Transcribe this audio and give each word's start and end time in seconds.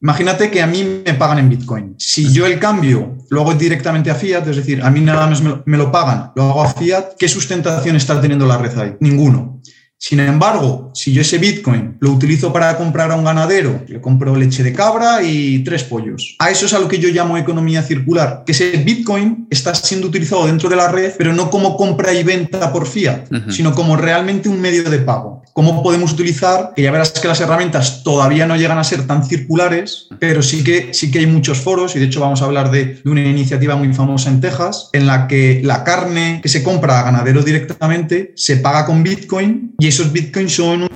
Imagínate 0.00 0.48
que 0.48 0.62
a 0.62 0.66
mí 0.66 1.02
me 1.04 1.14
pagan 1.14 1.40
en 1.40 1.48
Bitcoin. 1.48 1.96
Si 1.98 2.32
yo 2.32 2.46
el 2.46 2.60
cambio 2.60 3.16
lo 3.30 3.40
hago 3.40 3.54
directamente 3.54 4.10
a 4.10 4.14
fiat, 4.14 4.46
es 4.46 4.56
decir, 4.56 4.80
a 4.82 4.90
mí 4.90 5.00
nada 5.00 5.26
más 5.26 5.42
me 5.42 5.76
lo, 5.76 5.90
pagan, 5.90 6.30
lo 6.36 6.44
hago 6.44 6.62
a 6.62 6.72
fiat, 6.72 7.14
¿qué 7.18 7.28
sustentación 7.28 7.96
está 7.96 8.20
teniendo 8.20 8.46
la 8.46 8.58
red 8.58 8.78
ahí? 8.78 8.96
Ninguno. 9.00 9.57
Sin 10.00 10.20
embargo, 10.20 10.92
si 10.94 11.12
yo 11.12 11.22
ese 11.22 11.38
Bitcoin 11.38 11.96
lo 11.98 12.12
utilizo 12.12 12.52
para 12.52 12.76
comprar 12.76 13.10
a 13.10 13.16
un 13.16 13.24
ganadero, 13.24 13.82
le 13.88 14.00
compro 14.00 14.36
leche 14.36 14.62
de 14.62 14.72
cabra 14.72 15.24
y 15.24 15.64
tres 15.64 15.82
pollos. 15.82 16.36
A 16.38 16.50
eso 16.50 16.66
es 16.66 16.72
a 16.72 16.78
lo 16.78 16.86
que 16.86 17.00
yo 17.00 17.08
llamo 17.08 17.36
economía 17.36 17.82
circular, 17.82 18.44
que 18.46 18.52
ese 18.52 18.70
Bitcoin 18.76 19.48
está 19.50 19.74
siendo 19.74 20.06
utilizado 20.06 20.46
dentro 20.46 20.68
de 20.68 20.76
la 20.76 20.86
red, 20.86 21.14
pero 21.18 21.32
no 21.32 21.50
como 21.50 21.76
compra 21.76 22.14
y 22.14 22.22
venta 22.22 22.72
por 22.72 22.86
fiat, 22.86 23.26
sino 23.50 23.74
como 23.74 23.96
realmente 23.96 24.48
un 24.48 24.60
medio 24.60 24.88
de 24.88 24.98
pago. 24.98 25.42
Cómo 25.52 25.82
podemos 25.82 26.12
utilizar, 26.12 26.72
que 26.76 26.82
ya 26.82 26.92
verás 26.92 27.10
que 27.10 27.26
las 27.26 27.40
herramientas 27.40 28.04
todavía 28.04 28.46
no 28.46 28.54
llegan 28.54 28.78
a 28.78 28.84
ser 28.84 29.04
tan 29.08 29.24
circulares, 29.24 30.06
pero 30.20 30.40
sí 30.42 30.62
que, 30.62 30.94
sí 30.94 31.10
que 31.10 31.18
hay 31.18 31.26
muchos 31.26 31.58
foros, 31.58 31.96
y 31.96 31.98
de 31.98 32.04
hecho 32.04 32.20
vamos 32.20 32.40
a 32.40 32.44
hablar 32.44 32.70
de, 32.70 33.00
una 33.04 33.22
iniciativa 33.22 33.74
muy 33.74 33.92
famosa 33.92 34.30
en 34.30 34.40
Texas, 34.40 34.90
en 34.92 35.08
la 35.08 35.26
que 35.26 35.60
la 35.64 35.82
carne 35.82 36.38
que 36.40 36.48
se 36.48 36.62
compra 36.62 37.00
a 37.00 37.02
ganadero 37.02 37.42
directamente 37.42 38.32
se 38.36 38.58
paga 38.58 38.86
con 38.86 39.02
Bitcoin 39.02 39.74
y 39.80 39.87
esos 39.88 40.12
Bitcoins 40.12 40.54
son... 40.54 40.86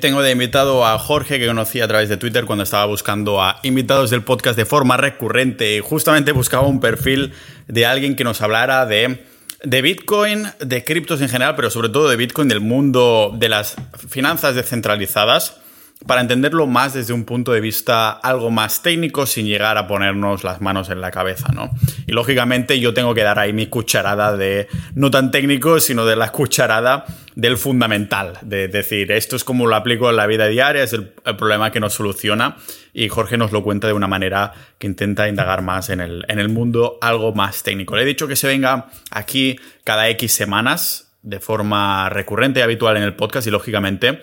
Tengo 0.00 0.22
de 0.22 0.32
invitado 0.32 0.86
a 0.86 0.98
Jorge 0.98 1.38
que 1.38 1.46
conocí 1.46 1.80
a 1.80 1.88
través 1.88 2.08
de 2.08 2.16
Twitter 2.16 2.44
cuando 2.44 2.64
estaba 2.64 2.84
buscando 2.84 3.42
a 3.42 3.60
invitados 3.62 4.10
del 4.10 4.22
podcast 4.22 4.56
de 4.56 4.66
forma 4.66 4.96
recurrente. 4.96 5.80
Justamente 5.80 6.32
buscaba 6.32 6.66
un 6.66 6.80
perfil 6.80 7.32
de 7.66 7.86
alguien 7.86 8.14
que 8.14 8.24
nos 8.24 8.42
hablara 8.42 8.84
de 8.84 9.24
de 9.62 9.82
Bitcoin, 9.82 10.48
de 10.60 10.84
criptos 10.84 11.22
en 11.22 11.28
general, 11.28 11.56
pero 11.56 11.70
sobre 11.70 11.88
todo 11.88 12.08
de 12.08 12.16
Bitcoin, 12.16 12.46
del 12.46 12.60
mundo 12.60 13.34
de 13.34 13.48
las 13.48 13.74
finanzas 14.08 14.54
descentralizadas, 14.54 15.56
para 16.04 16.20
entenderlo 16.20 16.66
más 16.66 16.92
desde 16.92 17.12
un 17.12 17.24
punto 17.24 17.52
de 17.52 17.60
vista 17.60 18.10
algo 18.10 18.50
más 18.50 18.82
técnico 18.82 19.24
sin 19.24 19.46
llegar 19.46 19.78
a 19.78 19.86
ponernos 19.86 20.44
las 20.44 20.60
manos 20.60 20.90
en 20.90 21.00
la 21.00 21.10
cabeza, 21.10 21.48
¿no? 21.52 21.70
Y 22.06 22.12
lógicamente 22.12 22.78
yo 22.78 22.92
tengo 22.92 23.14
que 23.14 23.22
dar 23.22 23.38
ahí 23.38 23.52
mi 23.52 23.66
cucharada 23.66 24.36
de, 24.36 24.68
no 24.94 25.10
tan 25.10 25.30
técnico, 25.30 25.80
sino 25.80 26.04
de 26.04 26.16
la 26.16 26.30
cucharada 26.32 27.06
del 27.34 27.56
fundamental, 27.56 28.38
de 28.42 28.68
decir, 28.68 29.10
esto 29.10 29.36
es 29.36 29.44
como 29.44 29.66
lo 29.66 29.74
aplico 29.74 30.08
en 30.10 30.16
la 30.16 30.26
vida 30.26 30.46
diaria, 30.48 30.82
es 30.82 30.92
el, 30.92 31.08
problema 31.36 31.72
que 31.72 31.80
nos 31.80 31.94
soluciona 31.94 32.56
y 32.92 33.08
Jorge 33.08 33.36
nos 33.36 33.52
lo 33.52 33.62
cuenta 33.62 33.86
de 33.86 33.92
una 33.92 34.06
manera 34.06 34.52
que 34.78 34.86
intenta 34.86 35.28
indagar 35.28 35.62
más 35.62 35.90
en 35.90 36.00
el, 36.00 36.24
en 36.28 36.38
el 36.38 36.48
mundo 36.48 36.98
algo 37.00 37.32
más 37.32 37.62
técnico. 37.62 37.96
Le 37.96 38.02
he 38.02 38.06
dicho 38.06 38.28
que 38.28 38.36
se 38.36 38.46
venga 38.46 38.88
aquí 39.10 39.58
cada 39.84 40.08
X 40.10 40.32
semanas 40.32 41.12
de 41.22 41.40
forma 41.40 42.08
recurrente 42.08 42.60
y 42.60 42.62
habitual 42.62 42.96
en 42.96 43.02
el 43.02 43.14
podcast 43.14 43.46
y 43.46 43.50
lógicamente 43.50 44.22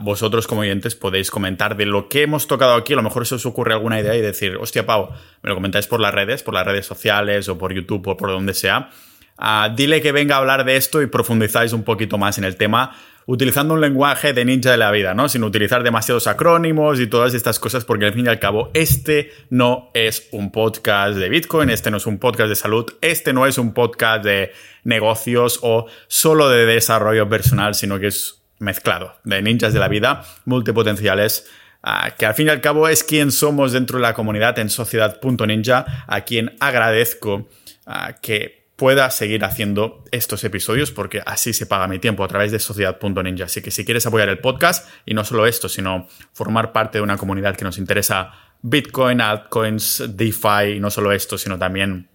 vosotros 0.00 0.46
como 0.46 0.60
oyentes 0.60 0.94
podéis 0.94 1.30
comentar 1.30 1.76
de 1.76 1.86
lo 1.86 2.08
que 2.08 2.22
hemos 2.22 2.46
tocado 2.46 2.74
aquí. 2.74 2.92
A 2.92 2.96
lo 2.96 3.02
mejor 3.02 3.26
se 3.26 3.36
os 3.36 3.46
ocurre 3.46 3.72
alguna 3.72 4.00
idea 4.00 4.14
y 4.16 4.20
decir, 4.20 4.56
hostia, 4.56 4.84
Pau, 4.84 5.10
me 5.42 5.48
lo 5.48 5.54
comentáis 5.54 5.86
por 5.86 6.00
las 6.00 6.14
redes, 6.14 6.42
por 6.42 6.54
las 6.54 6.66
redes 6.66 6.86
sociales 6.86 7.48
o 7.48 7.58
por 7.58 7.72
YouTube 7.72 8.06
o 8.08 8.16
por 8.16 8.30
donde 8.30 8.54
sea. 8.54 8.90
Ah, 9.38 9.72
dile 9.74 10.02
que 10.02 10.12
venga 10.12 10.34
a 10.34 10.38
hablar 10.38 10.64
de 10.64 10.76
esto 10.76 11.00
y 11.00 11.06
profundizáis 11.06 11.72
un 11.72 11.82
poquito 11.82 12.18
más 12.18 12.36
en 12.36 12.44
el 12.44 12.56
tema 12.56 12.94
utilizando 13.30 13.74
un 13.74 13.80
lenguaje 13.80 14.32
de 14.32 14.44
ninja 14.44 14.72
de 14.72 14.76
la 14.76 14.90
vida, 14.90 15.14
¿no? 15.14 15.28
Sin 15.28 15.44
utilizar 15.44 15.84
demasiados 15.84 16.26
acrónimos 16.26 16.98
y 16.98 17.06
todas 17.06 17.32
estas 17.32 17.60
cosas, 17.60 17.84
porque 17.84 18.06
al 18.06 18.12
fin 18.12 18.26
y 18.26 18.28
al 18.28 18.40
cabo, 18.40 18.72
este 18.74 19.30
no 19.50 19.90
es 19.94 20.28
un 20.32 20.50
podcast 20.50 21.16
de 21.16 21.28
Bitcoin, 21.28 21.70
este 21.70 21.92
no 21.92 21.98
es 21.98 22.06
un 22.06 22.18
podcast 22.18 22.48
de 22.48 22.56
salud, 22.56 22.92
este 23.00 23.32
no 23.32 23.46
es 23.46 23.56
un 23.56 23.72
podcast 23.72 24.24
de 24.24 24.52
negocios 24.82 25.60
o 25.62 25.86
solo 26.08 26.48
de 26.48 26.66
desarrollo 26.66 27.28
personal, 27.28 27.76
sino 27.76 28.00
que 28.00 28.08
es 28.08 28.39
mezclado, 28.60 29.16
de 29.24 29.42
ninjas 29.42 29.72
de 29.72 29.80
la 29.80 29.88
vida, 29.88 30.22
multipotenciales, 30.44 31.50
ah, 31.82 32.12
que 32.16 32.26
al 32.26 32.34
fin 32.34 32.46
y 32.46 32.50
al 32.50 32.60
cabo 32.60 32.86
es 32.86 33.02
quien 33.02 33.32
somos 33.32 33.72
dentro 33.72 33.98
de 33.98 34.02
la 34.02 34.14
comunidad 34.14 34.56
en 34.60 34.70
sociedad.ninja, 34.70 36.04
a 36.06 36.20
quien 36.20 36.56
agradezco 36.60 37.48
ah, 37.86 38.14
que 38.22 38.60
pueda 38.76 39.10
seguir 39.10 39.44
haciendo 39.44 40.04
estos 40.10 40.42
episodios 40.42 40.90
porque 40.90 41.20
así 41.26 41.52
se 41.52 41.66
paga 41.66 41.86
mi 41.86 41.98
tiempo 41.98 42.24
a 42.24 42.28
través 42.28 42.50
de 42.50 42.58
sociedad.ninja. 42.58 43.44
Así 43.44 43.60
que 43.60 43.70
si 43.70 43.84
quieres 43.84 44.06
apoyar 44.06 44.30
el 44.30 44.38
podcast 44.38 44.88
y 45.04 45.12
no 45.12 45.22
solo 45.22 45.46
esto, 45.46 45.68
sino 45.68 46.06
formar 46.32 46.72
parte 46.72 46.96
de 46.96 47.02
una 47.02 47.18
comunidad 47.18 47.56
que 47.56 47.64
nos 47.64 47.76
interesa 47.76 48.32
Bitcoin, 48.62 49.20
altcoins, 49.20 50.04
DeFi 50.16 50.76
y 50.76 50.80
no 50.80 50.90
solo 50.90 51.12
esto, 51.12 51.36
sino 51.36 51.58
también 51.58 52.08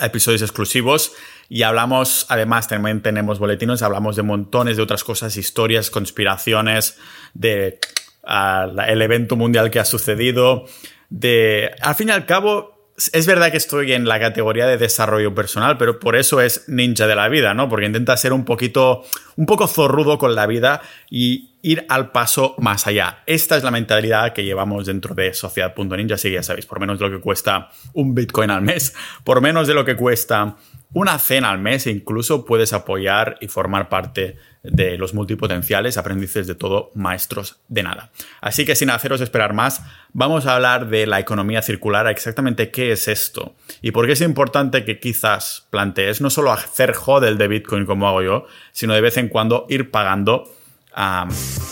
episodios 0.00 0.42
exclusivos 0.42 1.12
y 1.48 1.62
hablamos, 1.62 2.26
además 2.28 2.68
también 2.68 3.02
tenemos 3.02 3.38
boletines, 3.38 3.82
hablamos 3.82 4.16
de 4.16 4.22
montones 4.22 4.76
de 4.76 4.82
otras 4.82 5.04
cosas, 5.04 5.36
historias, 5.36 5.90
conspiraciones, 5.90 6.98
de 7.34 7.78
ah, 8.24 8.68
el 8.88 9.02
evento 9.02 9.36
mundial 9.36 9.70
que 9.70 9.78
ha 9.78 9.84
sucedido, 9.84 10.66
de, 11.08 11.70
al 11.80 11.94
fin 11.94 12.08
y 12.08 12.12
al 12.12 12.26
cabo, 12.26 12.75
es 13.12 13.26
verdad 13.26 13.50
que 13.50 13.58
estoy 13.58 13.92
en 13.92 14.06
la 14.06 14.18
categoría 14.18 14.66
de 14.66 14.78
desarrollo 14.78 15.34
personal, 15.34 15.76
pero 15.76 16.00
por 16.00 16.16
eso 16.16 16.40
es 16.40 16.64
ninja 16.68 17.06
de 17.06 17.14
la 17.14 17.28
vida, 17.28 17.52
¿no? 17.52 17.68
Porque 17.68 17.86
intenta 17.86 18.16
ser 18.16 18.32
un 18.32 18.44
poquito, 18.44 19.04
un 19.36 19.44
poco 19.44 19.66
zorrudo 19.66 20.18
con 20.18 20.34
la 20.34 20.46
vida 20.46 20.80
y 21.10 21.50
ir 21.60 21.84
al 21.88 22.10
paso 22.10 22.54
más 22.58 22.86
allá. 22.86 23.22
Esta 23.26 23.56
es 23.56 23.64
la 23.64 23.70
mentalidad 23.70 24.32
que 24.32 24.44
llevamos 24.44 24.86
dentro 24.86 25.14
de 25.14 25.34
Sociedad.ninja, 25.34 26.14
así 26.14 26.28
que 26.28 26.34
ya 26.34 26.42
sabéis, 26.42 26.64
por 26.64 26.80
menos 26.80 26.98
de 26.98 27.08
lo 27.08 27.16
que 27.16 27.20
cuesta 27.20 27.70
un 27.92 28.14
Bitcoin 28.14 28.50
al 28.50 28.62
mes, 28.62 28.94
por 29.24 29.40
menos 29.40 29.66
de 29.66 29.74
lo 29.74 29.84
que 29.84 29.96
cuesta 29.96 30.56
una 30.92 31.18
cena 31.18 31.50
al 31.50 31.58
mes, 31.58 31.86
incluso 31.86 32.44
puedes 32.44 32.72
apoyar 32.72 33.36
y 33.40 33.48
formar 33.48 33.88
parte 33.88 34.36
de 34.62 34.98
los 34.98 35.14
multipotenciales, 35.14 35.96
aprendices 35.96 36.46
de 36.46 36.54
todo, 36.54 36.90
maestros 36.94 37.60
de 37.68 37.82
nada. 37.82 38.10
Así 38.40 38.64
que 38.64 38.74
sin 38.74 38.90
haceros 38.90 39.20
esperar 39.20 39.52
más, 39.52 39.82
vamos 40.12 40.46
a 40.46 40.54
hablar 40.54 40.88
de 40.88 41.06
la 41.06 41.20
economía 41.20 41.62
circular, 41.62 42.06
exactamente 42.08 42.70
qué 42.70 42.92
es 42.92 43.08
esto 43.08 43.54
y 43.82 43.92
por 43.92 44.06
qué 44.06 44.12
es 44.12 44.20
importante 44.20 44.84
que 44.84 44.98
quizás 44.98 45.66
plantees 45.70 46.20
no 46.20 46.30
solo 46.30 46.52
hacer 46.52 46.94
hodl 46.94 47.38
de 47.38 47.48
Bitcoin 47.48 47.86
como 47.86 48.08
hago 48.08 48.22
yo, 48.22 48.46
sino 48.72 48.94
de 48.94 49.00
vez 49.00 49.16
en 49.18 49.28
cuando 49.28 49.66
ir 49.68 49.90
pagando 49.90 50.52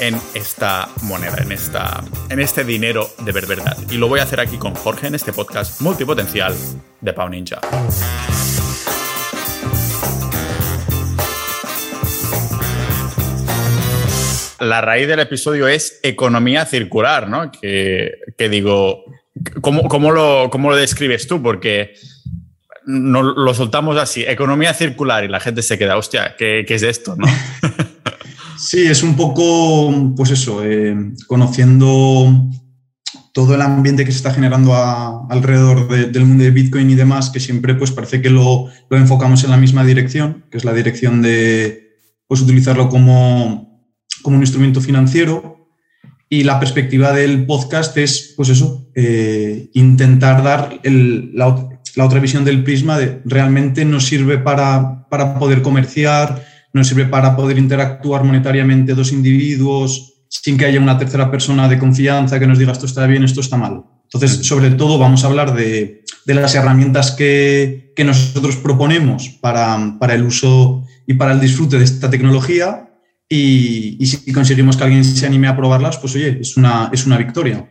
en 0.00 0.20
esta 0.34 0.88
moneda, 1.02 1.38
en, 1.38 1.50
esta, 1.50 2.04
en 2.28 2.40
este 2.40 2.62
dinero 2.62 3.08
de 3.24 3.32
ver 3.32 3.46
verdad. 3.46 3.76
Y 3.90 3.96
lo 3.96 4.08
voy 4.08 4.20
a 4.20 4.24
hacer 4.24 4.38
aquí 4.38 4.58
con 4.58 4.74
Jorge 4.74 5.06
en 5.06 5.14
este 5.14 5.32
podcast 5.32 5.80
multipotencial 5.80 6.54
de 7.00 7.12
Pau 7.14 7.30
Ninja. 7.30 7.60
La 14.60 14.80
raíz 14.80 15.08
del 15.08 15.20
episodio 15.20 15.68
es 15.68 16.00
economía 16.02 16.64
circular, 16.66 17.28
¿no? 17.28 17.50
Que, 17.50 18.12
digo, 18.50 19.04
¿cómo, 19.60 20.12
lo, 20.12 20.48
lo 20.48 20.76
describes 20.76 21.26
tú? 21.26 21.42
Porque 21.42 21.94
no, 22.86 23.22
lo 23.22 23.54
soltamos 23.54 23.96
así, 23.96 24.24
economía 24.26 24.74
circular, 24.74 25.24
y 25.24 25.28
la 25.28 25.40
gente 25.40 25.62
se 25.62 25.78
queda, 25.78 25.96
hostia, 25.96 26.34
¿qué, 26.36 26.64
es 26.68 26.82
esto? 26.82 27.16
¿no? 27.16 27.26
Sí, 28.56 28.86
es 28.86 29.02
un 29.02 29.16
poco, 29.16 30.14
pues 30.16 30.30
eso, 30.30 30.64
eh, 30.64 30.96
conociendo 31.26 32.48
todo 33.32 33.56
el 33.56 33.60
ambiente 33.60 34.04
que 34.04 34.12
se 34.12 34.18
está 34.18 34.32
generando 34.32 34.72
alrededor 35.28 35.88
del 35.88 36.24
mundo 36.24 36.44
de 36.44 36.52
Bitcoin 36.52 36.88
y 36.88 36.94
demás, 36.94 37.30
que 37.30 37.40
siempre 37.40 37.74
pues 37.74 37.90
parece 37.90 38.22
que 38.22 38.30
lo, 38.30 38.68
lo, 38.88 38.96
enfocamos 38.96 39.42
en 39.42 39.50
la 39.50 39.56
misma 39.56 39.84
dirección, 39.84 40.44
que 40.52 40.56
es 40.56 40.64
la 40.64 40.72
dirección 40.72 41.20
de 41.20 41.98
pues, 42.28 42.40
utilizarlo 42.42 42.88
como, 42.88 43.73
como 44.24 44.36
un 44.36 44.42
instrumento 44.42 44.80
financiero 44.80 45.68
y 46.28 46.42
la 46.42 46.58
perspectiva 46.58 47.12
del 47.12 47.46
podcast 47.46 47.96
es, 47.98 48.32
pues 48.36 48.48
eso, 48.48 48.88
eh, 48.96 49.68
intentar 49.74 50.42
dar 50.42 50.80
la, 50.82 51.46
otra 51.46 52.18
visión 52.18 52.44
del 52.44 52.64
prisma 52.64 52.98
de 52.98 53.20
realmente 53.24 53.84
nos 53.84 54.06
sirve 54.06 54.38
para, 54.38 55.06
para 55.08 55.38
poder 55.38 55.62
comerciar, 55.62 56.44
nos 56.72 56.88
sirve 56.88 57.04
para 57.04 57.36
poder 57.36 57.58
interactuar 57.58 58.24
monetariamente 58.24 58.94
dos 58.94 59.12
individuos 59.12 60.14
sin 60.28 60.58
que 60.58 60.64
haya 60.64 60.80
una 60.80 60.98
tercera 60.98 61.30
persona 61.30 61.68
de 61.68 61.78
confianza 61.78 62.40
que 62.40 62.46
nos 62.46 62.58
diga 62.58 62.72
esto 62.72 62.86
está 62.86 63.06
bien, 63.06 63.22
esto 63.22 63.40
está 63.40 63.56
mal. 63.56 63.84
Entonces, 64.04 64.46
sobre 64.46 64.70
todo, 64.70 64.98
vamos 64.98 65.22
a 65.22 65.26
hablar 65.26 65.54
de, 65.54 66.02
de 66.24 66.34
las 66.34 66.54
herramientas 66.54 67.12
que, 67.12 67.92
que 67.94 68.04
nosotros 68.04 68.56
proponemos 68.56 69.28
para, 69.40 69.96
para, 70.00 70.14
el 70.14 70.24
uso 70.24 70.84
y 71.06 71.14
para 71.14 71.32
el 71.32 71.40
disfrute 71.40 71.78
de 71.78 71.84
esta 71.84 72.10
tecnología 72.10 72.88
y, 73.34 74.06
si 74.06 74.32
conseguimos 74.32 74.76
que 74.76 74.84
alguien 74.84 75.04
se 75.04 75.26
anime 75.26 75.48
a 75.48 75.56
probarlas, 75.56 75.98
pues 75.98 76.14
oye, 76.14 76.38
es 76.40 76.56
una, 76.56 76.90
es 76.92 77.06
una 77.06 77.18
victoria. 77.18 77.70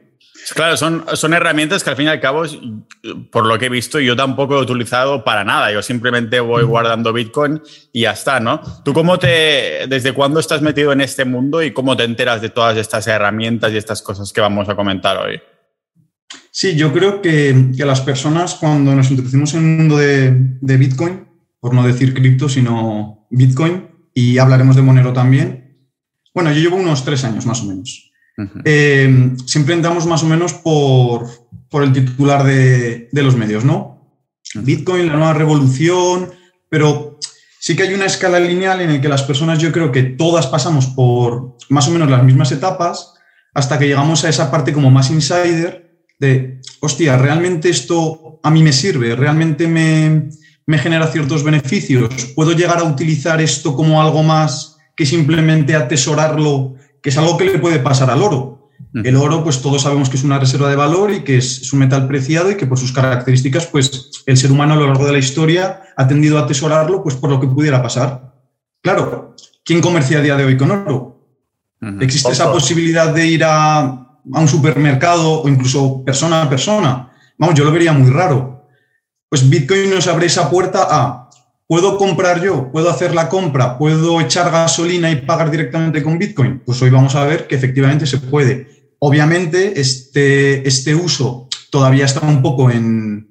Claro, 0.53 0.75
son, 0.75 1.05
son 1.13 1.33
herramientas 1.33 1.83
que 1.83 1.89
al 1.89 1.95
fin 1.95 2.07
y 2.07 2.09
al 2.09 2.19
cabo, 2.19 2.43
por 3.31 3.45
lo 3.45 3.57
que 3.57 3.67
he 3.67 3.69
visto, 3.69 3.99
yo 3.99 4.15
tampoco 4.15 4.57
he 4.57 4.61
utilizado 4.61 5.23
para 5.23 5.45
nada. 5.45 5.71
Yo 5.71 5.81
simplemente 5.81 6.41
voy 6.41 6.63
guardando 6.63 7.13
Bitcoin 7.13 7.61
y 7.93 8.01
ya 8.01 8.11
está, 8.11 8.41
¿no? 8.41 8.61
¿Tú 8.83 8.91
cómo 8.91 9.17
te, 9.17 9.87
desde 9.87 10.11
cuándo 10.11 10.41
estás 10.41 10.61
metido 10.61 10.91
en 10.91 10.99
este 10.99 11.23
mundo 11.23 11.63
y 11.63 11.71
cómo 11.71 11.95
te 11.95 12.03
enteras 12.03 12.41
de 12.41 12.49
todas 12.49 12.77
estas 12.77 13.07
herramientas 13.07 13.71
y 13.71 13.77
estas 13.77 14.01
cosas 14.01 14.33
que 14.33 14.41
vamos 14.41 14.67
a 14.67 14.75
comentar 14.75 15.17
hoy? 15.17 15.39
Sí, 16.51 16.75
yo 16.75 16.91
creo 16.91 17.21
que, 17.21 17.71
que 17.75 17.85
las 17.85 18.01
personas 18.01 18.55
cuando 18.55 18.93
nos 18.93 19.09
introducimos 19.09 19.53
en 19.53 19.59
el 19.61 19.77
mundo 19.77 19.97
de, 19.97 20.31
de 20.59 20.77
Bitcoin, 20.77 21.25
por 21.61 21.73
no 21.73 21.87
decir 21.87 22.13
cripto, 22.13 22.49
sino 22.49 23.27
Bitcoin, 23.29 23.92
y 24.13 24.37
hablaremos 24.37 24.75
de 24.75 24.81
Monero 24.81 25.13
también. 25.13 25.87
Bueno, 26.33 26.51
yo 26.51 26.59
llevo 26.59 26.77
unos 26.77 27.05
tres 27.05 27.23
años 27.23 27.45
más 27.45 27.61
o 27.61 27.65
menos. 27.65 28.11
eh, 28.65 29.35
siempre 29.45 29.75
entramos 29.75 30.07
más 30.07 30.23
o 30.23 30.25
menos 30.25 30.53
por, 30.53 31.27
por 31.69 31.83
el 31.83 31.93
titular 31.93 32.43
de, 32.43 33.09
de, 33.11 33.23
los 33.23 33.35
medios, 33.35 33.63
¿no? 33.63 34.19
Bitcoin, 34.55 35.07
la 35.07 35.13
nueva 35.13 35.33
revolución, 35.33 36.31
pero 36.69 37.19
sí 37.59 37.75
que 37.75 37.83
hay 37.83 37.93
una 37.93 38.05
escala 38.05 38.39
lineal 38.39 38.81
en 38.81 38.93
la 38.93 39.01
que 39.01 39.07
las 39.07 39.23
personas, 39.23 39.59
yo 39.59 39.71
creo 39.71 39.91
que 39.91 40.03
todas 40.03 40.47
pasamos 40.47 40.87
por 40.87 41.57
más 41.69 41.87
o 41.87 41.91
menos 41.91 42.09
las 42.09 42.23
mismas 42.23 42.51
etapas 42.51 43.13
hasta 43.53 43.77
que 43.77 43.87
llegamos 43.87 44.23
a 44.23 44.29
esa 44.29 44.49
parte 44.49 44.73
como 44.73 44.89
más 44.89 45.11
insider 45.11 46.01
de, 46.19 46.61
hostia, 46.79 47.17
¿realmente 47.17 47.69
esto 47.69 48.39
a 48.43 48.49
mí 48.49 48.63
me 48.63 48.73
sirve? 48.73 49.15
¿Realmente 49.15 49.67
me, 49.67 50.29
me 50.65 50.77
genera 50.77 51.07
ciertos 51.07 51.43
beneficios? 51.43 52.09
¿Puedo 52.35 52.53
llegar 52.53 52.79
a 52.79 52.83
utilizar 52.83 53.41
esto 53.41 53.75
como 53.75 54.01
algo 54.01 54.23
más 54.23 54.77
que 54.95 55.05
simplemente 55.05 55.75
atesorarlo, 55.75 56.75
que 57.01 57.09
es 57.09 57.17
algo 57.17 57.37
que 57.37 57.45
le 57.45 57.59
puede 57.59 57.79
pasar 57.79 58.09
al 58.09 58.21
oro? 58.21 58.53
El 58.93 59.15
oro, 59.15 59.43
pues 59.43 59.61
todos 59.61 59.81
sabemos 59.81 60.09
que 60.09 60.17
es 60.17 60.23
una 60.23 60.37
reserva 60.37 60.69
de 60.69 60.75
valor 60.75 61.11
y 61.11 61.21
que 61.21 61.37
es, 61.37 61.73
un 61.73 61.79
metal 61.79 62.07
preciado 62.07 62.51
y 62.51 62.57
que 62.57 62.67
por 62.67 62.77
sus 62.77 62.91
características, 62.91 63.65
pues 63.65 64.11
el 64.27 64.37
ser 64.37 64.51
humano 64.51 64.73
a 64.73 64.75
lo 64.75 64.87
largo 64.87 65.05
de 65.05 65.13
la 65.13 65.17
historia 65.17 65.81
ha 65.95 66.07
tendido 66.07 66.37
a 66.37 66.41
atesorarlo, 66.41 67.01
pues 67.01 67.15
por 67.15 67.31
lo 67.31 67.39
que 67.39 67.47
pudiera 67.47 67.81
pasar. 67.81 68.33
Claro, 68.81 69.35
¿quién 69.65 69.81
comercia 69.81 70.19
a 70.19 70.21
día 70.21 70.35
de 70.35 70.45
hoy 70.45 70.57
con 70.57 70.69
oro? 70.69 71.25
¿Existe 72.01 72.31
esa 72.31 72.51
posibilidad 72.51 73.13
de 73.13 73.27
ir 73.27 73.43
a, 73.43 73.79
a, 73.79 74.05
un 74.23 74.47
supermercado 74.47 75.41
o 75.41 75.49
incluso 75.49 76.03
persona 76.03 76.43
a 76.43 76.49
persona? 76.49 77.11
Vamos, 77.37 77.55
yo 77.55 77.65
lo 77.65 77.71
vería 77.71 77.93
muy 77.93 78.11
raro. 78.11 78.52
Pues 79.33 79.49
Bitcoin 79.49 79.89
nos 79.89 80.05
abre 80.05 80.27
esa 80.27 80.47
puerta 80.47 80.85
a, 80.87 81.31
¿puedo 81.65 81.97
comprar 81.97 82.43
yo? 82.43 82.71
¿Puedo 82.71 82.91
hacer 82.91 83.15
la 83.15 83.29
compra? 83.29 83.79
¿Puedo 83.79 84.21
echar 84.21 84.51
gasolina 84.51 85.09
y 85.09 85.21
pagar 85.21 85.49
directamente 85.49 86.03
con 86.03 86.19
Bitcoin? 86.19 86.61
Pues 86.63 86.79
hoy 86.83 86.91
vamos 86.91 87.15
a 87.15 87.25
ver 87.25 87.47
que 87.47 87.55
efectivamente 87.55 88.05
se 88.05 88.19
puede. 88.19 88.93
Obviamente, 88.99 89.81
este, 89.81 90.67
este 90.67 90.93
uso 90.93 91.49
todavía 91.71 92.05
está 92.05 92.19
un 92.19 92.43
poco 92.43 92.69
en 92.69 93.27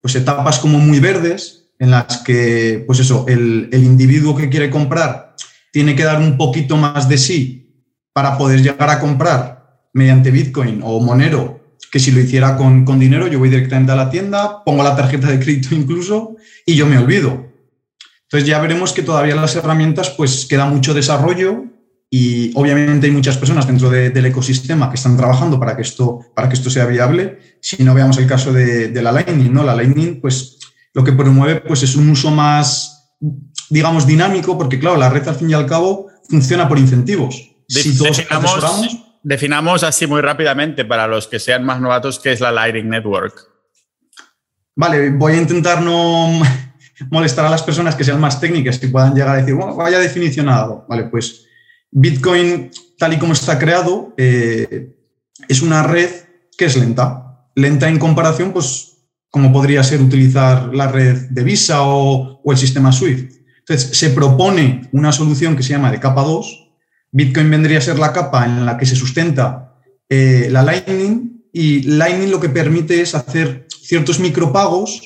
pues, 0.00 0.14
etapas 0.14 0.58
como 0.58 0.78
muy 0.78 1.00
verdes, 1.00 1.68
en 1.78 1.90
las 1.90 2.22
que, 2.22 2.84
pues 2.86 3.00
eso, 3.00 3.26
el, 3.28 3.68
el 3.72 3.84
individuo 3.84 4.34
que 4.34 4.48
quiere 4.48 4.70
comprar 4.70 5.36
tiene 5.70 5.94
que 5.94 6.04
dar 6.04 6.18
un 6.18 6.38
poquito 6.38 6.78
más 6.78 7.10
de 7.10 7.18
sí 7.18 7.84
para 8.14 8.38
poder 8.38 8.62
llegar 8.62 8.88
a 8.88 9.00
comprar 9.00 9.82
mediante 9.92 10.30
Bitcoin 10.30 10.80
o 10.82 10.98
Monero, 11.00 11.61
que 11.92 12.00
si 12.00 12.10
lo 12.10 12.20
hiciera 12.20 12.56
con, 12.56 12.86
con, 12.86 12.98
dinero, 12.98 13.26
yo 13.26 13.38
voy 13.38 13.50
directamente 13.50 13.92
a 13.92 13.96
la 13.96 14.08
tienda, 14.08 14.64
pongo 14.64 14.82
la 14.82 14.96
tarjeta 14.96 15.28
de 15.28 15.38
crédito 15.38 15.74
incluso 15.74 16.36
y 16.64 16.74
yo 16.74 16.86
me 16.86 16.96
olvido. 16.96 17.52
Entonces 18.22 18.48
ya 18.48 18.58
veremos 18.60 18.94
que 18.94 19.02
todavía 19.02 19.36
las 19.36 19.54
herramientas 19.56 20.08
pues 20.08 20.46
queda 20.46 20.64
mucho 20.64 20.94
desarrollo 20.94 21.66
y 22.08 22.50
obviamente 22.54 23.08
hay 23.08 23.12
muchas 23.12 23.36
personas 23.36 23.66
dentro 23.66 23.90
de, 23.90 24.08
del 24.08 24.24
ecosistema 24.24 24.88
que 24.88 24.96
están 24.96 25.18
trabajando 25.18 25.60
para 25.60 25.76
que 25.76 25.82
esto, 25.82 26.20
para 26.34 26.48
que 26.48 26.54
esto 26.54 26.70
sea 26.70 26.86
viable. 26.86 27.38
Si 27.60 27.84
no 27.84 27.92
veamos 27.92 28.16
el 28.16 28.26
caso 28.26 28.54
de, 28.54 28.88
de, 28.88 29.02
la 29.02 29.12
Lightning, 29.12 29.52
¿no? 29.52 29.62
La 29.62 29.76
Lightning, 29.76 30.18
pues 30.18 30.58
lo 30.94 31.04
que 31.04 31.12
promueve 31.12 31.60
pues, 31.60 31.82
es 31.82 31.94
un 31.94 32.08
uso 32.08 32.30
más, 32.30 33.16
digamos, 33.68 34.06
dinámico, 34.06 34.56
porque 34.56 34.78
claro, 34.78 34.96
la 34.96 35.10
red 35.10 35.28
al 35.28 35.36
fin 35.36 35.50
y 35.50 35.54
al 35.54 35.66
cabo 35.66 36.08
funciona 36.26 36.66
por 36.66 36.78
incentivos. 36.78 37.50
De, 37.68 37.82
si 37.82 37.98
todos 37.98 38.16
definamos, 38.16 39.11
definamos 39.22 39.82
así 39.82 40.06
muy 40.06 40.20
rápidamente 40.20 40.84
para 40.84 41.06
los 41.06 41.28
que 41.28 41.38
sean 41.38 41.64
más 41.64 41.80
novatos 41.80 42.18
qué 42.18 42.32
es 42.32 42.40
la 42.40 42.52
Lightning 42.52 42.88
Network. 42.88 43.48
Vale, 44.74 45.10
voy 45.10 45.34
a 45.34 45.36
intentar 45.36 45.82
no 45.82 46.40
molestar 47.10 47.46
a 47.46 47.50
las 47.50 47.62
personas 47.62 47.94
que 47.94 48.04
sean 48.04 48.20
más 48.20 48.40
técnicas 48.40 48.82
y 48.82 48.88
puedan 48.88 49.14
llegar 49.14 49.36
a 49.36 49.38
decir, 49.38 49.54
bueno, 49.54 49.74
vaya 49.76 49.98
definicionado. 49.98 50.86
Vale, 50.88 51.04
pues 51.04 51.46
Bitcoin, 51.90 52.70
tal 52.98 53.12
y 53.12 53.18
como 53.18 53.34
está 53.34 53.58
creado, 53.58 54.14
eh, 54.16 54.96
es 55.48 55.62
una 55.62 55.82
red 55.82 56.10
que 56.56 56.64
es 56.66 56.76
lenta. 56.76 57.48
Lenta 57.54 57.88
en 57.88 57.98
comparación, 57.98 58.52
pues, 58.52 58.88
como 59.30 59.52
podría 59.52 59.82
ser 59.82 60.00
utilizar 60.00 60.74
la 60.74 60.88
red 60.88 61.28
de 61.30 61.44
Visa 61.44 61.82
o, 61.82 62.40
o 62.42 62.52
el 62.52 62.58
sistema 62.58 62.92
SWIFT. 62.92 63.42
Entonces, 63.58 63.96
se 63.96 64.10
propone 64.10 64.88
una 64.92 65.12
solución 65.12 65.56
que 65.56 65.62
se 65.62 65.70
llama 65.70 65.92
de 65.92 66.00
capa 66.00 66.22
2. 66.22 66.61
Bitcoin 67.12 67.50
vendría 67.50 67.78
a 67.78 67.82
ser 67.82 67.98
la 67.98 68.12
capa 68.12 68.44
en 68.46 68.64
la 68.66 68.76
que 68.76 68.86
se 68.86 68.96
sustenta 68.96 69.72
eh, 70.08 70.48
la 70.50 70.62
Lightning 70.62 71.42
y 71.52 71.82
Lightning 71.82 72.30
lo 72.30 72.40
que 72.40 72.48
permite 72.48 73.00
es 73.00 73.14
hacer 73.14 73.66
ciertos 73.68 74.20
micropagos 74.20 75.00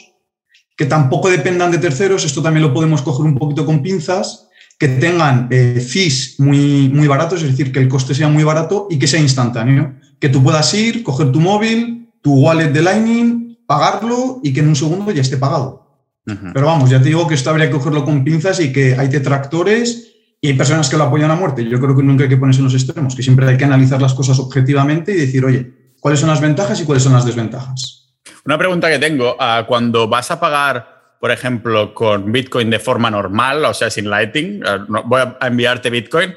que 0.76 0.85
tampoco 0.85 1.31
dependan 1.31 1.70
de 1.70 1.79
terceros. 1.79 2.25
Esto 2.25 2.43
también 2.43 2.67
lo 2.67 2.75
podemos 2.75 3.03
coger 3.03 3.25
un 3.25 3.37
poquito 3.37 3.64
con 3.64 3.82
pinzas 3.82 4.49
que 4.79 4.88
tengan 4.88 5.49
eh, 5.50 5.81
fees 5.81 6.38
muy, 6.38 6.91
muy 6.93 7.06
baratos, 7.06 7.43
es 7.43 7.50
decir, 7.50 7.73
que 7.73 7.79
el 7.79 7.88
coste 7.88 8.14
sea 8.14 8.29
muy 8.29 8.44
barato 8.44 8.88
y 8.91 8.99
que 8.99 9.06
sea 9.06 9.20
instantáneo. 9.20 9.94
Que 10.20 10.29
tú 10.29 10.43
puedas 10.43 10.75
ir, 10.75 11.05
coger 11.05 11.31
tu 11.32 11.41
móvil, 11.41 12.11
tu 12.20 12.35
wallet 12.35 12.73
de 12.73 12.82
Lightning, 12.82 13.59
pagarlo 13.67 14.41
y 14.43 14.52
que 14.52 14.61
en 14.61 14.69
un 14.69 14.76
segundo 14.76 15.12
ya 15.12 15.23
esté 15.23 15.37
pagado. 15.37 16.02
Uh 16.26 16.32
-huh. 16.32 16.52
Pero 16.52 16.67
vamos, 16.67 16.91
ya 16.91 16.99
te 16.99 17.09
digo 17.09 17.29
que 17.29 17.35
esto 17.35 17.50
habría 17.50 17.67
que 17.67 17.76
cogerlo 17.76 18.05
con 18.05 18.25
pinzas 18.25 18.59
y 18.59 18.73
que 18.73 18.97
hay 18.97 19.06
detractores 19.06 20.16
y 20.47 20.51
hay 20.51 20.55
personas 20.55 20.89
que 20.89 20.97
lo 20.97 21.05
apoyan 21.05 21.31
a 21.33 21.35
muerte. 21.35 21.65
Yo 21.65 21.81
creo 21.81 21.97
que 21.97 22.05
nunca 22.05 22.23
hay 22.23 22.29
que 22.29 22.37
ponerse 22.37 22.61
en 22.61 22.67
los 22.67 22.75
extremos, 22.75 23.17
que 23.17 23.23
siempre 23.23 23.49
hay 23.49 23.57
que 23.57 23.65
analizar 23.65 24.01
las 24.01 24.15
cosas 24.15 24.39
objetivamente 24.39 25.11
y 25.11 25.17
decir, 25.17 25.45
oye, 25.45 25.73
¿cuáles 25.99 26.21
son 26.21 26.29
las 26.29 26.41
ventajas 26.41 26.81
y 26.81 26.85
cuáles 26.85 27.03
son 27.03 27.15
las 27.15 27.27
desventajas? 27.27 28.15
Una 28.45 28.57
pregunta 28.57 28.89
que 28.89 29.01
tengo, 29.01 29.35
uh, 29.35 29.67
cuando 29.67 30.07
vas 30.07 30.31
a 30.31 30.39
pagar 30.39 30.97
por 31.19 31.31
ejemplo, 31.31 31.95
con 31.95 32.31
Bitcoin 32.31 32.69
de 32.71 32.79
forma 32.79 33.11
normal, 33.11 33.65
o 33.65 33.75
sea, 33.75 33.91
sin 33.91 34.09
Lightning, 34.09 34.63
voy 35.07 35.23
a 35.23 35.47
enviarte 35.47 35.89
Bitcoin. 35.89 36.35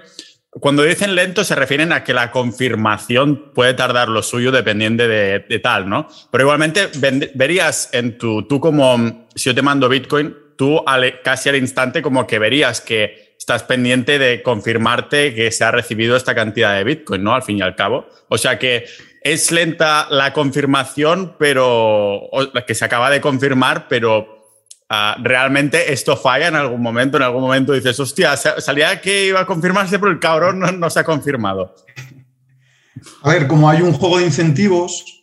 Cuando 0.50 0.84
dicen 0.84 1.14
lento 1.14 1.44
se 1.44 1.54
refieren 1.54 1.92
a 1.92 2.04
que 2.04 2.14
la 2.14 2.32
confirmación 2.32 3.52
puede 3.54 3.76
tardar 3.76 4.08
lo 4.08 4.24
suyo 4.24 4.52
dependiendo 4.52 5.08
de, 5.08 5.46
de 5.48 5.60
tal, 5.60 5.88
¿no? 5.88 6.08
Pero 6.32 6.46
igualmente 6.46 6.88
verías 7.36 7.90
en 7.92 8.18
tu, 8.18 8.48
tú 8.48 8.60
como, 8.60 9.28
si 9.36 9.50
yo 9.50 9.54
te 9.54 9.62
mando 9.62 9.90
Bitcoin, 9.90 10.34
tú 10.58 10.84
casi 11.24 11.50
al 11.50 11.58
instante 11.58 12.02
como 12.02 12.26
que 12.26 12.40
verías 12.40 12.82
que 12.82 13.29
estás 13.39 13.63
pendiente 13.63 14.19
de 14.19 14.44
confirmarte 14.44 15.33
que 15.33 15.51
se 15.51 15.63
ha 15.63 15.71
recibido 15.71 16.15
esta 16.15 16.36
cantidad 16.36 16.75
de 16.75 16.83
Bitcoin, 16.83 17.24
¿no? 17.24 17.33
Al 17.33 17.41
fin 17.41 17.57
y 17.57 17.62
al 17.62 17.75
cabo. 17.75 18.06
O 18.27 18.38
sea 18.38 18.59
que 18.59 18.86
es 19.24 19.51
lenta 19.51 20.07
la 20.12 20.33
confirmación, 20.33 21.36
pero 21.39 22.30
que 22.68 22.75
se 22.75 22.86
acaba 22.86 23.09
de 23.09 23.21
confirmar, 23.21 23.88
pero 23.88 24.39
Uh, 24.91 25.21
realmente 25.21 25.94
esto 25.94 26.18
falla 26.18 26.47
en 26.47 26.56
algún 26.56 26.81
momento, 26.81 27.18
en 27.18 27.21
algún 27.21 27.44
momento 27.44 27.74
dices, 27.74 28.00
hostia, 28.00 28.36
salía 28.36 29.00
que 29.00 29.27
iba 29.27 29.41
a 29.41 29.45
confirmarse, 29.45 30.00
pero 30.00 30.12
el 30.12 30.18
cabrón 30.18 30.57
no, 30.57 30.71
no, 30.71 30.89
se 30.89 31.00
ha 31.00 31.03
confirmado. 31.03 31.75
A 33.21 33.30
ver, 33.30 33.45
como 33.45 33.69
hay 33.69 33.83
un 33.83 33.94
juego 33.94 34.18
de 34.18 34.25
incentivos, 34.25 35.21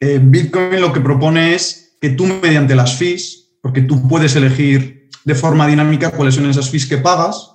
eh, 0.00 0.18
Bitcoin 0.22 0.80
lo 0.80 0.90
que 0.90 1.00
propone 1.00 1.54
es 1.54 1.98
que 2.00 2.08
tú 2.08 2.24
mediante 2.24 2.74
las 2.74 2.96
fees, 2.96 3.58
porque 3.60 3.82
tú 3.82 4.08
puedes 4.08 4.34
elegir 4.36 5.01
de 5.24 5.34
forma 5.34 5.66
dinámica 5.66 6.10
cuáles 6.10 6.34
son 6.34 6.48
esas 6.48 6.68
fees 6.70 6.86
que 6.86 6.98
pagas, 6.98 7.52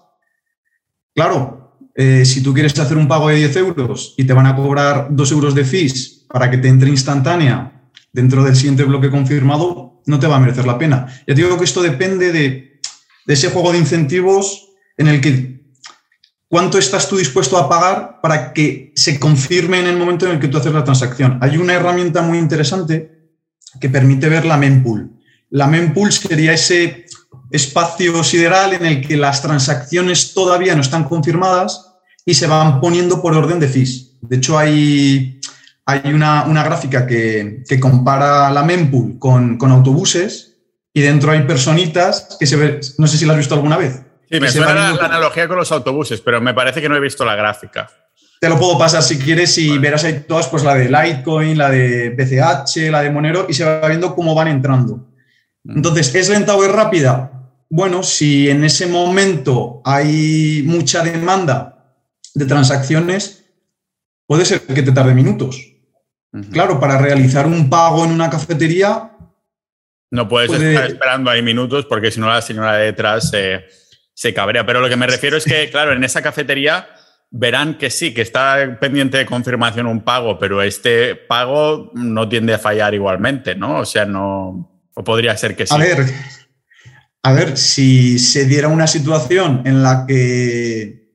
claro, 1.13 1.81
eh, 1.95 2.25
si 2.25 2.41
tú 2.41 2.53
quieres 2.53 2.77
hacer 2.77 2.95
un 2.97 3.07
pago 3.07 3.29
de 3.29 3.36
10 3.36 3.55
euros 3.57 4.13
y 4.17 4.24
te 4.24 4.33
van 4.33 4.45
a 4.45 4.55
cobrar 4.55 5.07
2 5.09 5.31
euros 5.31 5.55
de 5.55 5.65
fees 5.65 6.25
para 6.29 6.50
que 6.50 6.57
te 6.57 6.67
entre 6.67 6.89
instantánea 6.89 7.89
dentro 8.13 8.43
del 8.43 8.55
siguiente 8.55 8.83
bloque 8.83 9.09
confirmado, 9.09 10.01
no 10.05 10.19
te 10.19 10.27
va 10.27 10.38
a 10.38 10.39
merecer 10.39 10.65
la 10.65 10.77
pena. 10.77 11.07
Ya 11.27 11.33
digo 11.33 11.57
que 11.57 11.65
esto 11.65 11.81
depende 11.81 12.31
de, 12.31 12.79
de 13.25 13.33
ese 13.33 13.50
juego 13.50 13.71
de 13.71 13.79
incentivos 13.79 14.69
en 14.95 15.07
el 15.07 15.21
que 15.21 15.57
cuánto 16.47 16.77
estás 16.77 17.09
tú 17.09 17.17
dispuesto 17.17 17.57
a 17.57 17.67
pagar 17.67 18.21
para 18.21 18.53
que 18.53 18.93
se 18.95 19.19
confirme 19.19 19.79
en 19.79 19.88
el 19.88 19.97
momento 19.97 20.25
en 20.25 20.33
el 20.33 20.39
que 20.39 20.47
tú 20.47 20.57
haces 20.57 20.74
la 20.74 20.83
transacción. 20.83 21.39
Hay 21.41 21.57
una 21.57 21.74
herramienta 21.74 22.21
muy 22.21 22.38
interesante 22.38 23.31
que 23.79 23.89
permite 23.89 24.29
ver 24.29 24.45
la 24.45 24.57
mempool. 24.57 25.12
La 25.50 25.67
mempool 25.67 26.12
sería 26.12 26.53
ese 26.53 27.05
espacio 27.51 28.24
sideral 28.24 28.74
en 28.74 28.86
el 28.86 29.08
que 29.08 29.18
las 29.18 29.42
transacciones 29.42 30.34
todavía 30.34 30.75
no 30.75 30.82
están 30.82 31.06
confirmadas 31.06 31.94
y 32.25 32.34
se 32.34 32.48
van 32.48 32.82
poniendo 32.82 33.22
por 33.22 33.36
orden 33.36 33.60
de 33.60 33.68
fees. 33.68 34.18
De 34.22 34.38
hecho, 34.38 34.58
hay, 34.58 35.39
hay 35.86 36.13
una, 36.13 36.44
una 36.44 36.63
gráfica 36.63 37.08
que, 37.08 37.63
que, 37.68 37.80
compara 37.80 38.51
la 38.51 38.63
mempool 38.63 39.18
con, 39.18 39.58
con, 39.58 39.72
autobuses 39.72 40.58
y 40.94 41.01
dentro 41.01 41.32
hay 41.32 41.44
personitas 41.44 42.36
que 42.39 42.46
se 42.46 42.56
ve, 42.56 42.80
no 42.98 43.08
sé 43.08 43.18
si 43.18 43.25
la 43.25 43.34
has 43.34 43.39
visto 43.39 43.56
alguna 43.56 43.77
vez. 43.77 44.01
Sí, 44.30 44.39
me 44.39 44.50
suena 44.50 44.74
la, 44.74 44.92
la, 44.94 45.06
analogía 45.06 45.48
con 45.48 45.58
los 45.58 45.72
autobuses, 45.72 46.20
pero 46.20 46.42
me 46.42 46.54
parece 46.54 46.82
que 46.82 46.89
no 46.89 46.98
he 46.98 47.00
visto 47.00 47.24
la 47.24 47.36
gráfica. 47.36 47.89
Te 48.39 48.50
lo 48.50 48.60
puedo 48.60 48.77
pasar 48.77 49.01
si 49.01 49.18
quieres 49.18 49.58
y 49.58 49.70
vale. 49.70 49.82
verás 49.82 50.04
ahí 50.04 50.25
todas, 50.27 50.48
pues 50.48 50.63
la 50.63 50.75
de 50.75 50.89
Litecoin, 50.89 51.58
la 51.58 51.70
de 51.70 52.10
BCH, 52.10 52.92
la 52.92 53.01
de 53.01 53.10
Monero 53.10 53.48
y 53.50 53.54
se 53.54 53.63
va 53.63 53.88
viendo 53.88 54.13
cómo 54.13 54.36
van 54.36 54.50
entrando. 54.50 55.08
Mm. 55.63 55.77
Entonces, 55.77 56.13
¿es 56.13 56.30
lenta 56.30 56.56
o 56.56 56.63
es 56.63 56.72
rápida? 56.72 57.37
Bueno, 57.69 58.03
si 58.03 58.50
en 58.50 58.63
ese 58.63 58.88
momento 58.88 59.81
hay 59.83 60.63
mucha 60.65 61.03
demanda 61.03 61.95
de 62.33 62.45
transacciones, 62.45 63.45
puede 64.25 64.45
ser 64.45 64.62
que 64.62 64.83
te 64.83 64.91
tarde 64.91 65.13
minutos. 65.13 65.74
Claro, 66.51 66.79
para 66.79 66.97
realizar 66.97 67.47
un 67.47 67.69
pago 67.69 68.05
en 68.05 68.12
una 68.12 68.29
cafetería. 68.29 69.12
No 70.12 70.27
puedes 70.27 70.50
puede... 70.50 70.74
estar 70.74 70.89
esperando 70.89 71.29
ahí 71.29 71.41
minutos 71.41 71.86
porque 71.86 72.12
si 72.12 72.19
no 72.19 72.27
la 72.27 72.41
señora 72.41 72.77
de 72.77 72.86
detrás 72.86 73.29
se, 73.29 73.65
se 74.13 74.33
cabrea. 74.33 74.65
Pero 74.65 74.79
lo 74.79 74.89
que 74.89 74.95
me 74.95 75.07
refiero 75.07 75.38
es 75.38 75.45
que, 75.45 75.69
claro, 75.69 75.93
en 75.93 76.03
esa 76.03 76.21
cafetería 76.21 76.88
verán 77.29 77.77
que 77.77 77.89
sí, 77.89 78.13
que 78.13 78.21
está 78.21 78.77
pendiente 78.79 79.17
de 79.17 79.25
confirmación 79.25 79.88
un 79.88 80.01
pago, 80.01 80.39
pero 80.39 80.62
este 80.62 81.15
pago 81.15 81.91
no 81.93 82.29
tiende 82.29 82.53
a 82.53 82.59
fallar 82.59 82.93
igualmente, 82.93 83.55
¿no? 83.55 83.79
O 83.79 83.86
sea, 83.86 84.05
no. 84.05 84.74
O 84.95 85.03
podría 85.03 85.36
ser 85.38 85.55
que 85.55 85.67
sí. 85.67 85.75
A 85.75 85.77
ver, 85.77 86.05
a 87.27 87.34
ver, 87.34 87.57
si 87.57 88.19
se 88.19 88.46
diera 88.46 88.69
una 88.69 88.88
situación 88.88 89.63
en 89.65 89.84
la 89.84 90.05
que 90.07 91.12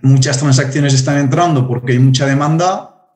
muchas 0.00 0.38
transacciones 0.38 0.94
están 0.94 1.18
entrando 1.18 1.66
porque 1.66 1.92
hay 1.92 1.98
mucha 1.98 2.24
demanda, 2.24 3.08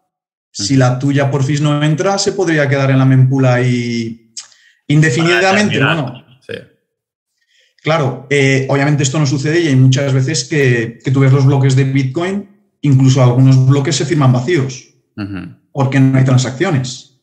si 0.50 0.76
la 0.76 0.98
tuya 0.98 1.30
por 1.30 1.44
fin 1.44 1.62
no 1.62 1.80
entra, 1.84 2.18
se 2.18 2.32
podría 2.32 2.68
quedar 2.68 2.90
en 2.90 2.98
la 2.98 3.04
mempula 3.04 3.60
y 3.62 4.34
indefinidamente. 4.88 5.78
Bueno, 5.78 6.24
Claro, 7.84 8.26
eh, 8.30 8.66
obviamente 8.68 9.04
esto 9.04 9.20
no 9.20 9.26
sucede 9.26 9.60
y 9.60 9.68
hay 9.68 9.76
muchas 9.76 10.12
veces 10.12 10.42
que, 10.42 10.98
tú 11.12 11.20
ves 11.20 11.32
los 11.32 11.46
bloques 11.46 11.76
de 11.76 11.84
Bitcoin, 11.84 12.48
incluso 12.80 13.22
algunos 13.22 13.64
bloques 13.64 13.94
se 13.94 14.06
firman 14.06 14.32
vacíos, 14.32 14.92
porque 15.70 16.00
no 16.00 16.18
hay 16.18 16.24
transacciones. 16.24 17.20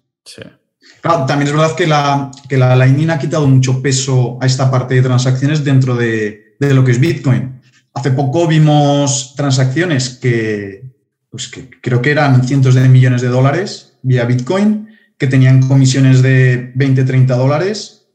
También 1.01 1.47
es 1.47 1.53
verdad 1.53 1.75
que 1.75 1.87
la, 1.87 2.31
que 2.47 2.57
la 2.57 2.75
Lightning 2.75 3.09
ha 3.09 3.19
quitado 3.19 3.47
mucho 3.47 3.81
peso 3.81 4.37
a 4.41 4.45
esta 4.45 4.69
parte 4.69 4.95
de 4.95 5.01
transacciones 5.01 5.63
dentro 5.63 5.95
de, 5.95 6.55
lo 6.59 6.83
que 6.83 6.91
es 6.91 6.99
Bitcoin. 6.99 7.59
Hace 7.93 8.11
poco 8.11 8.47
vimos 8.47 9.33
transacciones 9.35 10.09
que, 10.09 10.83
pues 11.29 11.47
que 11.47 11.69
creo 11.81 12.01
que 12.01 12.11
eran 12.11 12.47
cientos 12.47 12.75
de 12.75 12.87
millones 12.87 13.21
de 13.21 13.29
dólares 13.29 13.97
vía 14.03 14.25
Bitcoin, 14.25 14.89
que 15.17 15.27
tenían 15.27 15.67
comisiones 15.67 16.21
de 16.21 16.71
20, 16.75 17.03
30 17.03 17.35
dólares 17.35 18.07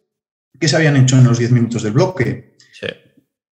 que 0.59 0.69
se 0.69 0.76
habían 0.76 0.97
hecho 0.97 1.16
en 1.16 1.25
los 1.25 1.38
10 1.38 1.52
minutos 1.52 1.83
del 1.83 1.93
bloque. 1.93 2.57
Sí. 2.73 2.87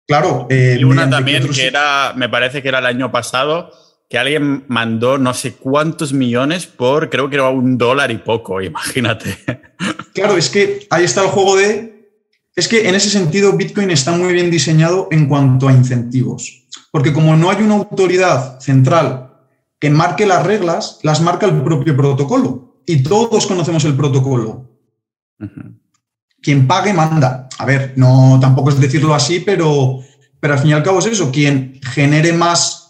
Claro. 0.06 0.46
Eh, 0.50 0.76
y 0.78 0.84
una 0.84 1.08
también 1.08 1.46
que, 1.48 1.66
era, 1.66 2.12
me 2.16 2.28
parece 2.28 2.62
que 2.62 2.68
era 2.68 2.78
el 2.78 2.86
año 2.86 3.10
pasado, 3.10 3.70
que 4.08 4.18
alguien 4.18 4.64
mandó 4.68 5.18
no 5.18 5.34
sé 5.34 5.54
cuántos 5.54 6.12
millones 6.12 6.66
por, 6.66 7.10
creo 7.10 7.28
que 7.28 7.36
era 7.36 7.48
un 7.48 7.78
dólar 7.78 8.10
y 8.10 8.18
poco, 8.18 8.60
imagínate. 8.62 9.38
Claro, 10.12 10.36
es 10.36 10.48
que 10.48 10.86
ahí 10.90 11.04
está 11.04 11.22
el 11.22 11.28
juego 11.28 11.56
de... 11.56 12.10
Es 12.56 12.68
que 12.68 12.88
en 12.88 12.94
ese 12.94 13.10
sentido 13.10 13.56
Bitcoin 13.56 13.90
está 13.90 14.12
muy 14.12 14.32
bien 14.32 14.50
diseñado 14.50 15.08
en 15.10 15.26
cuanto 15.26 15.66
a 15.66 15.72
incentivos, 15.72 16.66
porque 16.92 17.12
como 17.12 17.34
no 17.36 17.50
hay 17.50 17.62
una 17.62 17.74
autoridad 17.74 18.60
central 18.60 19.32
que 19.80 19.90
marque 19.90 20.24
las 20.24 20.46
reglas, 20.46 21.00
las 21.02 21.20
marca 21.20 21.46
el 21.46 21.62
propio 21.62 21.96
protocolo. 21.96 22.80
Y 22.86 23.02
todos 23.02 23.46
conocemos 23.46 23.84
el 23.84 23.96
protocolo 23.96 24.70
quien 26.44 26.66
pague 26.66 26.92
manda. 26.92 27.48
A 27.58 27.64
ver, 27.64 27.94
no 27.96 28.38
tampoco 28.40 28.68
es 28.68 28.78
decirlo 28.78 29.14
así, 29.14 29.40
pero, 29.40 30.00
pero 30.38 30.54
al 30.54 30.60
fin 30.60 30.70
y 30.70 30.72
al 30.74 30.82
cabo 30.82 30.98
es 30.98 31.06
eso. 31.06 31.32
Quien 31.32 31.80
genere 31.82 32.32
más, 32.32 32.83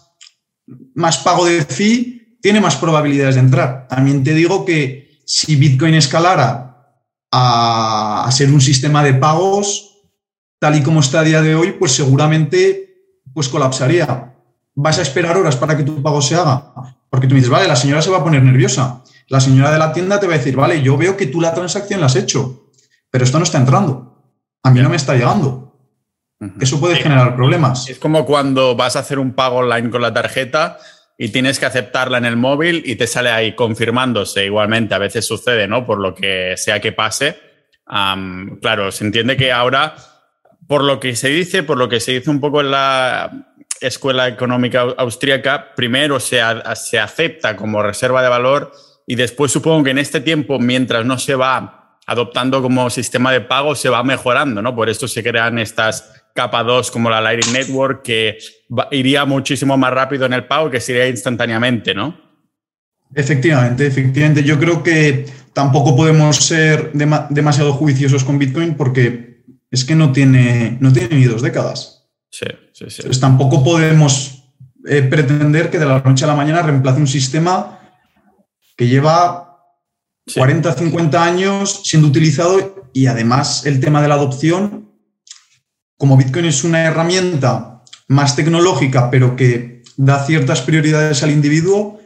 más 0.95 1.19
pago 1.19 1.45
de 1.45 1.63
fee 1.63 2.39
tiene 2.41 2.59
más 2.59 2.75
probabilidades 2.75 3.35
de 3.35 3.41
entrar. 3.41 3.87
También 3.87 4.23
te 4.23 4.33
digo 4.33 4.65
que 4.65 5.19
si 5.25 5.55
Bitcoin 5.55 5.95
escalara 5.95 6.95
a, 7.31 8.29
ser 8.31 8.51
un 8.51 8.61
sistema 8.61 9.03
de 9.03 9.13
pagos, 9.13 10.01
tal 10.59 10.75
y 10.75 10.83
como 10.83 10.99
está 10.99 11.19
a 11.19 11.23
día 11.23 11.41
de 11.41 11.55
hoy, 11.55 11.73
pues 11.73 11.91
seguramente 11.91 13.13
pues 13.33 13.49
colapsaría. 13.49 14.33
Vas 14.75 14.99
a 14.99 15.01
esperar 15.01 15.37
horas 15.37 15.55
para 15.55 15.77
que 15.77 15.83
tu 15.83 16.01
pago 16.01 16.21
se 16.21 16.35
haga. 16.35 16.73
Porque 17.09 17.27
tú 17.27 17.33
me 17.33 17.39
dices, 17.39 17.51
vale, 17.51 17.67
la 17.67 17.75
señora 17.75 18.01
se 18.01 18.09
va 18.09 18.17
a 18.17 18.23
poner 18.23 18.43
nerviosa. 18.43 19.03
La 19.27 19.39
señora 19.39 19.71
de 19.71 19.79
la 19.79 19.93
tienda 19.93 20.19
te 20.19 20.27
va 20.27 20.35
a 20.35 20.37
decir, 20.37 20.55
vale, 20.55 20.81
yo 20.81 20.97
veo 20.97 21.17
que 21.17 21.27
tú 21.27 21.41
la 21.41 21.53
transacción 21.53 21.99
la 21.99 22.07
has 22.07 22.15
hecho 22.15 22.65
pero 23.15 23.23
esto 23.23 23.37
no 23.37 23.45
está 23.45 23.57
entrando. 23.57 24.21
A 24.61 24.71
mí 24.71 24.81
no 24.81 24.89
me 24.89 24.97
está 24.97 25.13
llegando. 25.13 25.64
Eso 26.59 26.79
puede 26.79 26.95
generar 26.95 27.35
problemas. 27.35 27.89
Es 27.89 27.99
como 27.99 28.25
cuando 28.25 28.75
vas 28.75 28.95
a 28.95 28.99
hacer 28.99 29.19
un 29.19 29.33
pago 29.33 29.57
online 29.57 29.89
con 29.89 30.01
la 30.01 30.13
tarjeta 30.13 30.77
y 31.17 31.29
tienes 31.29 31.59
que 31.59 31.65
aceptarla 31.65 32.17
en 32.17 32.25
el 32.25 32.35
móvil 32.35 32.83
y 32.85 32.95
te 32.95 33.07
sale 33.07 33.29
ahí 33.29 33.53
confirmándose. 33.55 34.45
Igualmente, 34.45 34.95
a 34.95 34.99
veces 34.99 35.25
sucede, 35.25 35.67
¿no? 35.67 35.85
Por 35.85 35.99
lo 35.99 36.13
que 36.13 36.55
sea 36.57 36.79
que 36.79 36.91
pase. 36.91 37.37
claro, 38.61 38.91
se 38.91 39.05
entiende 39.05 39.37
que 39.37 39.51
ahora, 39.51 39.95
por 40.67 40.83
lo 40.83 40.99
que 40.99 41.15
se 41.15 41.29
dice, 41.29 41.63
por 41.63 41.77
lo 41.77 41.87
que 41.87 41.99
se 41.99 42.13
dice 42.13 42.29
un 42.29 42.39
poco 42.39 42.61
en 42.61 42.71
la 42.71 43.53
Escuela 43.81 44.27
Económica 44.27 44.81
Austríaca, 44.97 45.73
primero 45.75 46.19
se, 46.19 46.41
se 46.75 46.99
acepta 46.99 47.55
como 47.55 47.83
reserva 47.83 48.21
de 48.21 48.29
valor 48.29 48.71
y 49.07 49.15
después 49.15 49.51
supongo 49.51 49.83
que 49.83 49.91
en 49.91 49.99
este 49.99 50.21
tiempo, 50.21 50.59
mientras 50.59 51.05
no 51.05 51.17
se 51.19 51.35
va 51.35 51.85
adoptando 52.07 52.61
como 52.61 52.89
sistema 52.89 53.31
de 53.31 53.41
pago 53.41 53.75
se 53.75 53.89
va 53.89 54.03
mejorando, 54.03 54.61
¿no? 54.61 54.75
Por 54.75 54.89
esto 54.89 55.07
se 55.07 55.23
crean 55.23 55.57
estas 55.57 56.14
capa 56.35 56.63
2 56.63 56.91
como 56.91 57.09
la 57.09 57.21
Lightning 57.21 57.53
Network 57.53 58.03
que 58.03 58.37
iría 58.91 59.25
muchísimo 59.25 59.77
más 59.77 59.93
rápido 59.93 60.25
en 60.25 60.33
el 60.33 60.45
pago 60.45 60.69
que 60.69 60.81
sería 60.81 61.07
instantáneamente, 61.07 61.95
¿no? 61.95 62.19
Efectivamente, 63.13 63.87
efectivamente. 63.87 64.43
Yo 64.43 64.59
creo 64.59 64.83
que 64.83 65.25
tampoco 65.53 65.95
podemos 65.95 66.35
ser 66.35 66.91
demasiado 66.91 67.73
juiciosos 67.73 68.25
con 68.25 68.37
Bitcoin 68.37 68.75
porque 68.75 69.45
es 69.71 69.85
que 69.85 69.95
no 69.95 70.11
tiene, 70.11 70.77
no 70.81 70.91
tiene 70.91 71.15
ni 71.15 71.23
dos 71.23 71.41
décadas. 71.41 72.09
Sí, 72.29 72.45
sí, 72.73 72.85
sí. 72.89 72.95
Entonces 72.97 73.21
tampoco 73.21 73.63
podemos 73.63 74.43
eh, 74.87 75.03
pretender 75.03 75.69
que 75.69 75.79
de 75.79 75.85
la 75.85 75.99
noche 75.99 76.25
a 76.25 76.27
la 76.27 76.35
mañana 76.35 76.61
reemplace 76.61 76.99
un 76.99 77.07
sistema 77.07 77.79
que 78.75 78.87
lleva 78.87 79.45
40, 80.33 80.73
50 80.73 81.23
años 81.23 81.81
siendo 81.85 82.09
utilizado 82.09 82.89
y 82.91 83.05
además 83.05 83.65
el 83.65 83.79
tema 83.79 84.01
de 84.01 84.09
la 84.09 84.15
adopción, 84.15 84.84
como 85.97 86.17
Bitcoin 86.17 86.45
es 86.45 86.63
una 86.63 86.83
herramienta 86.83 87.83
más 88.07 88.35
tecnológica, 88.35 89.09
pero 89.09 89.35
que 89.35 89.83
da 89.97 90.23
ciertas 90.25 90.61
prioridades 90.61 91.23
al 91.23 91.31
individuo, 91.31 91.99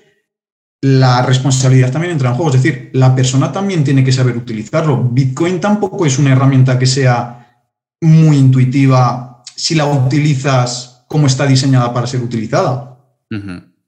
la 0.81 1.21
responsabilidad 1.23 1.91
también 1.91 2.13
entra 2.13 2.29
en 2.29 2.35
juego. 2.35 2.51
Es 2.51 2.61
decir, 2.61 2.89
la 2.93 3.15
persona 3.15 3.51
también 3.51 3.83
tiene 3.83 4.03
que 4.03 4.11
saber 4.11 4.37
utilizarlo. 4.37 5.03
Bitcoin 5.03 5.59
tampoco 5.59 6.05
es 6.05 6.17
una 6.19 6.31
herramienta 6.31 6.79
que 6.79 6.85
sea 6.85 7.63
muy 8.01 8.37
intuitiva 8.37 9.43
si 9.55 9.75
la 9.75 9.85
utilizas 9.85 11.03
como 11.07 11.27
está 11.27 11.45
diseñada 11.45 11.93
para 11.93 12.07
ser 12.07 12.21
utilizada. 12.21 12.97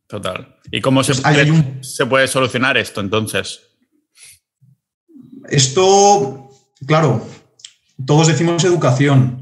Total. 0.08 0.58
¿Y 0.70 0.81
cómo 0.81 1.03
se, 1.03 1.13
pues 1.22 1.96
se 1.96 2.05
puede 2.05 2.27
solucionar 2.27 2.77
esto 2.77 3.00
entonces? 3.00 3.62
Esto, 5.50 6.50
claro, 6.86 7.25
todos 8.05 8.27
decimos 8.27 8.63
educación, 8.63 9.40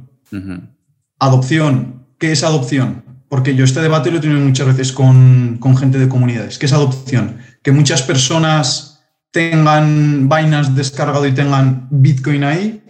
adopción. 1.20 2.06
¿Qué 2.18 2.32
es 2.32 2.44
adopción? 2.44 3.04
Porque 3.30 3.56
yo 3.56 3.64
este 3.64 3.82
debate 3.82 4.12
lo 4.12 4.18
he 4.18 4.22
tenido 4.22 4.40
muchas 4.40 4.68
veces 4.68 4.92
con, 4.92 5.60
gente 5.78 6.00
de 6.00 6.10
comunidades. 6.10 6.58
¿Qué 6.58 6.66
es 6.66 6.74
adopción? 6.74 7.38
Que 7.62 7.72
muchas 7.72 8.02
personas 8.02 9.02
tengan 9.32 10.28
vainas 10.28 10.76
descargado 10.76 11.28
y 11.28 11.34
tengan 11.34 11.88
Bitcoin 11.92 12.44
ahí, 12.44 12.84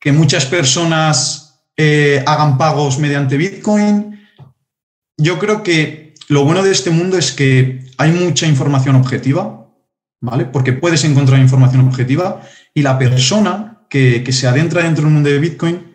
que 0.00 0.12
muchas 0.12 0.46
personas 0.46 1.60
eh, 1.76 2.22
hagan 2.26 2.56
pagos 2.56 2.98
mediante 2.98 3.36
Bitcoin. 3.36 4.20
Yo 5.18 5.38
creo 5.38 5.62
que 5.62 6.14
lo 6.28 6.44
bueno 6.44 6.62
de 6.62 6.72
este 6.72 6.90
mundo 6.90 7.18
es 7.18 7.32
que 7.32 7.84
hay 7.98 8.12
mucha 8.12 8.46
información 8.46 8.96
objetiva, 8.96 9.68
¿vale? 10.20 10.46
Porque 10.46 10.72
puedes 10.72 11.04
encontrar 11.04 11.38
información 11.40 11.86
objetiva 11.86 12.40
y 12.72 12.82
la 12.82 12.98
persona 12.98 13.74
que, 13.88 14.24
se 14.32 14.48
adentra 14.48 14.82
dentro 14.82 15.04
del 15.04 15.12
mundo 15.12 15.30
de 15.30 15.38
Bitcoin 15.38 15.93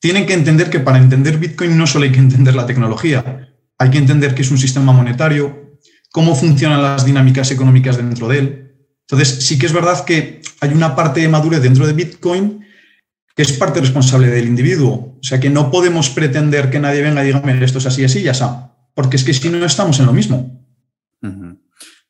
tiene 0.00 0.26
que 0.26 0.34
entender 0.34 0.70
que 0.70 0.80
para 0.80 0.98
entender 0.98 1.38
Bitcoin 1.38 1.76
no 1.76 1.86
solo 1.86 2.04
hay 2.04 2.12
que 2.12 2.18
entender 2.18 2.54
la 2.54 2.66
tecnología, 2.66 3.48
hay 3.78 3.90
que 3.90 3.98
entender 3.98 4.34
que 4.34 4.42
es 4.42 4.50
un 4.50 4.58
sistema 4.58 4.92
monetario, 4.92 5.78
cómo 6.10 6.34
funcionan 6.34 6.82
las 6.82 7.04
dinámicas 7.04 7.50
económicas 7.50 7.96
dentro 7.96 8.28
de 8.28 8.38
él. 8.38 8.74
Entonces, 9.02 9.46
sí 9.46 9.58
que 9.58 9.66
es 9.66 9.72
verdad 9.72 10.04
que 10.04 10.42
hay 10.60 10.70
una 10.70 10.94
parte 10.94 11.20
de 11.20 11.28
madurez 11.28 11.62
dentro 11.62 11.86
de 11.86 11.92
Bitcoin 11.92 12.64
que 13.34 13.42
es 13.42 13.52
parte 13.52 13.80
responsable 13.80 14.26
del 14.26 14.48
individuo. 14.48 15.16
O 15.20 15.22
sea, 15.22 15.38
que 15.38 15.48
no 15.48 15.70
podemos 15.70 16.10
pretender 16.10 16.70
que 16.70 16.80
nadie 16.80 17.02
venga 17.02 17.22
y 17.22 17.28
diga, 17.28 17.40
esto 17.64 17.78
es 17.78 17.86
así, 17.86 18.02
así, 18.02 18.20
ya 18.20 18.32
está. 18.32 18.74
Porque 18.94 19.16
es 19.16 19.22
que 19.22 19.32
si 19.32 19.48
no 19.48 19.64
estamos 19.64 20.00
en 20.00 20.06
lo 20.06 20.12
mismo. 20.12 20.66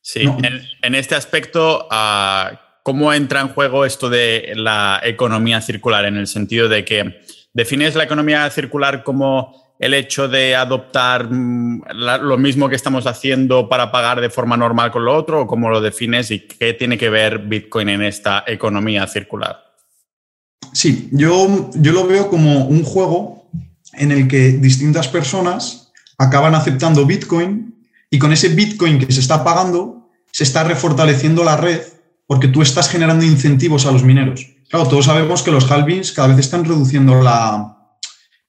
Sí, 0.00 0.22
en, 0.22 0.94
este 0.94 1.14
aspecto, 1.14 1.86
ah, 1.90 2.80
¿cómo 2.82 3.12
entra 3.12 3.42
en 3.42 3.48
juego 3.48 3.84
esto 3.84 4.08
de 4.08 4.54
la 4.56 5.02
economía 5.04 5.60
circular? 5.60 6.06
En 6.06 6.16
el 6.16 6.26
sentido 6.26 6.70
de 6.70 6.86
que 6.86 7.20
defines 7.58 7.96
la 7.96 8.04
economía 8.04 8.48
circular 8.50 9.02
como 9.02 9.74
el 9.80 9.92
hecho 9.92 10.28
de 10.28 10.54
adoptar 10.54 11.28
mm, 11.28 11.82
lo 11.92 12.38
mismo 12.38 12.68
que 12.68 12.76
estamos 12.76 13.04
haciendo 13.08 13.68
para 13.68 13.90
pagar 13.90 14.20
de 14.20 14.30
forma 14.30 14.56
normal 14.56 14.92
con 14.92 15.04
lo 15.04 15.16
otro, 15.16 15.42
o 15.42 15.46
cómo 15.48 15.68
lo 15.68 15.80
defines 15.80 16.30
y 16.30 16.46
qué 16.46 16.72
tiene 16.72 16.96
que 16.96 17.10
ver 17.10 17.40
Bitcoin 17.40 17.88
en 17.88 18.02
esta 18.02 18.44
economía 18.46 19.08
circular. 19.08 19.58
Sí, 20.72 21.08
yo, 21.10 21.70
yo 21.74 21.92
lo 21.92 22.06
veo 22.06 22.28
como 22.28 22.66
un 22.66 22.84
juego 22.84 23.50
en 23.94 24.12
el 24.12 24.28
que 24.28 24.52
distintas 24.52 25.08
personas 25.08 25.92
acaban 26.16 26.54
aceptando 26.54 27.06
Bitcoin 27.06 27.74
y 28.08 28.20
con 28.20 28.32
ese 28.32 28.50
Bitcoin 28.50 29.00
que 29.00 29.12
se 29.12 29.20
está 29.20 29.42
pagando 29.42 30.10
se 30.30 30.44
está 30.44 30.62
refortaleciendo 30.62 31.42
la 31.42 31.56
red 31.56 31.80
porque 32.26 32.46
tú 32.46 32.62
estás 32.62 32.88
generando 32.88 33.24
incentivos 33.24 33.84
a 33.86 33.90
los 33.90 34.04
mineros. 34.04 34.46
Claro, 34.68 34.88
todos 34.88 35.06
sabemos 35.06 35.42
que 35.42 35.50
los 35.50 35.70
halvings 35.70 36.12
cada 36.12 36.28
vez 36.28 36.38
están 36.38 36.64
reduciendo 36.64 37.22
la, 37.22 37.78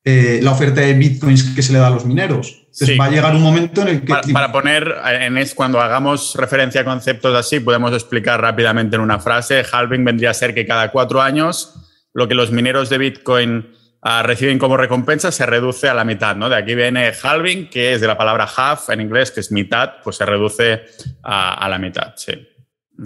eh, 0.03 0.39
la 0.41 0.51
oferta 0.51 0.81
de 0.81 0.93
bitcoins 0.93 1.43
que 1.55 1.61
se 1.61 1.73
le 1.73 1.79
da 1.79 1.88
a 1.88 1.91
los 1.91 2.05
mineros. 2.05 2.67
Entonces 2.71 2.99
va 2.99 3.05
a 3.05 3.09
llegar 3.09 3.35
un 3.35 3.41
momento 3.41 3.81
en 3.81 3.88
el 3.89 4.01
que... 4.01 4.13
Para, 4.31 4.51
poner, 4.51 4.95
en 5.05 5.38
es, 5.38 5.53
cuando 5.53 5.81
hagamos 5.81 6.35
referencia 6.35 6.81
a 6.81 6.85
conceptos 6.85 7.35
así, 7.35 7.59
podemos 7.59 7.93
explicar 7.93 8.41
rápidamente 8.41 8.95
en 8.95 9.01
una 9.01 9.19
frase, 9.19 9.63
halving 9.69 10.05
vendría 10.05 10.31
a 10.31 10.33
ser 10.33 10.53
que 10.53 10.65
cada 10.65 10.91
cuatro 10.91 11.21
años 11.21 11.73
lo 12.13 12.27
que 12.27 12.35
los 12.35 12.51
mineros 12.51 12.89
de 12.89 12.97
bitcoin 12.97 13.71
ah, 14.01 14.23
reciben 14.23 14.57
como 14.57 14.77
recompensa 14.77 15.31
se 15.31 15.45
reduce 15.45 15.89
a 15.89 15.93
la 15.93 16.05
mitad, 16.05 16.35
¿no? 16.35 16.49
De 16.49 16.55
aquí 16.55 16.75
viene 16.75 17.11
halving, 17.21 17.69
que 17.69 17.93
es 17.93 18.01
de 18.01 18.07
la 18.07 18.17
palabra 18.17 18.47
half 18.55 18.89
en 18.89 19.01
inglés, 19.01 19.31
que 19.31 19.41
es 19.41 19.51
mitad, 19.51 19.95
pues 20.03 20.15
se 20.15 20.25
reduce 20.25 20.81
a, 21.23 21.67
la 21.69 21.77
mitad, 21.77 22.13
sí. 22.15 22.33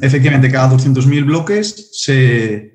Efectivamente, 0.01 0.51
cada 0.51 0.69
200.000 0.69 1.25
bloques 1.25 1.89
se, 1.93 2.72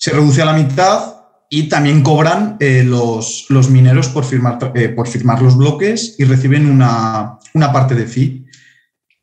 se 0.00 0.12
reduce 0.12 0.40
a 0.40 0.46
la 0.46 0.54
mitad 0.54 1.14
y 1.50 1.68
también 1.68 2.02
cobran 2.02 2.56
eh, 2.58 2.82
los, 2.84 3.46
los, 3.50 3.68
mineros 3.68 4.08
por 4.08 4.24
firmar, 4.24 4.72
eh, 4.74 4.88
por 4.88 5.06
firmar 5.06 5.42
los 5.42 5.58
bloques 5.58 6.16
y 6.18 6.24
reciben 6.24 6.66
una, 6.70 7.38
una, 7.52 7.72
parte 7.72 7.94
de 7.94 8.06
fee. 8.06 8.46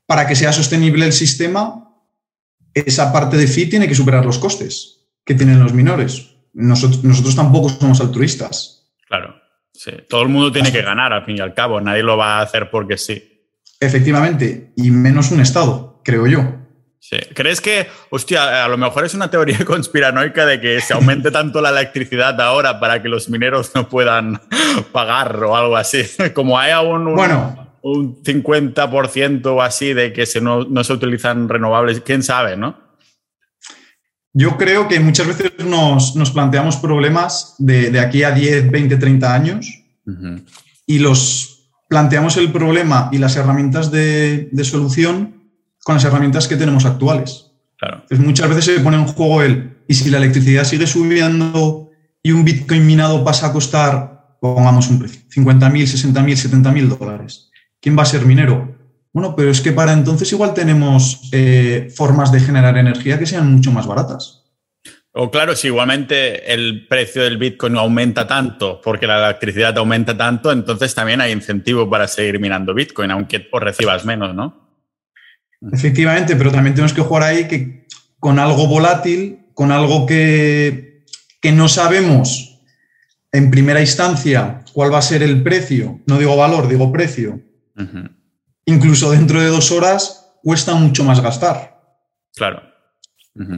Para 0.05 0.27
que 0.27 0.35
sea 0.35 0.53
sostenible 0.53 1.05
el 1.05 1.13
sistema, 1.13 1.83
esa 2.75 3.11
parte 3.11 3.37
de 3.37 3.47
fee 3.47 3.65
tiene 3.65 3.87
que 3.87 3.95
superar 3.95 4.23
los 4.23 4.37
costes 4.37 5.07
que 5.25 5.33
tienen 5.33 5.63
los 5.63 5.73
minores. 5.73 6.35
Nosotros, 6.53 7.03
nosotros 7.03 7.35
tampoco 7.35 7.69
somos 7.69 7.99
altruistas. 7.99 8.93
Claro, 9.07 9.35
sí. 9.73 9.91
Todo 10.07 10.21
el 10.21 10.29
mundo 10.29 10.51
tiene 10.51 10.71
que 10.71 10.83
ganar, 10.83 11.11
al 11.11 11.25
fin 11.25 11.37
y 11.37 11.41
al 11.41 11.55
cabo. 11.55 11.81
Nadie 11.81 12.03
lo 12.03 12.17
va 12.17 12.37
a 12.37 12.41
hacer 12.41 12.69
porque 12.69 12.97
sí. 12.97 13.49
Efectivamente, 13.79 14.73
y 14.75 14.91
menos 14.91 15.31
un 15.31 15.41
Estado, 15.41 16.01
creo 16.03 16.27
yo. 16.27 16.66
¿Crees 17.33 17.61
que, 17.61 17.87
hostia, 18.09 18.65
a 18.65 18.67
lo 18.67 18.77
mejor 18.77 19.05
es 19.05 19.13
una 19.13 19.29
teoría 19.29 19.59
conspiranoica 19.65 20.45
de 20.45 20.59
que 20.59 20.81
se 20.81 20.93
aumente 20.93 21.31
tanto 21.31 21.61
la 21.61 21.69
electricidad 21.69 22.39
ahora 22.41 22.79
para 22.79 23.01
que 23.01 23.09
los 23.09 23.29
mineros 23.29 23.71
no 23.75 23.87
puedan 23.87 24.41
pagar 24.91 25.43
o 25.43 25.55
algo 25.55 25.77
así? 25.77 26.03
Como 26.33 26.59
hay 26.59 26.71
aún 26.71 27.07
un, 27.07 27.15
bueno, 27.15 27.67
un 27.81 28.21
50% 28.23 29.45
o 29.45 29.61
así 29.61 29.93
de 29.93 30.11
que 30.11 30.25
se 30.25 30.41
no, 30.41 30.65
se 30.83 30.93
utilizan 30.93 31.47
renovables, 31.47 32.01
quién 32.01 32.23
sabe, 32.23 32.57
¿no? 32.57 32.85
Yo 34.33 34.55
creo 34.57 34.87
que 34.87 34.99
muchas 34.99 35.25
veces 35.25 35.53
nos, 35.65 36.31
planteamos 36.31 36.75
problemas 36.75 37.55
de, 37.57 37.99
aquí 37.99 38.21
a 38.21 38.29
10, 38.29 38.69
20, 38.69 38.97
30 38.97 39.33
años 39.33 39.83
y 40.85 40.99
los 40.99 41.71
planteamos 41.89 42.37
el 42.37 42.51
problema 42.51 43.09
y 43.11 43.17
las 43.17 43.35
herramientas 43.35 43.89
de, 43.89 44.49
de 44.51 44.63
solución 44.63 45.36
con 45.87 45.95
las 45.95 46.03
herramientas 46.03 46.49
que 46.49 46.57
tenemos 46.57 46.83
actuales. 46.83 47.45
Claro. 47.77 48.03
muchas 48.17 48.49
veces 48.49 48.65
se 48.65 48.81
pone 48.81 48.97
en 48.97 49.07
juego 49.07 49.41
el, 49.41 49.77
y 49.87 49.93
si 49.93 50.09
la 50.09 50.17
electricidad 50.17 50.65
sigue 50.65 50.85
subiendo 50.85 51.91
y 52.21 52.31
un 52.33 52.43
Bitcoin 52.43 52.85
minado 52.85 53.23
pasa 53.23 53.47
a 53.47 53.53
costar, 53.53 54.35
pongamos 54.41 54.89
un 54.89 54.99
precio, 54.99 55.21
50.000, 55.29 56.11
60.000, 56.11 56.61
70.000 56.61 56.97
dólares, 56.97 57.51
¿quién 57.79 57.97
va 57.97 58.01
a 58.01 58.05
ser 58.05 58.25
minero? 58.25 58.75
Bueno, 59.13 59.33
pero 59.33 59.49
es 59.49 59.61
que 59.61 59.71
para 59.71 59.93
entonces 59.93 60.29
igual 60.33 60.53
tenemos 60.53 61.29
eh, 61.31 61.87
formas 61.95 62.33
de 62.33 62.41
generar 62.41 62.77
energía 62.77 63.17
que 63.17 63.25
sean 63.25 63.49
mucho 63.49 63.71
más 63.71 63.87
baratas. 63.87 64.43
O 65.13 65.31
claro, 65.31 65.55
si 65.55 65.67
igualmente 65.67 66.53
el 66.53 66.85
precio 66.89 67.23
del 67.23 67.37
Bitcoin 67.37 67.77
aumenta 67.77 68.27
tanto 68.27 68.81
porque 68.83 69.07
la 69.07 69.29
electricidad 69.29 69.77
aumenta 69.77 70.17
tanto, 70.17 70.51
entonces 70.51 70.93
también 70.93 71.21
hay 71.21 71.31
incentivo 71.31 71.89
para 71.89 72.09
seguir 72.09 72.41
minando 72.41 72.73
Bitcoin, 72.73 73.11
aunque 73.11 73.47
recibas 73.53 74.03
menos, 74.03 74.35
¿no? 74.35 74.66
Efectivamente, 75.71 76.35
pero 76.35 76.51
también 76.51 76.75
tenemos 76.75 76.93
que 76.93 77.01
jugar 77.01 77.23
ahí 77.23 77.47
que 77.47 77.87
con 78.19 78.39
algo 78.39 78.67
volátil, 78.67 79.47
con 79.53 79.71
algo 79.71 80.05
que, 80.05 81.03
que 81.41 81.51
no 81.51 81.67
sabemos 81.67 82.61
en 83.31 83.51
primera 83.51 83.81
instancia 83.81 84.63
cuál 84.73 84.93
va 84.93 84.99
a 84.99 85.01
ser 85.01 85.23
el 85.23 85.41
precio, 85.43 86.01
no 86.05 86.17
digo 86.17 86.35
valor, 86.35 86.67
digo 86.67 86.91
precio. 86.91 87.41
Incluso 88.65 89.11
dentro 89.11 89.41
de 89.41 89.47
dos 89.47 89.71
horas 89.71 90.33
cuesta 90.43 90.75
mucho 90.75 91.03
más 91.03 91.21
gastar. 91.21 91.81
Claro. 92.35 92.61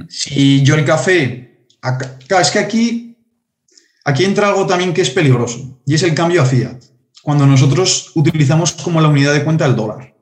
Si 0.09 0.63
yo 0.63 0.75
el 0.75 0.85
café, 0.85 1.65
es 2.41 2.51
que 2.51 2.59
aquí, 2.59 3.17
aquí 4.03 4.25
entra 4.25 4.49
algo 4.49 4.65
también 4.67 4.93
que 4.93 5.01
es 5.01 5.09
peligroso 5.09 5.81
y 5.85 5.95
es 5.95 6.03
el 6.03 6.13
cambio 6.13 6.41
a 6.41 6.45
fiat. 6.45 6.83
Cuando 7.21 7.45
nosotros 7.45 8.11
utilizamos 8.15 8.73
como 8.73 9.01
la 9.01 9.07
unidad 9.07 9.33
de 9.33 9.43
cuenta 9.43 9.65
el 9.65 9.75
dólar. 9.75 10.15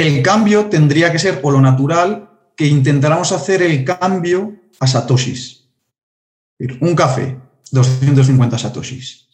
El 0.00 0.22
cambio 0.22 0.64
tendría 0.66 1.12
que 1.12 1.18
ser, 1.18 1.40
o 1.42 1.50
lo 1.50 1.60
natural, 1.60 2.30
que 2.56 2.66
intentáramos 2.66 3.32
hacer 3.32 3.60
el 3.60 3.84
cambio 3.84 4.54
a 4.80 4.86
satoshis. 4.86 5.68
Un 6.80 6.94
café, 6.94 7.36
250 7.70 8.56
satoshis, 8.56 9.28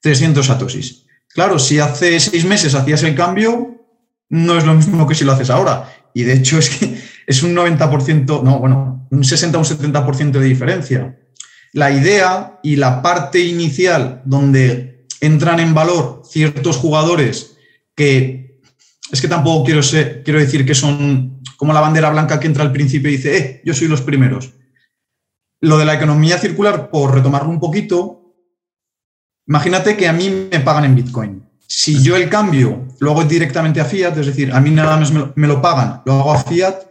300 0.00 0.46
satoshis. 0.46 1.06
Claro, 1.26 1.58
si 1.58 1.80
hace 1.80 2.20
seis 2.20 2.44
meses 2.44 2.76
hacías 2.76 3.02
el 3.02 3.16
cambio, 3.16 3.84
no 4.28 4.56
es 4.56 4.64
lo 4.64 4.74
mismo 4.74 5.08
que 5.08 5.16
si 5.16 5.24
lo 5.24 5.32
haces 5.32 5.50
ahora. 5.50 5.92
Y 6.14 6.22
de 6.22 6.34
hecho 6.34 6.56
es 6.56 6.70
que 6.70 7.02
es 7.26 7.42
un 7.42 7.56
90%, 7.56 8.44
no, 8.44 8.60
bueno, 8.60 9.08
un 9.10 9.24
60 9.24 9.58
o 9.58 9.60
un 9.60 9.66
70% 9.66 10.38
de 10.38 10.44
diferencia. 10.44 11.18
La 11.72 11.90
idea 11.90 12.60
y 12.62 12.76
la 12.76 13.02
parte 13.02 13.40
inicial 13.40 14.22
donde 14.24 15.04
entran 15.20 15.58
en 15.58 15.74
valor 15.74 16.22
ciertos 16.24 16.76
jugadores 16.76 17.56
que 17.96 18.41
es 19.12 19.20
que 19.20 19.28
tampoco 19.28 19.64
quiero, 19.64 19.82
ser, 19.82 20.22
quiero 20.24 20.40
decir 20.40 20.64
que 20.64 20.74
son 20.74 21.42
como 21.58 21.74
la 21.74 21.80
bandera 21.80 22.08
blanca 22.08 22.40
que 22.40 22.46
entra 22.46 22.64
al 22.64 22.72
principio 22.72 23.10
y 23.10 23.16
dice, 23.16 23.36
eh, 23.36 23.62
yo 23.62 23.74
soy 23.74 23.86
los 23.86 24.00
primeros. 24.00 24.54
Lo 25.60 25.76
de 25.76 25.84
la 25.84 25.94
economía 25.94 26.38
circular, 26.38 26.90
por 26.90 27.14
retomarlo 27.14 27.50
un 27.50 27.60
poquito, 27.60 28.34
imagínate 29.46 29.98
que 29.98 30.08
a 30.08 30.14
mí 30.14 30.48
me 30.50 30.60
pagan 30.60 30.86
en 30.86 30.96
Bitcoin. 30.96 31.46
Si 31.66 32.02
yo 32.02 32.16
el 32.16 32.30
cambio 32.30 32.88
lo 33.00 33.10
hago 33.10 33.24
directamente 33.24 33.82
a 33.82 33.84
fiat, 33.84 34.16
es 34.16 34.26
decir, 34.26 34.50
a 34.50 34.60
mí 34.60 34.70
nada 34.70 34.96
más 34.96 35.12
me 35.12 35.46
lo, 35.46 35.60
pagan, 35.60 36.00
lo 36.06 36.14
hago 36.14 36.32
a 36.32 36.42
fiat, 36.42 36.82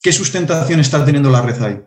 ¿qué 0.00 0.12
sustentación 0.12 0.78
está 0.78 1.04
teniendo 1.04 1.30
la 1.30 1.42
red 1.42 1.60
ahí? 1.62 1.80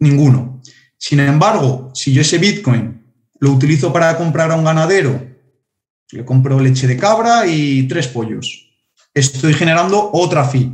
Ninguno. 0.00 0.60
Sin 0.98 1.20
embargo, 1.20 1.92
si 1.94 2.12
yo 2.12 2.20
ese 2.20 2.38
Bitcoin 2.38 3.00
lo 3.38 3.52
utilizo 3.52 3.92
para 3.92 4.16
comprar 4.16 4.50
a 4.50 4.56
un 4.56 4.64
ganadero 4.64 5.30
le 6.12 6.24
compro 6.24 6.60
leche 6.60 6.86
de 6.86 6.96
cabra 6.96 7.46
y 7.46 7.84
tres 7.84 8.08
pollos. 8.08 8.68
Estoy 9.14 9.54
generando 9.54 10.10
otra 10.12 10.44
fee. 10.44 10.72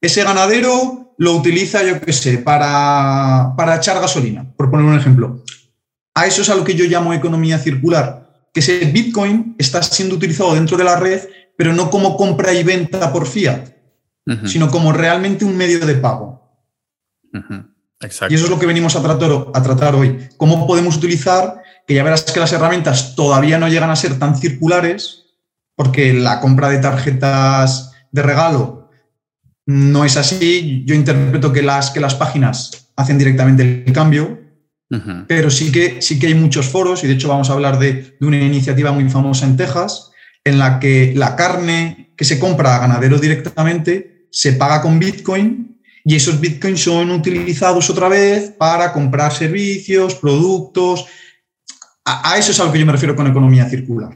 Ese 0.00 0.24
ganadero 0.24 1.14
lo 1.18 1.36
utiliza, 1.36 1.82
yo 1.84 2.00
qué 2.00 2.12
sé, 2.12 2.38
para, 2.38 3.54
para 3.56 3.76
echar 3.76 4.00
gasolina, 4.00 4.52
por 4.56 4.70
poner 4.70 4.86
un 4.86 4.98
ejemplo. 4.98 5.44
A 6.14 6.26
eso 6.26 6.42
es 6.42 6.50
a 6.50 6.54
lo 6.54 6.64
que 6.64 6.74
yo 6.74 6.84
llamo 6.84 7.12
economía 7.12 7.58
circular, 7.58 8.48
que 8.52 8.60
ese 8.60 8.80
Bitcoin 8.86 9.54
está 9.58 9.82
siendo 9.82 10.16
utilizado 10.16 10.54
dentro 10.54 10.76
de 10.76 10.84
la 10.84 10.96
red, 10.96 11.20
pero 11.56 11.72
no 11.72 11.90
como 11.90 12.16
compra 12.16 12.52
y 12.52 12.62
venta 12.64 13.12
por 13.12 13.26
fiat, 13.26 13.68
sino 14.46 14.70
como 14.70 14.92
realmente 14.92 15.44
un 15.44 15.56
medio 15.56 15.84
de 15.86 15.94
pago. 15.94 16.42
Y 18.28 18.34
eso 18.34 18.44
es 18.44 18.50
lo 18.50 18.58
que 18.58 18.66
venimos 18.66 18.96
a 18.96 19.02
tratar, 19.02 19.30
a 19.54 19.62
tratar 19.62 19.94
hoy. 19.94 20.28
¿Cómo 20.36 20.66
podemos 20.66 20.96
utilizar 20.96 21.61
que 21.86 21.94
ya 21.94 22.04
verás 22.04 22.22
que 22.22 22.40
las 22.40 22.52
herramientas 22.52 23.14
todavía 23.14 23.58
no 23.58 23.68
llegan 23.68 23.90
a 23.90 23.96
ser 23.96 24.18
tan 24.18 24.36
circulares, 24.36 25.24
porque 25.76 26.12
la 26.12 26.40
compra 26.40 26.68
de 26.68 26.78
tarjetas 26.78 27.92
de 28.10 28.22
regalo 28.22 28.90
no 29.66 30.04
es 30.04 30.16
así. 30.16 30.84
Yo 30.86 30.94
interpreto 30.94 31.52
que 31.52 31.62
las, 31.62 31.90
que 31.90 32.00
las 32.00 32.14
páginas 32.14 32.90
hacen 32.96 33.18
directamente 33.18 33.84
el 33.86 33.92
cambio, 33.92 34.40
pero 35.26 35.50
sí 35.50 35.72
que, 35.72 36.02
sí 36.02 36.18
que 36.18 36.26
hay 36.26 36.34
muchos 36.34 36.68
foros, 36.68 37.02
y 37.02 37.06
de 37.06 37.14
hecho 37.14 37.28
vamos 37.28 37.48
a 37.48 37.54
hablar 37.54 37.78
de, 37.78 38.14
de 38.20 38.26
una 38.26 38.38
iniciativa 38.38 38.92
muy 38.92 39.08
famosa 39.08 39.46
en 39.46 39.56
Texas, 39.56 40.10
en 40.44 40.58
la 40.58 40.78
que 40.78 41.14
la 41.16 41.34
carne 41.34 42.12
que 42.16 42.24
se 42.24 42.38
compra 42.38 42.76
a 42.76 42.80
ganadero 42.80 43.18
directamente 43.18 44.26
se 44.30 44.52
paga 44.52 44.82
con 44.82 44.98
Bitcoin 44.98 45.80
y 46.04 46.16
esos 46.16 46.40
Bitcoins 46.40 46.82
son 46.82 47.10
utilizados 47.10 47.88
otra 47.90 48.08
vez 48.08 48.50
para 48.58 48.92
comprar 48.92 49.32
servicios, 49.32 50.16
productos, 50.16 51.06
a, 52.04 52.36
eso 52.38 52.50
es 52.52 52.60
a 52.60 52.64
lo 52.64 52.72
que 52.72 52.78
yo 52.78 52.86
me 52.86 52.92
refiero 52.92 53.14
con 53.14 53.26
economía 53.26 53.68
circular. 53.68 54.14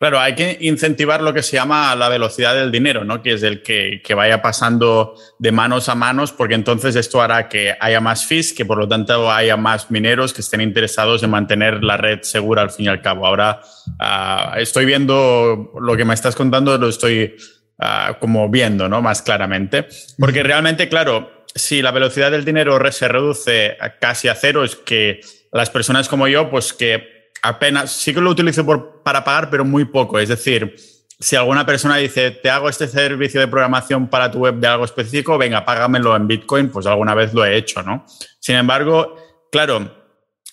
Claro, 0.00 0.18
hay 0.18 0.34
que 0.34 0.56
incentivar 0.62 1.20
lo 1.20 1.34
que 1.34 1.42
se 1.42 1.56
llama 1.56 1.94
la 1.94 2.08
velocidad 2.08 2.54
del 2.54 2.72
dinero, 2.72 3.04
¿no? 3.04 3.22
Que 3.22 3.34
es 3.34 3.42
el 3.42 3.62
que, 3.62 4.00
vaya 4.14 4.40
pasando 4.40 5.14
de 5.38 5.52
manos 5.52 5.90
a 5.90 5.94
manos, 5.94 6.32
porque 6.32 6.54
entonces 6.54 6.96
esto 6.96 7.20
hará 7.20 7.50
que 7.50 7.74
haya 7.78 8.00
más 8.00 8.24
fees, 8.24 8.54
que 8.54 8.64
por 8.64 8.78
lo 8.78 8.88
tanto 8.88 9.30
haya 9.30 9.58
más 9.58 9.90
mineros 9.90 10.32
que 10.32 10.40
estén 10.40 10.62
interesados 10.62 11.22
en 11.22 11.28
mantener 11.28 11.84
la 11.84 11.98
red 11.98 12.20
segura 12.22 12.62
al 12.62 12.70
fin 12.70 12.86
y 12.86 12.88
al 12.88 13.02
cabo. 13.02 13.26
Ahora 13.26 13.60
ah, 13.98 14.54
estoy 14.56 14.86
viendo 14.86 15.70
lo 15.78 15.96
que 15.98 16.06
me 16.06 16.14
estás 16.14 16.34
contando, 16.34 16.78
lo 16.78 16.88
estoy 16.88 17.36
ah, 17.78 18.16
como 18.18 18.48
viendo, 18.48 18.88
¿no? 18.88 19.02
Más 19.02 19.20
claramente. 19.20 19.86
Porque 20.18 20.42
realmente, 20.42 20.88
claro, 20.88 21.44
si 21.54 21.82
la 21.82 21.90
velocidad 21.90 22.30
del 22.30 22.46
dinero 22.46 22.80
se 22.90 23.06
reduce 23.06 23.76
casi 24.00 24.28
a 24.28 24.34
cero, 24.34 24.64
es 24.64 24.76
que 24.76 25.20
las 25.52 25.70
personas 25.70 26.08
como 26.08 26.28
yo, 26.28 26.50
pues 26.50 26.72
que 26.72 27.32
apenas, 27.42 27.92
sí 27.92 28.14
que 28.14 28.20
lo 28.20 28.30
utilizo 28.30 28.64
por, 28.64 29.02
para 29.02 29.24
pagar, 29.24 29.50
pero 29.50 29.64
muy 29.64 29.84
poco. 29.84 30.18
Es 30.18 30.28
decir, 30.28 30.76
si 31.18 31.36
alguna 31.36 31.66
persona 31.66 31.96
dice, 31.96 32.30
te 32.30 32.50
hago 32.50 32.68
este 32.68 32.88
servicio 32.88 33.40
de 33.40 33.48
programación 33.48 34.08
para 34.08 34.30
tu 34.30 34.38
web 34.38 34.54
de 34.54 34.66
algo 34.66 34.84
específico, 34.84 35.36
venga, 35.36 35.64
págamelo 35.64 36.16
en 36.16 36.26
Bitcoin, 36.26 36.70
pues 36.70 36.86
alguna 36.86 37.14
vez 37.14 37.34
lo 37.34 37.44
he 37.44 37.56
hecho, 37.56 37.82
¿no? 37.82 38.06
Sin 38.38 38.56
embargo, 38.56 39.16
claro, 39.52 39.94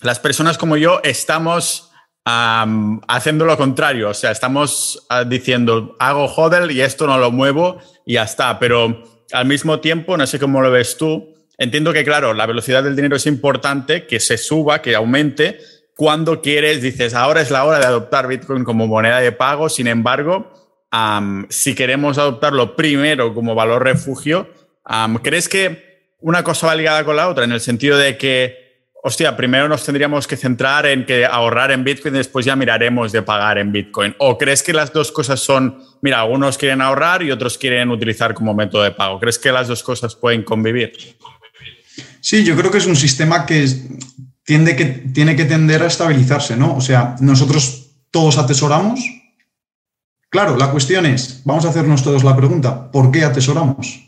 las 0.02 0.20
personas 0.20 0.58
como 0.58 0.78
yo 0.78 1.00
estamos 1.04 1.92
haciendo 2.26 3.46
lo 3.46 3.56
contrario, 3.56 4.10
o 4.10 4.14
sea, 4.14 4.32
estamos 4.32 5.06
ah, 5.08 5.24
diciendo, 5.24 5.96
hago 5.98 6.26
hodl 6.26 6.72
y 6.72 6.82
esto 6.82 7.08
no 7.08 7.18
lo 7.18 7.32
muevo 7.32 7.80
y 8.06 8.16
ya 8.16 8.24
está, 8.24 8.60
pero 8.60 9.02
al 9.32 9.46
mismo 9.46 9.80
tiempo, 9.80 10.18
no 10.18 10.28
sé 10.28 10.38
cómo 10.38 10.62
lo 10.62 10.70
ves 10.70 10.98
tú, 10.98 11.37
entiendo 11.58 11.93
que, 11.93 12.04
claro, 12.04 12.34
la 12.34 12.46
velocidad 12.46 12.84
del 12.84 12.96
dinero 12.96 13.15
es 13.15 13.26
importante, 13.26 14.06
que 14.06 14.20
se 14.20 14.38
suba, 14.38 14.82
que 14.82 14.96
aumente. 14.96 15.60
Cuando 15.96 16.41
quieres, 16.41 16.82
dices, 16.82 17.13
ahora 17.13 17.41
es 17.41 17.50
la 17.50 17.65
hora 17.65 17.80
de 17.80 17.86
adoptar 17.86 18.28
Bitcoin 18.28 18.63
como 18.63 18.86
moneda 18.86 19.20
de 19.20 19.32
pago. 19.32 19.67
Sin 19.67 19.88
embargo, 19.88 20.52
si 21.50 21.76
queremos 21.76 22.17
adoptarlo 22.17 22.76
primero 22.76 23.34
como 23.34 23.56
valor 23.56 23.84
refugio, 23.84 24.48
¿crees 25.24 25.50
que 25.50 26.13
una 26.20 26.43
cosa 26.43 26.67
va 26.67 26.76
ligada 26.76 27.04
con 27.04 27.15
la 27.15 27.28
otra? 27.28 27.46
En 27.46 27.52
el 27.52 27.62
sentido 27.62 27.98
de 27.98 28.17
que, 28.17 28.91
hostia, 29.04 29.36
primero 29.36 29.67
nos 29.67 29.84
tendríamos 29.84 30.28
que 30.28 30.38
centrar 30.38 30.86
en 30.86 31.06
que 31.06 31.26
ahorrar 31.26 31.72
en 31.72 31.84
Bitcoin 31.84 32.13
y 32.13 32.20
después 32.20 32.46
ya 32.46 32.56
miraremos 32.56 33.12
de 33.12 33.24
pagar 33.24 33.58
en 33.58 33.72
Bitcoin. 33.72 34.15
¿O 34.20 34.38
crees 34.38 34.62
que 34.62 34.74
las 34.74 34.93
dos 34.93 35.12
cosas 35.12 35.39
son, 35.39 35.82
mira, 36.02 36.22
algunos 36.22 36.58
quieren 36.60 36.82
ahorrar 36.82 37.24
y 37.24 37.32
otros 37.32 37.58
quieren 37.58 37.89
utilizar 37.89 38.34
como 38.34 38.54
método 38.54 38.84
de 38.84 38.91
pago? 38.91 39.20
¿Crees 39.20 39.39
que 39.39 39.52
las 39.52 39.67
dos 39.67 39.82
cosas 39.82 40.15
pueden 40.15 40.43
convivir? 40.43 40.93
Sí, 42.21 42.43
yo 42.43 42.56
creo 42.56 42.71
que 42.71 42.77
es 42.77 42.86
un 42.86 42.95
sistema 42.95 43.45
que 43.45 43.67
tiende 44.43 44.75
que, 44.75 44.86
tiene 44.86 45.36
que 45.36 45.45
tender 45.45 45.84
a 45.84 45.88
estabilizarse, 45.88 46.56
¿no? 46.56 46.75
O 46.75 46.82
sea, 46.82 47.15
nosotros 47.19 47.91
todos 48.12 48.38
atesoramos. 48.38 48.99
Claro, 50.30 50.58
la 50.58 50.71
cuestión 50.71 51.06
es, 51.06 51.41
vamos 51.45 51.65
a 51.65 51.69
hacernos 51.69 52.03
todos 52.03 52.23
la 52.23 52.36
pregunta, 52.36 52.91
¿por 52.91 53.12
qué 53.12 53.23
atesoramos? 53.23 54.03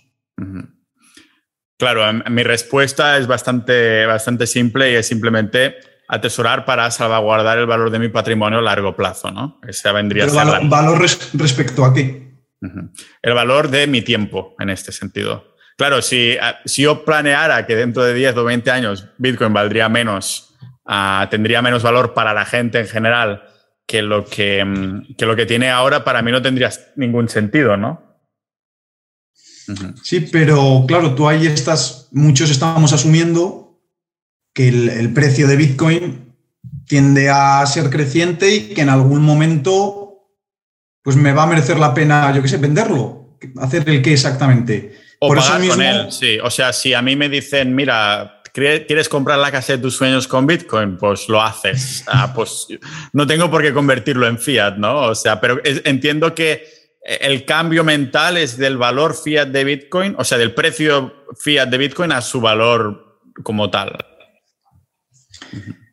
Claro, 1.77 2.01
mi 2.29 2.43
respuesta 2.43 3.17
es 3.17 3.27
bastante, 3.27 4.05
bastante 4.05 4.47
simple 4.47 4.91
y 4.91 4.95
es 4.95 5.07
simplemente 5.07 5.75
atesorar 6.09 6.65
para 6.65 6.89
salvaguardar 6.91 7.57
el 7.57 7.67
valor 7.67 7.89
de 7.91 7.99
mi 7.99 8.09
patrimonio 8.09 8.59
a 8.59 8.61
largo 8.61 8.95
plazo, 8.95 9.31
¿no? 9.31 9.59
Ese 9.65 9.91
vendría 9.91 10.25
a 10.25 10.29
ser 10.29 10.35
valor, 10.37 10.67
valor 10.67 10.99
respecto 11.33 11.85
a 11.85 11.93
qué? 11.93 12.29
El 13.21 13.33
valor 13.33 13.69
de 13.69 13.87
mi 13.87 14.01
tiempo, 14.01 14.55
en 14.59 14.69
este 14.69 14.91
sentido. 14.91 15.48
Claro, 15.79 16.01
si, 16.01 16.35
ah, 16.41 16.59
si 16.65 16.81
yo 16.81 17.05
planeara 17.05 17.65
que 17.65 17.73
dentro 17.73 18.03
de 18.03 18.13
10 18.13 18.35
o 18.35 18.43
20 18.43 18.69
años 18.69 19.05
Bitcoin 19.17 19.53
valdría 19.53 19.87
menos, 19.87 20.53
ah, 20.85 21.25
tendría 21.31 21.61
menos 21.61 21.83
valor 21.83 22.13
para 22.13 22.33
la 22.33 22.43
gente 22.43 22.81
en 22.81 22.87
general 22.87 23.43
que 23.87 24.01
lo 24.01 24.25
que, 24.25 24.65
mm, 24.65 25.15
que 25.15 25.25
lo 25.25 25.37
que 25.37 25.45
tiene 25.45 25.69
ahora, 25.69 26.03
para 26.03 26.21
mí 26.21 26.33
no 26.33 26.41
tendría 26.41 26.69
ningún 26.97 27.29
sentido, 27.29 27.77
¿no? 27.77 28.03
Sí, 30.03 30.19
pero 30.19 30.83
claro, 30.85 31.15
tú 31.15 31.29
ahí 31.29 31.47
estás, 31.47 32.09
muchos 32.11 32.49
estamos 32.49 32.91
asumiendo 32.91 33.79
que 34.53 34.67
el, 34.67 35.13
precio 35.13 35.47
de 35.47 35.55
Bitcoin 35.55 36.35
tiende 36.87 37.29
a 37.29 37.65
ser 37.65 37.89
creciente 37.89 38.53
y 38.53 38.73
que 38.73 38.81
en 38.81 38.89
algún 38.89 39.21
momento 39.21 40.27
pues 41.01 41.15
me 41.15 41.31
va 41.31 41.43
a 41.43 41.47
merecer 41.47 41.79
la 41.79 41.93
pena, 41.93 42.35
yo 42.35 42.41
qué 42.41 42.49
sé, 42.49 42.57
venderlo. 42.57 43.37
¿Hacer 43.61 43.87
el 43.87 44.01
qué 44.01 44.11
exactamente? 44.11 45.07
O 45.19 45.35
pagar 45.35 45.67
con 45.67 45.81
él, 45.81 46.11
sí. 46.11 46.39
O 46.41 46.49
sea, 46.49 46.71
si 46.71 46.93
a 46.93 47.01
mí 47.01 47.15
me 47.15 47.27
dicen, 47.27 47.75
mira, 47.75 48.41
¿quieres 48.53 49.09
comprar 49.09 49.37
la 49.39 49.51
casa 49.51 49.73
de 49.73 49.79
tus 49.79 49.95
sueños 49.95 50.27
con 50.27 50.47
Bitcoin? 50.47 50.97
Pues 50.97 51.27
lo 51.29 51.41
haces. 51.41 52.03
Ah, 52.11 52.33
pues 52.33 52.67
no 53.13 53.27
tengo 53.27 53.51
por 53.51 53.61
qué 53.61 53.73
convertirlo 53.73 54.27
en 54.27 54.39
fiat, 54.39 54.77
¿no? 54.77 55.01
O 55.01 55.15
sea, 55.15 55.39
pero 55.39 55.59
entiendo 55.63 56.33
que 56.33 56.63
el 57.03 57.45
cambio 57.45 57.83
mental 57.83 58.37
es 58.37 58.57
del 58.57 58.77
valor 58.77 59.15
fiat 59.15 59.47
de 59.49 59.63
Bitcoin, 59.63 60.15
o 60.17 60.23
sea, 60.23 60.37
del 60.37 60.53
precio 60.53 61.25
fiat 61.37 61.69
de 61.69 61.77
Bitcoin 61.77 62.11
a 62.11 62.21
su 62.21 62.41
valor 62.41 63.19
como 63.43 63.69
tal. 63.69 63.97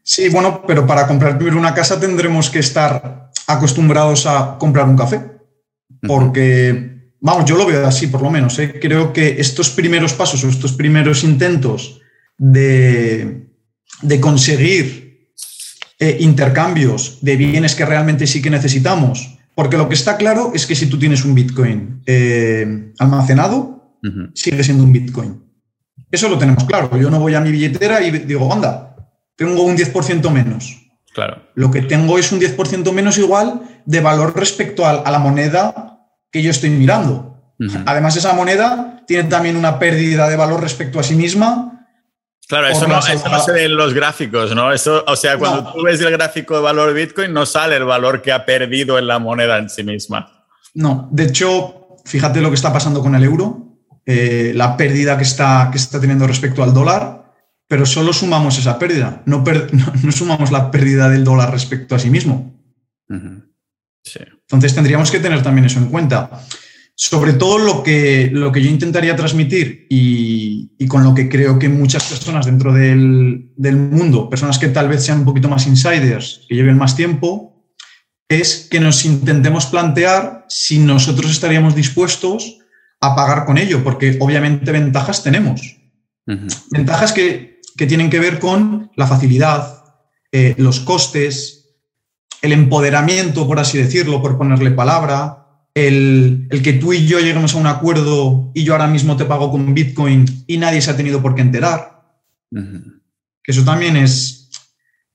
Sí, 0.03 0.29
bueno, 0.29 0.62
pero 0.67 0.87
para 0.87 1.07
comprar 1.07 1.37
primero 1.37 1.59
una 1.59 1.75
casa 1.75 1.99
tendremos 1.99 2.49
que 2.49 2.61
estar 2.61 3.31
acostumbrados 3.47 4.27
a 4.27 4.57
comprar 4.59 4.87
un 4.87 4.97
café, 4.97 5.21
porque 6.07 6.96
Vamos, 7.27 7.45
yo 7.45 7.57
lo 7.57 7.67
veo 7.67 7.85
así, 7.85 8.07
por 8.07 8.23
lo 8.23 8.31
menos. 8.31 8.57
¿eh? 8.61 8.79
Creo 8.81 9.12
que 9.12 9.41
estos 9.41 9.71
primeros 9.71 10.12
pasos 10.12 10.45
o 10.45 10.49
estos 10.49 10.73
primeros 10.75 11.25
intentos 11.25 12.01
de, 12.39 13.49
conseguir 14.21 15.33
eh, 15.99 16.19
intercambios 16.21 17.19
de 17.23 17.37
bienes 17.37 17.75
que 17.75 17.85
realmente 17.85 18.29
sí 18.29 18.41
que 18.41 18.49
necesitamos, 18.49 19.39
porque 19.57 19.77
lo 19.77 19.89
que 19.89 19.95
está 19.95 20.17
claro 20.17 20.53
es 20.55 20.67
que 20.67 20.77
si 20.77 20.87
tú 20.87 21.01
tienes 21.01 21.25
un 21.25 21.35
Bitcoin 21.35 22.01
eh, 22.07 22.93
almacenado, 23.01 23.99
sigue 24.33 24.62
siendo 24.62 24.85
un 24.85 24.93
Bitcoin. 24.93 25.43
Eso 26.12 26.29
lo 26.29 26.39
tenemos 26.39 26.62
claro. 26.62 26.97
Yo 26.97 27.11
no 27.11 27.19
voy 27.19 27.35
a 27.35 27.41
mi 27.41 27.51
billetera 27.51 28.03
y 28.03 28.12
digo, 28.12 28.53
anda, 28.53 28.95
tengo 29.35 29.65
un 29.65 29.77
10% 29.77 30.31
menos. 30.31 30.77
Claro. 31.12 31.43
Lo 31.57 31.73
que 31.73 31.83
tengo 31.83 32.21
es 32.21 32.31
un 32.31 32.39
10% 32.39 32.93
menos 32.93 33.19
igual 33.19 33.62
de 33.85 34.01
valor 34.01 34.33
respecto 34.37 34.87
a 34.87 35.11
la 35.11 35.19
moneda 35.19 35.96
que 36.37 36.42
yo 36.42 36.51
estoy 36.51 36.70
mirando. 36.70 37.35
Además, 37.87 38.16
esa 38.16 38.35
moneda 38.35 39.03
tiene 39.07 39.25
también 39.29 39.57
una 39.57 39.79
pérdida 39.79 40.29
de 40.29 40.37
valor 40.37 40.61
respecto 40.61 41.01
a 41.01 41.03
sí 41.03 41.14
misma. 41.14 41.87
Claro, 42.49 42.68
eso 42.68 42.87
no, 42.87 43.01
se 43.03 43.53
ve 43.53 43.64
en 43.64 43.77
los 43.77 43.92
gráficos, 43.92 44.55
¿no? 44.55 44.72
Eso, 44.72 45.03
o 45.07 45.16
sea, 45.16 45.37
cuando 45.37 45.72
tú 45.72 45.83
ves 45.83 46.01
el 46.01 46.12
gráfico 46.12 46.55
de 46.55 46.61
valor 46.61 46.92
de 46.92 47.07
Bitcoin, 47.07 47.33
no 47.33 47.44
sale 47.44 47.77
el 47.77 47.85
valor 47.85 48.22
que 48.22 48.31
ha 48.31 48.44
perdido 48.44 48.99
en 48.99 49.07
la 49.07 49.18
moneda 49.18 49.59
en 49.59 49.68
sí 49.68 49.83
misma. 49.83 50.46
No, 50.75 51.09
de 51.11 51.25
hecho, 51.25 51.96
fíjate 52.05 52.40
lo 52.40 52.51
que 52.51 52.55
está 52.55 52.72
pasando 52.72 53.01
con 53.01 53.14
el 53.14 53.25
euro, 53.25 53.79
eh, 54.05 54.53
la 54.55 54.77
pérdida 54.77 55.16
que 55.16 55.25
está, 55.25 55.70
que 55.72 55.79
está 55.79 56.01
teniendo 56.01 56.27
respecto 56.27 56.62
al 56.62 56.72
dólar, 56.72 57.33
pero 57.66 57.85
solo 57.85 58.12
sumamos 58.12 58.59
esa 58.59 58.79
pérdida, 58.79 59.22
no, 59.25 59.42
no, 60.05 60.12
sumamos 60.12 60.53
la 60.53 60.70
pérdida 60.70 61.09
del 61.09 61.25
dólar 61.25 61.51
respecto 61.51 61.96
a 61.96 61.99
sí 61.99 62.11
mismo. 62.11 62.53
Entonces 64.49 64.75
tendríamos 64.75 65.11
que 65.11 65.21
tener 65.21 65.43
también 65.43 65.67
eso 65.67 65.79
en 65.79 65.87
cuenta. 65.87 66.31
Sobre 66.95 67.35
todo 67.35 67.59
lo 67.59 67.83
que, 67.83 68.31
lo 68.33 68.51
que 68.53 68.63
yo 68.63 68.71
intentaría 68.71 69.17
transmitir 69.17 69.87
y, 69.91 70.87
con 70.89 71.03
lo 71.05 71.15
que 71.15 71.29
creo 71.29 71.59
que 71.59 71.69
muchas 71.69 72.05
personas 72.05 72.47
dentro 72.47 72.73
del, 72.73 73.51
mundo, 73.59 74.31
personas 74.31 74.59
que 74.59 74.69
tal 74.69 74.89
vez 74.89 75.05
sean 75.05 75.19
un 75.19 75.25
poquito 75.25 75.49
más 75.49 75.67
insiders, 75.67 76.47
que 76.49 76.55
lleven 76.55 76.79
más 76.79 76.97
tiempo, 76.97 77.67
es 78.29 78.69
que 78.71 78.81
nos 78.81 79.05
intentemos 79.05 79.67
plantear 79.67 80.47
si 80.49 80.79
nosotros 80.79 81.31
estaríamos 81.31 81.75
dispuestos 81.75 82.59
a 83.01 83.15
pagar 83.15 83.45
con 83.45 83.59
ello, 83.59 83.85
porque 83.85 84.17
obviamente 84.21 84.73
ventajas 84.73 85.23
tenemos. 85.23 85.77
Ventajas 86.71 87.13
que, 87.13 87.61
tienen 87.77 88.09
que 88.09 88.21
ver 88.21 88.39
con 88.39 88.91
la 88.97 89.07
facilidad, 89.07 89.85
eh, 90.33 90.55
los 90.57 90.81
costes, 90.81 91.56
el 92.42 92.53
empoderamiento, 92.53 93.46
por 93.46 93.59
así 93.59 93.79
decirlo, 93.79 94.22
por 94.22 94.38
ponerle 94.38 94.70
palabra, 94.70 95.46
el, 95.75 96.49
que 96.64 96.72
tú 96.72 96.92
y 96.92 97.07
yo 97.07 97.20
lleguemos 97.20 97.55
a 97.55 97.59
un 97.59 97.66
acuerdo 97.66 98.51
y 98.55 98.64
yo 98.64 98.72
ahora 98.72 98.87
mismo 98.87 99.16
te 99.16 99.27
pago 99.27 99.51
con 99.51 99.75
Bitcoin 99.75 100.44
y 100.46 100.57
nadie 100.57 100.81
se 100.81 100.90
ha 100.90 100.96
tenido 100.96 101.20
por 101.20 101.35
qué 101.35 101.42
enterar. 101.42 102.03
Que 102.51 103.53
eso 103.53 103.64
también 103.64 103.96
es, 103.96 104.49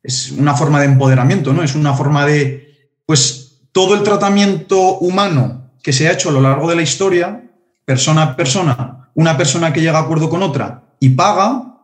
es 0.04 0.32
una 0.32 0.54
forma 0.56 0.80
de 0.80 0.86
empoderamiento, 0.86 1.52
¿no? 1.52 1.64
Es 1.64 1.74
una 1.74 1.94
forma 1.94 2.26
de, 2.26 2.92
pues, 3.06 3.62
todo 3.72 3.96
el 3.96 4.04
tratamiento 4.04 5.00
humano 5.00 5.72
que 5.82 5.94
se 5.94 6.08
ha 6.08 6.12
hecho 6.12 6.30
a 6.30 6.34
lo 6.34 6.42
largo 6.42 6.70
de 6.70 6.76
la 6.76 6.82
historia, 6.84 7.44
persona 7.86 8.22
a 8.24 8.36
persona, 8.36 9.10
una 9.16 9.38
persona 9.38 9.74
que 9.74 9.82
llega 9.82 9.98
a 9.98 10.04
acuerdo 10.04 10.30
con 10.30 10.44
otra 10.44 10.84
y 11.00 11.10
paga, 11.10 11.80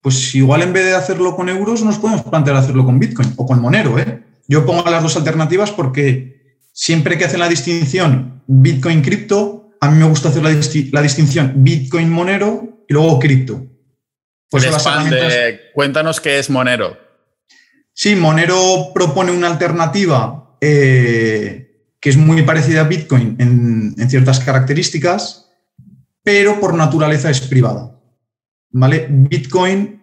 pues 0.00 0.34
igual 0.34 0.62
en 0.62 0.72
vez 0.72 0.86
de 0.86 0.94
hacerlo 0.94 1.36
con 1.36 1.48
euros, 1.48 1.82
nos 1.82 1.98
podemos 1.98 2.22
plantear 2.22 2.56
hacerlo 2.56 2.86
con 2.86 2.98
Bitcoin 2.98 3.34
o 3.36 3.46
con 3.46 3.60
Monero, 3.60 3.98
¿eh? 3.98 4.27
Yo 4.48 4.64
pongo 4.64 4.88
las 4.90 5.02
dos 5.02 5.16
alternativas 5.16 5.70
porque 5.70 6.56
siempre 6.72 7.18
que 7.18 7.26
hacen 7.26 7.40
la 7.40 7.48
distinción 7.48 8.42
Bitcoin-cripto, 8.46 9.76
a 9.80 9.90
mí 9.90 9.98
me 9.98 10.08
gusta 10.08 10.30
hacer 10.30 10.42
la, 10.42 11.02
distinción 11.02 11.52
Bitcoin-monero 11.56 12.84
y 12.88 12.94
luego 12.94 13.18
cripto. 13.18 13.66
Pues 14.48 14.64
Cuéntanos 15.74 16.20
qué 16.20 16.38
es 16.38 16.48
Monero. 16.48 16.96
Sí, 17.92 18.16
Monero 18.16 18.92
propone 18.94 19.32
una 19.32 19.48
alternativa 19.48 20.56
eh, 20.60 21.92
que 22.00 22.08
es 22.08 22.16
muy 22.16 22.42
parecida 22.42 22.80
a 22.80 22.88
Bitcoin 22.88 23.36
en, 23.38 23.94
en, 23.98 24.08
ciertas 24.08 24.40
características, 24.40 25.50
pero 26.22 26.58
por 26.58 26.74
naturaleza 26.74 27.28
es 27.28 27.42
privada. 27.42 28.00
¿Vale? 28.70 29.06
Bitcoin 29.10 30.02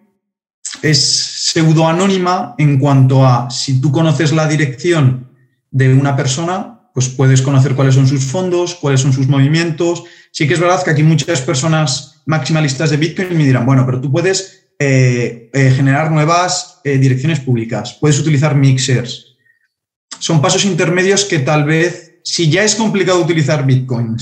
es 0.84 1.25
pseudoanónima 1.56 2.54
en 2.58 2.78
cuanto 2.78 3.26
a 3.26 3.50
si 3.50 3.80
tú 3.80 3.90
conoces 3.90 4.34
la 4.34 4.46
dirección 4.46 5.30
de 5.72 5.94
una 5.94 6.14
persona, 6.14 6.82
pues 6.94 7.08
puedes 7.08 7.42
conocer 7.42 7.76
cuáles 7.76 7.96
son 7.96 8.08
sus 8.08 8.26
fondos, 8.26 8.76
cuáles 8.76 9.00
son 9.00 9.14
sus 9.14 9.30
movimientos. 9.30 10.04
Sí 10.34 10.50
que 10.50 10.56
es 10.56 10.60
verdad 10.60 10.84
que 10.84 10.92
aquí 10.92 11.04
muchas 11.04 11.40
personas 11.40 12.22
maximalistas 12.26 12.90
de 12.90 12.98
Bitcoin 12.98 13.38
me 13.38 13.46
dirán, 13.46 13.66
bueno, 13.66 13.86
pero 13.86 14.02
tú 14.02 14.12
puedes 14.12 14.68
eh, 14.80 15.50
eh, 15.54 15.72
generar 15.74 16.12
nuevas 16.12 16.82
eh, 16.84 16.98
direcciones 16.98 17.40
públicas, 17.40 17.98
puedes 18.02 18.20
utilizar 18.20 18.54
mixers. 18.54 19.38
Son 20.20 20.42
pasos 20.42 20.66
intermedios 20.66 21.24
que 21.24 21.40
tal 21.40 21.64
vez, 21.64 22.16
si 22.26 22.50
ya 22.50 22.66
es 22.66 22.76
complicado 22.76 23.22
utilizar 23.22 23.66
Bitcoin 23.66 24.18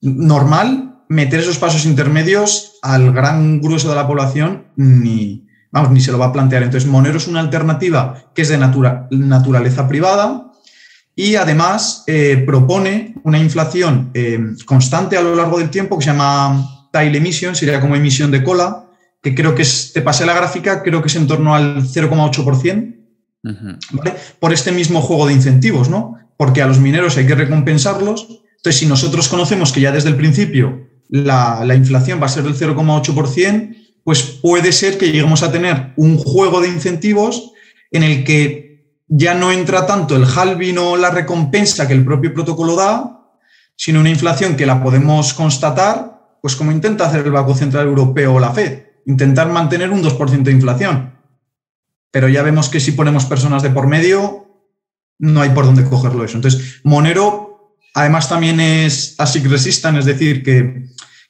normal, 0.00 1.04
meter 1.10 1.40
esos 1.40 1.58
pasos 1.58 1.84
intermedios 1.84 2.78
al 2.80 3.12
gran 3.12 3.60
grueso 3.60 3.90
de 3.90 3.96
la 3.96 4.06
población 4.06 4.68
ni, 4.76 5.47
vamos, 5.70 5.90
ni 5.90 6.00
se 6.00 6.12
lo 6.12 6.18
va 6.18 6.26
a 6.26 6.32
plantear. 6.32 6.62
Entonces, 6.62 6.88
Monero 6.88 7.18
es 7.18 7.28
una 7.28 7.40
alternativa 7.40 8.30
que 8.34 8.42
es 8.42 8.48
de 8.48 8.58
naturaleza 8.58 9.88
privada 9.88 10.52
y 11.14 11.34
además 11.34 12.04
eh, 12.06 12.42
propone 12.46 13.16
una 13.24 13.38
inflación 13.38 14.10
eh, 14.14 14.38
constante 14.64 15.16
a 15.16 15.20
lo 15.20 15.34
largo 15.34 15.58
del 15.58 15.70
tiempo 15.70 15.98
que 15.98 16.04
se 16.04 16.10
llama 16.10 16.88
tail 16.92 17.14
emission, 17.16 17.54
sería 17.54 17.80
como 17.80 17.96
emisión 17.96 18.30
de 18.30 18.44
cola, 18.44 18.84
que 19.22 19.34
creo 19.34 19.54
que 19.54 19.62
es, 19.62 19.92
te 19.92 20.00
pasé 20.00 20.24
la 20.24 20.34
gráfica, 20.34 20.82
creo 20.82 21.02
que 21.02 21.08
es 21.08 21.16
en 21.16 21.26
torno 21.26 21.54
al 21.54 21.82
0,8%, 21.82 22.94
Por 24.38 24.52
este 24.52 24.72
mismo 24.72 25.00
juego 25.00 25.26
de 25.26 25.32
incentivos, 25.32 25.88
¿no? 25.88 26.16
Porque 26.36 26.62
a 26.62 26.66
los 26.66 26.78
mineros 26.78 27.16
hay 27.16 27.26
que 27.26 27.34
recompensarlos. 27.34 28.28
Entonces, 28.56 28.78
si 28.78 28.86
nosotros 28.86 29.28
conocemos 29.28 29.72
que 29.72 29.80
ya 29.80 29.90
desde 29.90 30.10
el 30.10 30.16
principio 30.16 30.86
la, 31.08 31.64
la 31.64 31.74
inflación 31.74 32.20
va 32.22 32.26
a 32.26 32.28
ser 32.28 32.44
del 32.44 32.54
0,8%, 32.54 33.87
pues 34.04 34.22
puede 34.22 34.72
ser 34.72 34.98
que 34.98 35.06
lleguemos 35.06 35.42
a 35.42 35.52
tener 35.52 35.92
un 35.96 36.18
juego 36.18 36.60
de 36.60 36.68
incentivos 36.68 37.52
en 37.90 38.02
el 38.02 38.24
que 38.24 38.68
ya 39.08 39.34
no 39.34 39.52
entra 39.52 39.86
tanto 39.86 40.16
el 40.16 40.24
halving 40.24 40.78
o 40.78 40.96
la 40.96 41.10
recompensa 41.10 41.88
que 41.88 41.94
el 41.94 42.04
propio 42.04 42.34
protocolo 42.34 42.76
da, 42.76 43.18
sino 43.76 44.00
una 44.00 44.10
inflación 44.10 44.56
que 44.56 44.66
la 44.66 44.82
podemos 44.82 45.34
constatar, 45.34 46.36
pues 46.42 46.56
como 46.56 46.72
intenta 46.72 47.06
hacer 47.06 47.24
el 47.24 47.32
Banco 47.32 47.54
Central 47.54 47.86
Europeo 47.86 48.34
o 48.34 48.40
la 48.40 48.52
Fed, 48.52 48.82
intentar 49.06 49.50
mantener 49.50 49.90
un 49.90 50.02
2% 50.02 50.42
de 50.42 50.52
inflación. 50.52 51.14
Pero 52.10 52.28
ya 52.28 52.42
vemos 52.42 52.68
que 52.68 52.80
si 52.80 52.92
ponemos 52.92 53.24
personas 53.24 53.62
de 53.62 53.70
por 53.70 53.86
medio, 53.86 54.46
no 55.18 55.40
hay 55.40 55.50
por 55.50 55.64
dónde 55.64 55.84
cogerlo 55.84 56.24
eso. 56.24 56.36
Entonces, 56.36 56.80
Monero 56.84 57.48
además 57.94 58.28
también 58.28 58.60
es 58.60 59.14
ASIC 59.18 59.46
resistant, 59.46 59.98
es 59.98 60.04
decir, 60.04 60.42
que, 60.42 60.86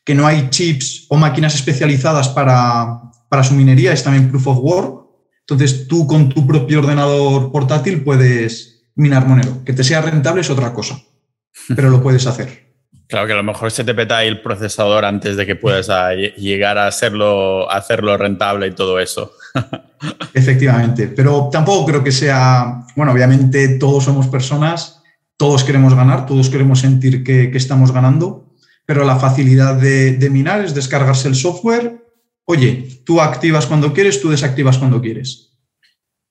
que 0.08 0.14
no 0.14 0.26
hay 0.26 0.48
chips 0.48 1.04
o 1.10 1.18
máquinas 1.18 1.54
especializadas 1.54 2.30
para, 2.30 2.98
para 3.28 3.44
su 3.44 3.52
minería, 3.52 3.92
es 3.92 4.02
también 4.02 4.30
proof 4.30 4.46
of 4.46 4.58
work. 4.62 5.06
Entonces, 5.40 5.86
tú 5.86 6.06
con 6.06 6.30
tu 6.30 6.46
propio 6.46 6.78
ordenador 6.78 7.52
portátil 7.52 8.02
puedes 8.02 8.86
minar 8.94 9.26
Monero. 9.26 9.62
Que 9.66 9.74
te 9.74 9.84
sea 9.84 10.00
rentable 10.00 10.40
es 10.40 10.48
otra 10.48 10.72
cosa, 10.72 10.98
pero 11.76 11.90
lo 11.90 12.02
puedes 12.02 12.26
hacer. 12.26 12.72
Claro 13.06 13.26
que 13.26 13.34
a 13.34 13.36
lo 13.36 13.42
mejor 13.42 13.70
se 13.70 13.84
te 13.84 13.94
peta 13.94 14.16
ahí 14.16 14.28
el 14.28 14.40
procesador 14.40 15.04
antes 15.04 15.36
de 15.36 15.44
que 15.44 15.56
puedas 15.56 15.90
llegar 16.38 16.78
a 16.78 16.86
hacerlo, 16.86 17.70
hacerlo 17.70 18.16
rentable 18.16 18.68
y 18.68 18.74
todo 18.74 18.98
eso. 18.98 19.32
Efectivamente, 20.32 21.08
pero 21.08 21.50
tampoco 21.52 21.84
creo 21.84 22.02
que 22.02 22.12
sea, 22.12 22.86
bueno, 22.96 23.12
obviamente 23.12 23.76
todos 23.76 24.04
somos 24.04 24.26
personas, 24.28 25.02
todos 25.36 25.64
queremos 25.64 25.92
ganar, 25.92 26.24
todos 26.24 26.48
queremos 26.48 26.80
sentir 26.80 27.22
que, 27.22 27.50
estamos 27.54 27.92
ganando, 27.92 28.47
pero 28.88 29.04
la 29.04 29.18
facilidad 29.18 29.74
de, 29.74 30.30
minar 30.30 30.64
es 30.64 30.74
descargarse 30.74 31.28
el 31.28 31.34
software. 31.34 32.02
Oye, 32.46 33.02
tú 33.04 33.20
activas 33.20 33.66
cuando 33.66 33.92
quieres, 33.92 34.18
tú 34.22 34.30
desactivas 34.30 34.78
cuando 34.78 35.02
quieres. 35.02 35.50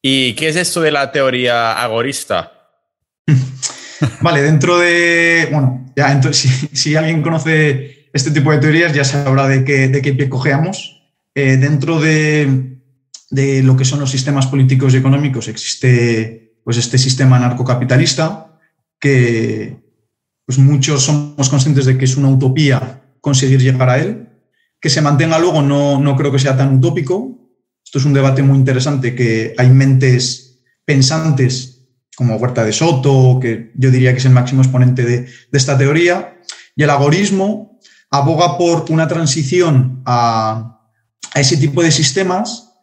¿Y 0.02 0.34
qué 0.34 0.48
es 0.48 0.56
esto 0.56 0.82
de 0.82 0.90
la 0.90 1.12
teoría 1.12 1.74
agorista? 1.74 2.72
vale, 4.22 4.42
dentro 4.42 4.80
de, 4.80 5.50
bueno, 5.52 5.86
ya, 5.96 6.12
entonces, 6.12 6.68
si, 6.74 6.96
alguien 6.96 7.22
conoce 7.22 8.10
este 8.12 8.32
tipo 8.32 8.52
de 8.52 8.58
teorías, 8.58 8.92
ya 8.92 9.04
sabrá 9.04 9.48
de 9.48 9.64
qué, 9.64 9.88
de 9.90 10.02
qué 10.02 10.14
pie 10.14 10.28
cojeamos. 10.28 11.04
Eh, 11.36 11.58
dentro 11.58 12.00
de, 12.00 12.80
lo 13.62 13.78
que 13.78 13.86
son 13.86 14.00
los 14.00 14.10
sistemas 14.10 14.48
políticos 14.48 14.96
y 14.96 14.98
económicos 14.98 15.48
existe 15.48 16.56
pues, 16.64 16.78
este 16.78 16.98
sistema 16.98 17.38
narcocapitalista 17.38 18.58
que 19.00 19.87
pues, 20.48 20.58
muchos 20.58 21.04
somos 21.04 21.50
conscientes 21.50 21.86
de 21.86 21.98
que 21.98 22.06
es 22.06 22.18
una 22.18 22.30
utopía 22.30 23.04
conseguir 23.22 23.62
llegar 23.62 23.90
a 23.90 24.00
él. 24.00 24.30
Que 24.80 24.90
se 24.90 25.02
mantenga 25.02 25.38
luego 25.38 25.62
no, 25.62 26.00
no 26.00 26.16
creo 26.16 26.32
que 26.32 26.40
sea 26.40 26.56
tan 26.56 26.78
utópico. 26.78 27.52
Esto 27.84 28.00
es 28.00 28.06
un 28.06 28.14
debate 28.14 28.42
muy 28.42 28.58
interesante 28.58 29.14
que 29.14 29.54
hay 29.58 29.70
mentes 29.70 30.64
pensantes 30.86 31.78
como 32.16 32.38
Huerta 32.38 32.64
de 32.64 32.74
Soto, 32.74 33.40
que 33.40 33.72
yo 33.76 33.92
diría 33.92 34.12
que 34.12 34.18
es 34.18 34.26
el 34.26 34.32
máximo 34.32 34.64
exponente 34.64 35.04
de, 35.04 35.28
esta 35.52 35.78
teoría, 35.78 36.42
y 36.76 36.82
el 36.82 36.90
algoritmo 36.90 37.80
aboga 38.10 38.58
por 38.58 38.86
una 38.90 39.08
transición 39.08 40.02
a, 40.06 40.82
ese 41.36 41.58
tipo 41.58 41.84
de 41.84 41.92
sistemas 41.92 42.74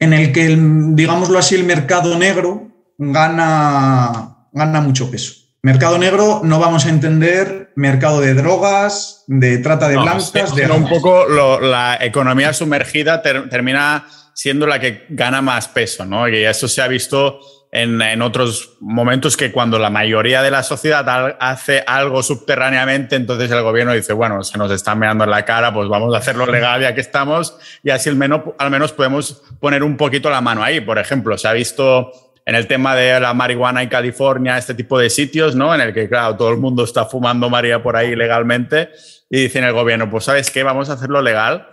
en 0.00 0.14
el 0.14 0.32
que, 0.32 0.56
digámoslo 0.56 1.38
así, 1.38 1.54
el 1.54 1.62
mercado 1.64 2.18
negro 2.18 2.72
gana, 2.98 4.48
gana 4.52 4.80
mucho 4.80 5.08
peso. 5.10 5.34
Mercado 5.62 5.98
negro 5.98 6.40
no 6.42 6.58
vamos 6.58 6.86
a 6.86 6.88
entender 6.88 7.70
mercado 7.76 8.20
de 8.20 8.32
drogas, 8.32 9.24
de 9.26 9.58
trata 9.58 9.88
de 9.88 9.98
blancas, 9.98 10.54
de... 10.54 10.70
Un 10.70 10.88
poco 10.88 11.26
la 11.60 11.98
economía 12.00 12.54
sumergida 12.54 13.22
termina 13.22 14.06
siendo 14.32 14.66
la 14.66 14.80
que 14.80 15.04
gana 15.10 15.42
más 15.42 15.68
peso, 15.68 16.06
¿no? 16.06 16.26
Y 16.28 16.44
eso 16.44 16.66
se 16.66 16.80
ha 16.80 16.88
visto 16.88 17.40
en, 17.72 18.22
otros 18.22 18.78
momentos 18.80 19.36
que 19.36 19.52
cuando 19.52 19.78
la 19.78 19.90
mayoría 19.90 20.42
de 20.42 20.50
la 20.50 20.62
sociedad 20.62 21.36
hace 21.38 21.84
algo 21.86 22.22
subterráneamente, 22.22 23.16
entonces 23.16 23.50
el 23.50 23.62
gobierno 23.62 23.92
dice, 23.92 24.14
bueno, 24.14 24.42
se 24.42 24.56
nos 24.56 24.72
está 24.72 24.94
meando 24.94 25.24
en 25.24 25.30
la 25.30 25.44
cara, 25.44 25.74
pues 25.74 25.88
vamos 25.88 26.14
a 26.14 26.18
hacerlo 26.18 26.46
legal 26.46 26.80
ya 26.80 26.94
que 26.94 27.00
estamos 27.02 27.56
y 27.82 27.90
así 27.90 28.08
al 28.08 28.16
menos, 28.16 28.40
al 28.58 28.70
menos 28.70 28.92
podemos 28.92 29.42
poner 29.60 29.82
un 29.82 29.96
poquito 29.96 30.30
la 30.30 30.40
mano 30.40 30.64
ahí. 30.64 30.80
Por 30.80 30.98
ejemplo, 30.98 31.36
se 31.38 31.46
ha 31.46 31.52
visto 31.52 32.29
en 32.50 32.56
el 32.56 32.66
tema 32.66 32.96
de 32.96 33.20
la 33.20 33.32
marihuana 33.32 33.82
en 33.82 33.88
California, 33.88 34.58
este 34.58 34.74
tipo 34.74 34.98
de 34.98 35.08
sitios, 35.08 35.54
¿no? 35.54 35.72
En 35.72 35.80
el 35.80 35.94
que, 35.94 36.08
claro, 36.08 36.36
todo 36.36 36.50
el 36.50 36.58
mundo 36.58 36.82
está 36.82 37.06
fumando 37.06 37.48
María 37.48 37.82
por 37.82 37.96
ahí 37.96 38.16
legalmente 38.16 38.90
y 39.30 39.42
dicen 39.42 39.62
el 39.62 39.72
gobierno, 39.72 40.10
pues 40.10 40.24
sabes 40.24 40.50
qué, 40.50 40.64
vamos 40.64 40.90
a 40.90 40.94
hacerlo 40.94 41.22
legal. 41.22 41.68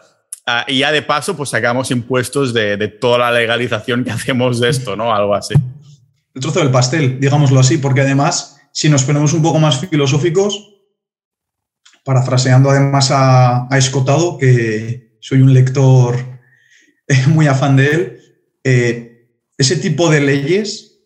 Ah, 0.46 0.66
y 0.68 0.80
ya 0.80 0.92
de 0.92 1.02
paso, 1.02 1.36
pues 1.36 1.50
sacamos 1.50 1.90
impuestos 1.90 2.54
de, 2.54 2.78
de 2.78 2.88
toda 2.88 3.18
la 3.18 3.32
legalización 3.32 4.04
que 4.04 4.12
hacemos 4.18 4.60
de 4.60 4.70
esto, 4.70 4.96
¿no? 4.96 5.13
Algo 5.13 5.34
así 5.34 5.56
el 6.38 6.42
trozo 6.42 6.60
del 6.60 6.70
pastel, 6.70 7.20
digámoslo 7.20 7.60
así, 7.60 7.80
porque 7.80 8.02
además, 8.02 8.62
si 8.72 8.90
nos 8.90 9.04
ponemos 9.04 9.34
un 9.34 9.42
poco 9.42 9.58
más 9.58 9.80
filosóficos, 9.80 10.76
parafraseando 12.06 12.70
además 12.70 13.10
a, 13.12 13.68
Escotado, 13.72 14.38
que 14.38 15.18
soy 15.20 15.42
un 15.42 15.52
lector 15.52 16.16
eh, 17.08 17.26
muy 17.26 17.48
afán 17.48 17.76
de 17.76 17.88
él, 17.88 18.20
eh, 18.63 19.07
ese 19.58 19.76
tipo 19.78 20.10
de 20.10 20.22
leyes, 20.22 21.00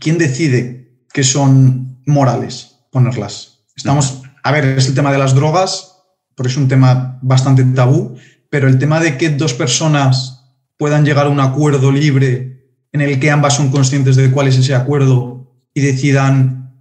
¿quién 0.00 0.18
decide 0.18 1.00
que 1.12 1.24
son 1.24 2.00
morales 2.06 2.76
ponerlas? 2.90 3.64
Estamos, 3.76 4.22
a 4.42 4.52
ver, 4.52 4.64
es 4.64 4.86
el 4.88 4.94
tema 4.94 5.12
de 5.12 5.18
las 5.18 5.34
drogas, 5.34 5.96
porque 6.34 6.50
es 6.50 6.56
un 6.56 6.68
tema 6.68 7.18
bastante 7.22 7.64
tabú, 7.64 8.16
pero 8.48 8.68
el 8.68 8.78
tema 8.78 9.00
de 9.00 9.18
que 9.18 9.30
dos 9.30 9.54
personas 9.54 10.44
puedan 10.76 11.04
llegar 11.04 11.26
a 11.26 11.30
un 11.30 11.40
acuerdo 11.40 11.90
libre 11.90 12.56
en 12.92 13.00
el 13.00 13.20
que 13.20 13.30
ambas 13.30 13.56
son 13.56 13.70
conscientes 13.70 14.16
de 14.16 14.30
cuál 14.30 14.48
es 14.48 14.56
ese 14.56 14.74
acuerdo 14.74 15.52
y 15.74 15.80
decidan, 15.80 16.74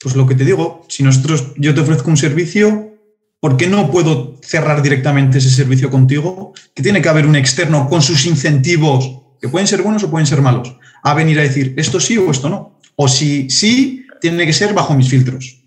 pues 0.00 0.16
lo 0.16 0.26
que 0.26 0.34
te 0.34 0.44
digo, 0.44 0.84
si 0.88 1.02
nosotros, 1.02 1.52
yo 1.56 1.74
te 1.74 1.80
ofrezco 1.80 2.10
un 2.10 2.16
servicio, 2.16 2.94
¿por 3.38 3.56
qué 3.56 3.68
no 3.68 3.90
puedo 3.90 4.40
cerrar 4.42 4.82
directamente 4.82 5.38
ese 5.38 5.50
servicio 5.50 5.90
contigo? 5.90 6.52
Que 6.74 6.82
tiene 6.82 7.00
que 7.00 7.08
haber 7.08 7.26
un 7.26 7.36
externo 7.36 7.88
con 7.88 8.02
sus 8.02 8.26
incentivos, 8.26 9.15
que 9.40 9.48
pueden 9.48 9.66
ser 9.66 9.82
buenos 9.82 10.02
o 10.04 10.10
pueden 10.10 10.26
ser 10.26 10.40
malos, 10.42 10.76
a 11.02 11.14
venir 11.14 11.38
a 11.38 11.42
decir 11.42 11.74
esto 11.76 12.00
sí 12.00 12.18
o 12.18 12.30
esto 12.30 12.48
no. 12.48 12.78
O 12.96 13.08
si 13.08 13.50
sí, 13.50 14.06
tiene 14.20 14.46
que 14.46 14.52
ser 14.52 14.72
bajo 14.72 14.94
mis 14.94 15.08
filtros. 15.08 15.62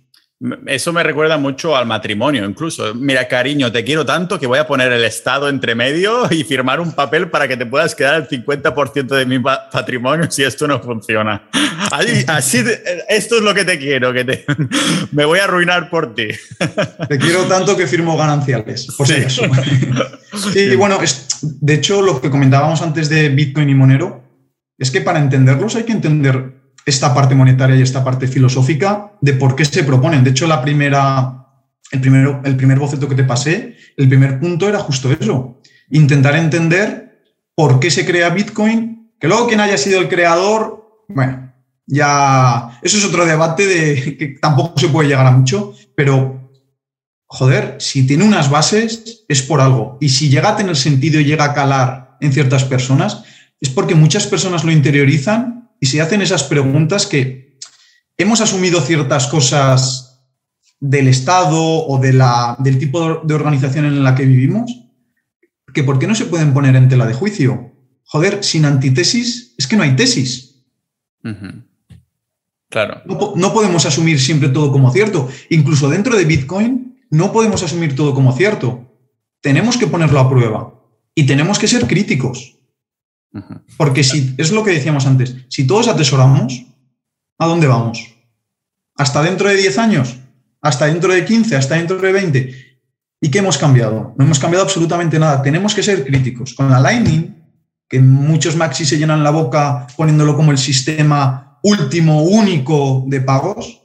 Eso 0.67 0.93
me 0.93 1.03
recuerda 1.03 1.37
mucho 1.37 1.75
al 1.75 1.85
matrimonio, 1.85 2.45
incluso. 2.45 2.95
Mira, 2.95 3.27
cariño, 3.27 3.73
te 3.73 3.83
quiero 3.83 4.05
tanto 4.05 4.39
que 4.39 4.47
voy 4.47 4.57
a 4.57 4.65
poner 4.65 4.89
el 4.93 5.03
Estado 5.03 5.49
entre 5.49 5.75
medio 5.75 6.27
y 6.31 6.45
firmar 6.45 6.79
un 6.79 6.93
papel 6.93 7.29
para 7.29 7.45
que 7.45 7.57
te 7.57 7.65
puedas 7.65 7.93
quedar 7.93 8.15
el 8.15 8.27
50% 8.27 9.07
de 9.07 9.25
mi 9.25 9.39
patrimonio 9.39 10.31
si 10.31 10.43
esto 10.43 10.65
no 10.65 10.81
funciona. 10.81 11.49
Así, 12.27 12.63
esto 13.09 13.37
es 13.37 13.41
lo 13.41 13.53
que 13.53 13.65
te 13.65 13.77
quiero, 13.77 14.13
que 14.13 14.23
te, 14.23 14.45
me 15.11 15.25
voy 15.25 15.39
a 15.39 15.43
arruinar 15.43 15.89
por 15.89 16.15
ti. 16.15 16.27
Te 17.09 17.17
quiero 17.17 17.43
tanto 17.43 17.75
que 17.75 17.85
firmo 17.85 18.15
gananciales, 18.15 18.87
por 18.95 19.07
si 19.07 19.15
acaso. 19.15 19.43
Sí, 20.53 20.73
bueno, 20.75 20.99
de 21.41 21.73
hecho, 21.73 22.01
lo 22.01 22.21
que 22.21 22.29
comentábamos 22.29 22.81
antes 22.81 23.09
de 23.09 23.27
Bitcoin 23.27 23.69
y 23.69 23.75
Monero 23.75 24.23
es 24.77 24.89
que 24.89 25.01
para 25.01 25.19
entenderlos 25.19 25.75
hay 25.75 25.83
que 25.83 25.91
entender 25.91 26.58
esta 26.85 27.13
parte 27.13 27.35
monetaria 27.35 27.75
y 27.75 27.81
esta 27.81 28.03
parte 28.03 28.27
filosófica 28.27 29.13
de 29.21 29.33
por 29.33 29.55
qué 29.55 29.65
se 29.65 29.83
proponen. 29.83 30.23
De 30.23 30.31
hecho, 30.31 30.47
la 30.47 30.61
primera, 30.61 31.45
el, 31.91 32.01
primero, 32.01 32.41
el 32.43 32.55
primer 32.55 32.79
boceto 32.79 33.07
que 33.07 33.15
te 33.15 33.23
pasé, 33.23 33.75
el 33.97 34.07
primer 34.07 34.39
punto 34.39 34.67
era 34.67 34.79
justo 34.79 35.11
eso, 35.11 35.61
intentar 35.91 36.35
entender 36.35 37.23
por 37.55 37.79
qué 37.79 37.91
se 37.91 38.05
crea 38.05 38.29
Bitcoin, 38.29 39.11
que 39.19 39.27
luego 39.27 39.47
quien 39.47 39.59
haya 39.59 39.77
sido 39.77 39.99
el 39.99 40.07
creador, 40.07 41.03
bueno, 41.09 41.53
ya 41.85 42.79
eso 42.81 42.97
es 42.97 43.05
otro 43.05 43.25
debate 43.25 43.65
de 43.65 44.17
que 44.19 44.37
tampoco 44.41 44.79
se 44.79 44.89
puede 44.89 45.09
llegar 45.09 45.27
a 45.27 45.31
mucho, 45.31 45.73
pero 45.95 46.51
joder, 47.25 47.75
si 47.79 48.07
tiene 48.07 48.23
unas 48.23 48.49
bases 48.49 49.25
es 49.27 49.41
por 49.41 49.61
algo. 49.61 49.97
Y 50.01 50.09
si 50.09 50.29
llega 50.29 50.49
a 50.49 50.57
tener 50.57 50.75
sentido 50.75 51.19
y 51.19 51.25
llega 51.25 51.45
a 51.45 51.53
calar 51.53 52.17
en 52.21 52.33
ciertas 52.33 52.63
personas, 52.63 53.23
es 53.61 53.69
porque 53.69 53.95
muchas 53.95 54.25
personas 54.25 54.63
lo 54.63 54.71
interiorizan 54.71 55.58
y 55.79 55.87
se 55.87 56.01
hacen 56.01 56.21
esas 56.21 56.43
preguntas 56.43 57.05
que 57.05 57.57
hemos 58.17 58.41
asumido 58.41 58.81
ciertas 58.81 59.27
cosas 59.27 60.09
del 60.79 61.07
Estado 61.07 61.61
o 61.61 61.97
de 61.99 62.13
la, 62.13 62.55
del 62.59 62.79
tipo 62.79 63.21
de 63.23 63.33
organización 63.33 63.85
en 63.85 64.03
la 64.03 64.15
que 64.15 64.25
vivimos, 64.25 64.71
que 65.73 65.83
¿por 65.83 65.99
qué 65.99 66.07
no 66.07 66.15
se 66.15 66.25
pueden 66.25 66.53
poner 66.53 66.75
en 66.75 66.89
tela 66.89 67.05
de 67.05 67.13
juicio? 67.13 67.71
Joder, 68.03 68.43
sin 68.43 68.65
antitesis 68.65 69.53
es 69.57 69.67
que 69.67 69.75
no 69.75 69.83
hay 69.83 69.95
tesis. 69.95 70.63
Claro. 72.69 73.01
No, 73.05 73.33
no, 73.35 73.53
podemos 73.53 73.85
asumir 73.85 74.19
siempre 74.19 74.49
todo 74.49 74.71
como 74.71 74.91
cierto. 74.91 75.29
Incluso 75.49 75.89
dentro 75.89 76.15
de 76.15 76.25
Bitcoin 76.25 76.99
no 77.09 77.31
podemos 77.31 77.61
asumir 77.63 77.95
todo 77.95 78.13
como 78.13 78.31
cierto. 78.33 78.85
Tenemos 79.41 79.77
que 79.77 79.87
ponerlo 79.87 80.19
a 80.19 80.29
prueba 80.29 80.73
y 81.15 81.25
tenemos 81.25 81.59
que 81.59 81.67
ser 81.67 81.87
críticos. 81.87 82.58
Porque 83.77 84.03
si 84.03 84.33
es 84.37 84.51
lo 84.51 84.63
que 84.63 84.71
decíamos 84.71 85.05
antes, 85.05 85.35
si 85.49 85.67
todos 85.67 85.87
atesoramos, 85.87 86.65
¿a 87.37 87.45
dónde 87.45 87.67
vamos? 87.67 88.15
¿Hasta 88.95 89.21
dentro 89.21 89.47
de 89.47 89.55
10 89.55 89.77
años? 89.77 90.17
¿Hasta 90.61 90.87
dentro 90.87 91.13
de 91.13 91.23
15? 91.23 91.55
¿Hasta 91.55 91.75
dentro 91.75 91.97
de 91.97 92.11
20? 92.11 92.55
¿Y 93.21 93.31
qué 93.31 93.39
hemos 93.39 93.57
cambiado? 93.57 94.13
No 94.17 94.25
hemos 94.25 94.39
cambiado 94.39 94.63
absolutamente 94.65 95.19
nada. 95.19 95.41
Tenemos 95.41 95.73
que 95.73 95.83
ser 95.83 96.05
críticos. 96.05 96.53
Con 96.53 96.69
la 96.69 96.79
Lightning, 96.79 97.35
que 97.87 97.99
muchos 97.99 98.55
maxis 98.55 98.89
se 98.89 98.97
llenan 98.97 99.23
la 99.23 99.31
boca 99.31 99.87
poniéndolo 99.97 100.35
como 100.35 100.51
el 100.51 100.57
sistema 100.57 101.59
último, 101.63 102.23
único 102.23 103.03
de 103.07 103.21
pagos, 103.21 103.81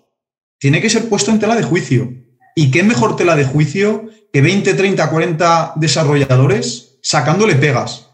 tiene 0.59 0.81
que 0.81 0.91
ser 0.91 1.09
puesto 1.09 1.31
en 1.31 1.39
tela 1.39 1.57
de 1.57 1.63
juicio. 1.63 2.13
¿Y 2.55 2.71
qué 2.71 2.83
mejor 2.83 3.17
tela 3.17 3.35
de 3.35 3.45
juicio 3.45 4.09
que 4.33 4.41
20, 4.41 4.75
30, 4.75 5.11
40 5.11 5.73
desarrolladores 5.77 6.99
sacándole 7.03 7.57
pegas? 7.57 8.09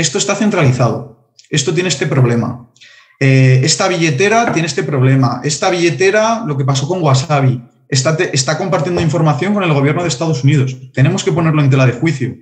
Esto 0.00 0.18
está 0.18 0.34
centralizado. 0.34 1.30
Esto 1.48 1.74
tiene 1.74 1.88
este 1.88 2.06
problema. 2.06 2.70
Eh, 3.18 3.60
esta 3.62 3.86
billetera 3.88 4.52
tiene 4.52 4.66
este 4.66 4.82
problema. 4.82 5.40
Esta 5.44 5.68
billetera, 5.68 6.44
lo 6.46 6.56
que 6.56 6.64
pasó 6.64 6.88
con 6.88 7.02
Wasabi, 7.02 7.62
está, 7.88 8.16
está 8.32 8.56
compartiendo 8.56 9.02
información 9.02 9.52
con 9.52 9.62
el 9.62 9.72
gobierno 9.72 10.02
de 10.02 10.08
Estados 10.08 10.42
Unidos. 10.42 10.76
Tenemos 10.94 11.22
que 11.22 11.32
ponerlo 11.32 11.60
en 11.62 11.70
tela 11.70 11.86
de 11.86 11.92
juicio 11.92 12.34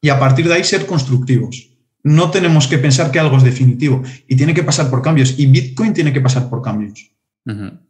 y 0.00 0.08
a 0.08 0.18
partir 0.18 0.48
de 0.48 0.54
ahí 0.54 0.64
ser 0.64 0.86
constructivos. 0.86 1.68
No 2.02 2.30
tenemos 2.30 2.68
que 2.68 2.78
pensar 2.78 3.10
que 3.10 3.18
algo 3.18 3.36
es 3.36 3.42
definitivo 3.42 4.02
y 4.28 4.36
tiene 4.36 4.54
que 4.54 4.62
pasar 4.62 4.88
por 4.88 5.02
cambios 5.02 5.34
y 5.38 5.46
Bitcoin 5.46 5.92
tiene 5.92 6.12
que 6.12 6.20
pasar 6.20 6.48
por 6.48 6.62
cambios. 6.62 7.10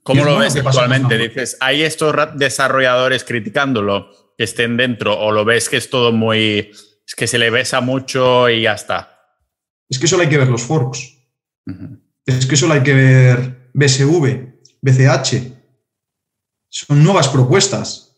¿Cómo 0.02 0.24
lo 0.24 0.38
ves 0.38 0.56
actualmente? 0.56 1.16
Dices, 1.16 1.56
¿hay 1.60 1.82
estos 1.82 2.14
desarrolladores 2.34 3.24
criticándolo 3.24 4.10
que 4.36 4.44
estén 4.44 4.76
dentro 4.76 5.18
o 5.18 5.32
lo 5.32 5.44
ves 5.44 5.68
que 5.68 5.76
es 5.76 5.90
todo 5.90 6.12
muy... 6.12 6.70
es 7.06 7.14
que 7.14 7.26
se 7.26 7.38
le 7.38 7.50
besa 7.50 7.80
mucho 7.80 8.50
y 8.50 8.62
ya 8.62 8.74
está? 8.74 9.16
Es 9.88 9.98
que 9.98 10.08
solo 10.08 10.22
hay 10.22 10.28
que 10.28 10.38
ver 10.38 10.48
los 10.48 10.62
forks. 10.62 11.14
Es 12.24 12.46
que 12.46 12.56
solo 12.56 12.74
hay 12.74 12.82
que 12.82 12.94
ver 12.94 13.70
BSV, 13.72 14.54
BCH, 14.80 15.52
son 16.68 17.04
nuevas 17.04 17.28
propuestas. 17.28 18.16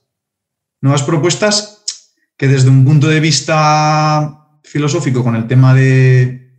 Nuevas 0.80 1.02
propuestas 1.02 1.84
que 2.36 2.48
desde 2.48 2.70
un 2.70 2.84
punto 2.84 3.08
de 3.08 3.20
vista 3.20 4.60
filosófico 4.64 5.22
con 5.22 5.36
el 5.36 5.46
tema 5.46 5.74
de, 5.74 6.50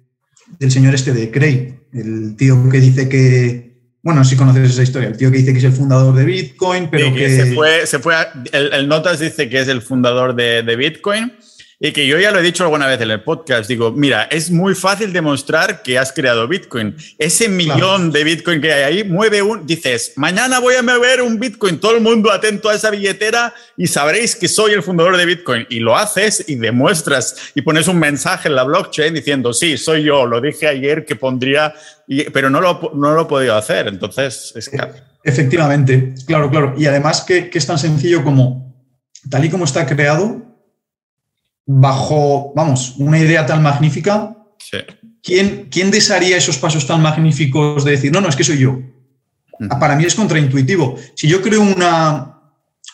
del 0.60 0.72
señor 0.72 0.94
este 0.94 1.14
de 1.14 1.32
Cray, 1.32 1.80
el 1.94 2.36
tío 2.36 2.70
que 2.70 2.80
dice 2.80 3.10
que, 3.10 3.96
bueno, 4.04 4.24
si 4.24 4.36
conoces 4.36 4.72
esa 4.72 4.84
historia, 4.84 5.10
el 5.10 5.18
tío 5.18 5.32
que 5.32 5.38
dice 5.38 5.54
que 5.54 5.60
es 5.60 5.64
el 5.64 5.74
fundador 5.74 6.14
de 6.14 6.26
Bitcoin, 6.26 6.90
pero 6.92 7.14
que, 7.14 7.30
Se 7.30 7.54
fue, 7.54 7.88
se 7.88 8.00
fue 8.00 8.16
el, 8.52 8.88
Notas 8.88 9.20
dice 9.20 9.50
que 9.50 9.62
es 9.62 9.68
el 9.68 9.82
fundador 9.82 10.36
de, 10.36 10.62
de 10.64 10.76
Bitcoin 10.76 11.34
y 11.82 11.94
que 11.94 12.06
yo 12.06 12.20
ya 12.20 12.32
lo 12.32 12.40
he 12.40 12.44
dicho 12.44 12.64
alguna 12.66 12.88
vez 12.88 13.00
en 13.00 13.10
el 13.10 13.24
podcast, 13.24 13.70
digo, 13.70 13.92
mira, 13.92 14.24
es 14.24 14.52
muy 14.52 14.76
fácil 14.76 15.14
demostrar 15.14 15.82
que 15.82 15.98
has 15.98 16.12
creado 16.12 16.46
Bitcoin. 16.46 16.94
Ese 17.18 17.48
millón 17.48 18.12
de 18.12 18.26
Bitcoin 18.26 18.60
que 18.60 18.74
hay 18.74 18.84
ahí, 18.84 19.04
mueve 19.06 19.42
un, 19.42 19.66
dices, 19.66 20.12
mañana 20.18 20.60
voy 20.60 20.76
a 20.76 20.84
mover 20.84 21.22
un 21.22 21.40
Bitcoin, 21.40 21.80
todo 21.80 21.96
el 21.96 22.02
mundo 22.02 22.34
atento 22.34 22.68
a 22.68 22.76
esa 22.76 22.90
billetera 22.90 23.54
y 23.78 23.88
sabréis 23.88 24.36
que 24.36 24.50
soy 24.50 24.74
el 24.74 24.84
fundador 24.84 25.16
de 25.16 25.26
Bitcoin. 25.26 25.66
Y 25.70 25.80
lo 25.80 25.96
haces 25.96 26.44
y 26.50 26.56
demuestras 26.56 27.52
y 27.56 27.62
pones 27.62 27.88
un 27.88 27.98
mensaje 27.98 28.50
en 28.50 28.56
la 28.56 28.64
blockchain 28.64 29.14
diciendo, 29.14 29.54
sí, 29.54 29.78
soy 29.78 30.04
yo, 30.04 30.26
lo 30.26 30.42
dije 30.42 30.68
ayer 30.68 31.06
que 31.06 31.16
pondría, 31.16 31.74
pero 32.34 32.50
no 32.50 32.60
lo, 32.60 32.92
no 32.94 33.14
lo 33.14 33.22
he 33.22 33.26
podido 33.26 33.56
hacer. 33.56 33.88
Entonces, 33.88 34.52
es 34.54 34.68
que... 34.68 34.80
Efectivamente, 35.24 36.14
claro, 36.28 36.50
claro. 36.50 36.76
Y 36.78 36.88
además 36.88 37.24
que, 37.26 37.50
que 37.50 37.58
es 37.58 37.66
tan 37.66 37.80
sencillo 37.80 38.22
como, 38.22 38.76
tal 39.30 39.46
y 39.46 39.50
como 39.50 39.64
está 39.64 39.86
creado, 39.86 40.49
bajo, 41.72 42.52
vamos, 42.56 42.96
una 42.98 43.20
idea 43.20 43.46
tan 43.46 43.62
magnífica, 43.62 44.36
¿quién, 45.22 45.68
¿quién, 45.70 45.92
desearía 45.92 46.36
esos 46.36 46.58
pasos 46.58 46.88
tan 46.88 47.00
magníficos 47.00 47.86
de 47.86 47.92
decir, 47.92 48.12
no, 48.12 48.22
no, 48.22 48.28
es 48.28 48.36
que 48.36 48.44
soy 48.44 48.58
yo? 48.58 48.80
Para 49.80 49.96
mí 49.96 50.04
es 50.04 50.16
contraintuitivo. 50.16 50.96
Si 51.16 51.28
yo 51.28 51.44
creo 51.44 51.62
una, 51.62 52.42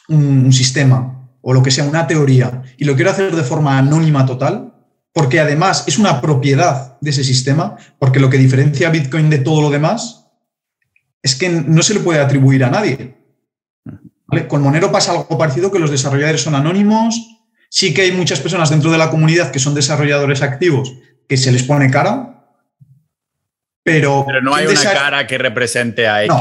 un, 0.10 0.52
sistema 0.52 1.30
o 1.42 1.54
lo 1.54 1.64
que 1.64 1.72
sea, 1.72 1.86
una 1.86 2.06
teoría, 2.06 2.64
y 2.78 2.84
lo 2.84 2.96
quiero 2.96 3.12
hacer 3.12 3.34
de 3.34 3.44
forma 3.44 3.78
anónima 3.78 4.26
total, 4.26 4.74
porque 5.14 5.40
además 5.40 5.86
es 5.88 5.98
una 5.98 6.20
propiedad 6.20 6.98
de 7.00 7.12
ese 7.12 7.24
sistema, 7.24 7.78
porque 7.98 8.20
lo 8.20 8.30
que 8.30 8.38
diferencia 8.38 8.90
a 8.90 8.92
Bitcoin 8.92 9.30
de 9.30 9.38
todo 9.38 9.62
lo 9.62 9.70
demás 9.70 10.26
es 11.24 11.36
que 11.36 11.48
no 11.48 11.82
se 11.82 11.94
le 11.94 12.02
puede 12.02 12.20
atribuir 12.20 12.66
a 12.66 12.72
nadie. 12.72 13.16
Con 14.50 14.62
Monero 14.62 14.92
pasa 14.92 15.14
algo 15.14 15.38
parecido, 15.38 15.72
que 15.72 15.80
los 15.80 15.92
desarrolladores 15.92 16.42
son 16.42 16.56
anónimos, 16.56 17.36
Sí 17.70 17.94
que 17.94 18.04
hay 18.04 18.12
muchas 18.12 18.40
personas 18.40 18.70
dentro 18.70 18.92
de 18.92 18.98
la 18.98 19.10
comunidad 19.10 19.52
que 19.52 19.60
son 19.60 19.76
desarrolladores 19.76 20.42
activos 20.42 20.94
que 21.28 21.38
se 21.38 21.52
les 21.52 21.64
pone 21.64 21.90
cara, 21.90 22.46
pero... 23.84 24.24
Pero 24.26 24.42
no 24.42 24.56
hay 24.56 24.68
una 24.68 24.84
cara 24.84 25.28
que 25.28 25.38
represente 25.38 26.08
a 26.08 26.24
X. 26.24 26.36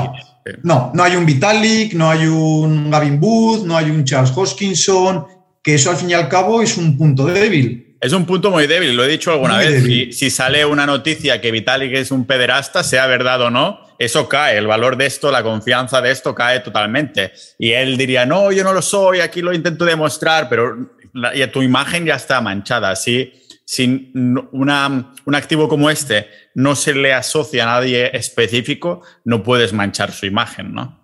No, 0.62 0.92
no, 0.94 1.02
hay 1.02 1.16
un 1.16 1.24
Vitalik, 1.24 1.94
no 1.94 2.10
hay 2.10 2.26
un 2.26 2.90
Gavin 2.90 3.18
Booth, 3.18 3.64
no 3.64 3.76
hay 3.76 3.90
un 3.90 4.04
Charles 4.04 4.32
Hoskinson, 4.34 5.26
que 5.62 5.74
eso 5.74 5.90
al 5.90 5.96
fin 5.96 6.10
y 6.10 6.14
al 6.14 6.28
cabo 6.28 6.60
es 6.60 6.76
un 6.76 6.98
punto 6.98 7.24
débil. 7.26 7.96
Es 8.00 8.12
un 8.12 8.26
punto 8.26 8.50
muy 8.50 8.66
débil, 8.66 8.94
lo 8.94 9.04
he 9.04 9.08
dicho 9.08 9.32
alguna 9.32 9.56
vez. 9.56 9.82
Si, 9.82 10.12
si, 10.12 10.28
sale 10.28 10.66
una 10.66 10.84
noticia 10.84 11.40
que 11.40 11.50
Vitalik 11.50 11.94
es 11.94 12.10
un 12.10 12.26
pederasta, 12.26 12.84
sea 12.84 13.06
verdad 13.06 13.40
o 13.40 13.50
no, 13.50 13.80
eso 13.98 14.28
cae. 14.28 14.58
El 14.58 14.66
valor 14.66 14.98
de 14.98 15.06
esto, 15.06 15.30
la 15.30 15.42
confianza 15.42 16.02
de 16.02 16.10
esto 16.10 16.34
cae 16.34 16.60
totalmente. 16.60 17.32
Y 17.58 17.70
él 17.70 17.96
diría, 17.96 18.26
no, 18.26 18.52
yo 18.52 18.62
no 18.62 18.74
lo 18.74 18.82
soy, 18.82 19.20
aquí 19.20 19.40
lo 19.40 19.54
intento 19.54 19.86
demostrar, 19.86 20.50
pero 20.50 20.93
y 21.34 21.46
tu 21.48 21.62
imagen 21.62 22.04
ya 22.04 22.16
está 22.16 22.40
manchada. 22.40 22.90
Así, 22.90 23.32
si 23.64 24.12
una, 24.52 25.12
un 25.24 25.34
activo 25.34 25.68
como 25.68 25.90
este 25.90 26.26
no 26.54 26.74
se 26.76 26.94
le 26.94 27.12
asocia 27.12 27.64
a 27.64 27.66
nadie 27.66 28.16
específico, 28.16 29.02
no 29.24 29.42
puedes 29.42 29.72
manchar 29.72 30.12
su 30.12 30.26
imagen, 30.26 30.74
¿no? 30.74 31.00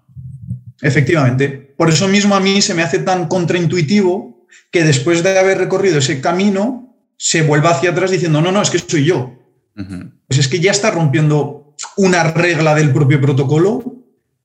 Efectivamente. 0.83 1.49
Por 1.49 1.89
eso 1.89 2.09
mismo 2.09 2.35
a 2.35 2.41
mí 2.41 2.61
se 2.63 2.75
me 2.75 2.83
hace 2.83 2.99
tan 3.01 3.29
contraintuitivo 3.29 4.47
que 4.71 4.83
después 4.83 5.23
de 5.23 5.39
haber 5.39 5.59
recorrido 5.59 5.99
ese 5.99 6.21
camino 6.21 6.97
se 7.17 7.43
vuelva 7.43 7.71
hacia 7.71 7.91
atrás 7.91 8.11
diciendo, 8.11 8.41
no, 8.41 8.51
no, 8.51 8.63
es 8.63 8.71
que 8.71 8.79
soy 8.79 9.05
yo. 9.05 9.37
Pues 10.27 10.41
es 10.41 10.49
que 10.49 10.61
ya 10.61 10.71
está 10.71 10.91
rompiendo 10.91 11.75
una 11.97 12.25
regla 12.25 12.75
del 12.75 12.93
propio 12.93 13.21
protocolo 13.21 13.97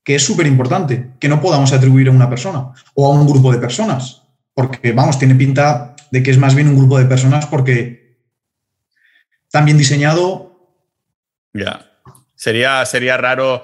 que 0.02 0.14
es 0.14 0.22
súper 0.22 0.46
importante, 0.46 1.10
que 1.18 1.28
no 1.28 1.40
podamos 1.40 1.72
atribuir 1.72 2.08
a 2.08 2.12
una 2.12 2.30
persona 2.30 2.70
o 2.94 3.06
a 3.06 3.10
un 3.10 3.26
grupo 3.26 3.50
de 3.52 3.58
personas 3.58 4.25
porque, 4.56 4.92
vamos, 4.92 5.18
tiene 5.18 5.34
pinta 5.34 5.94
de 6.10 6.22
que 6.22 6.30
es 6.30 6.38
más 6.38 6.54
bien 6.54 6.68
un 6.68 6.78
grupo 6.78 6.98
de 6.98 7.04
personas 7.04 7.44
porque 7.44 8.16
tan 9.50 9.66
bien 9.66 9.76
diseñado. 9.76 10.80
Ya. 11.52 11.90
Sería, 12.34 12.84
sería 12.86 13.18
raro 13.18 13.60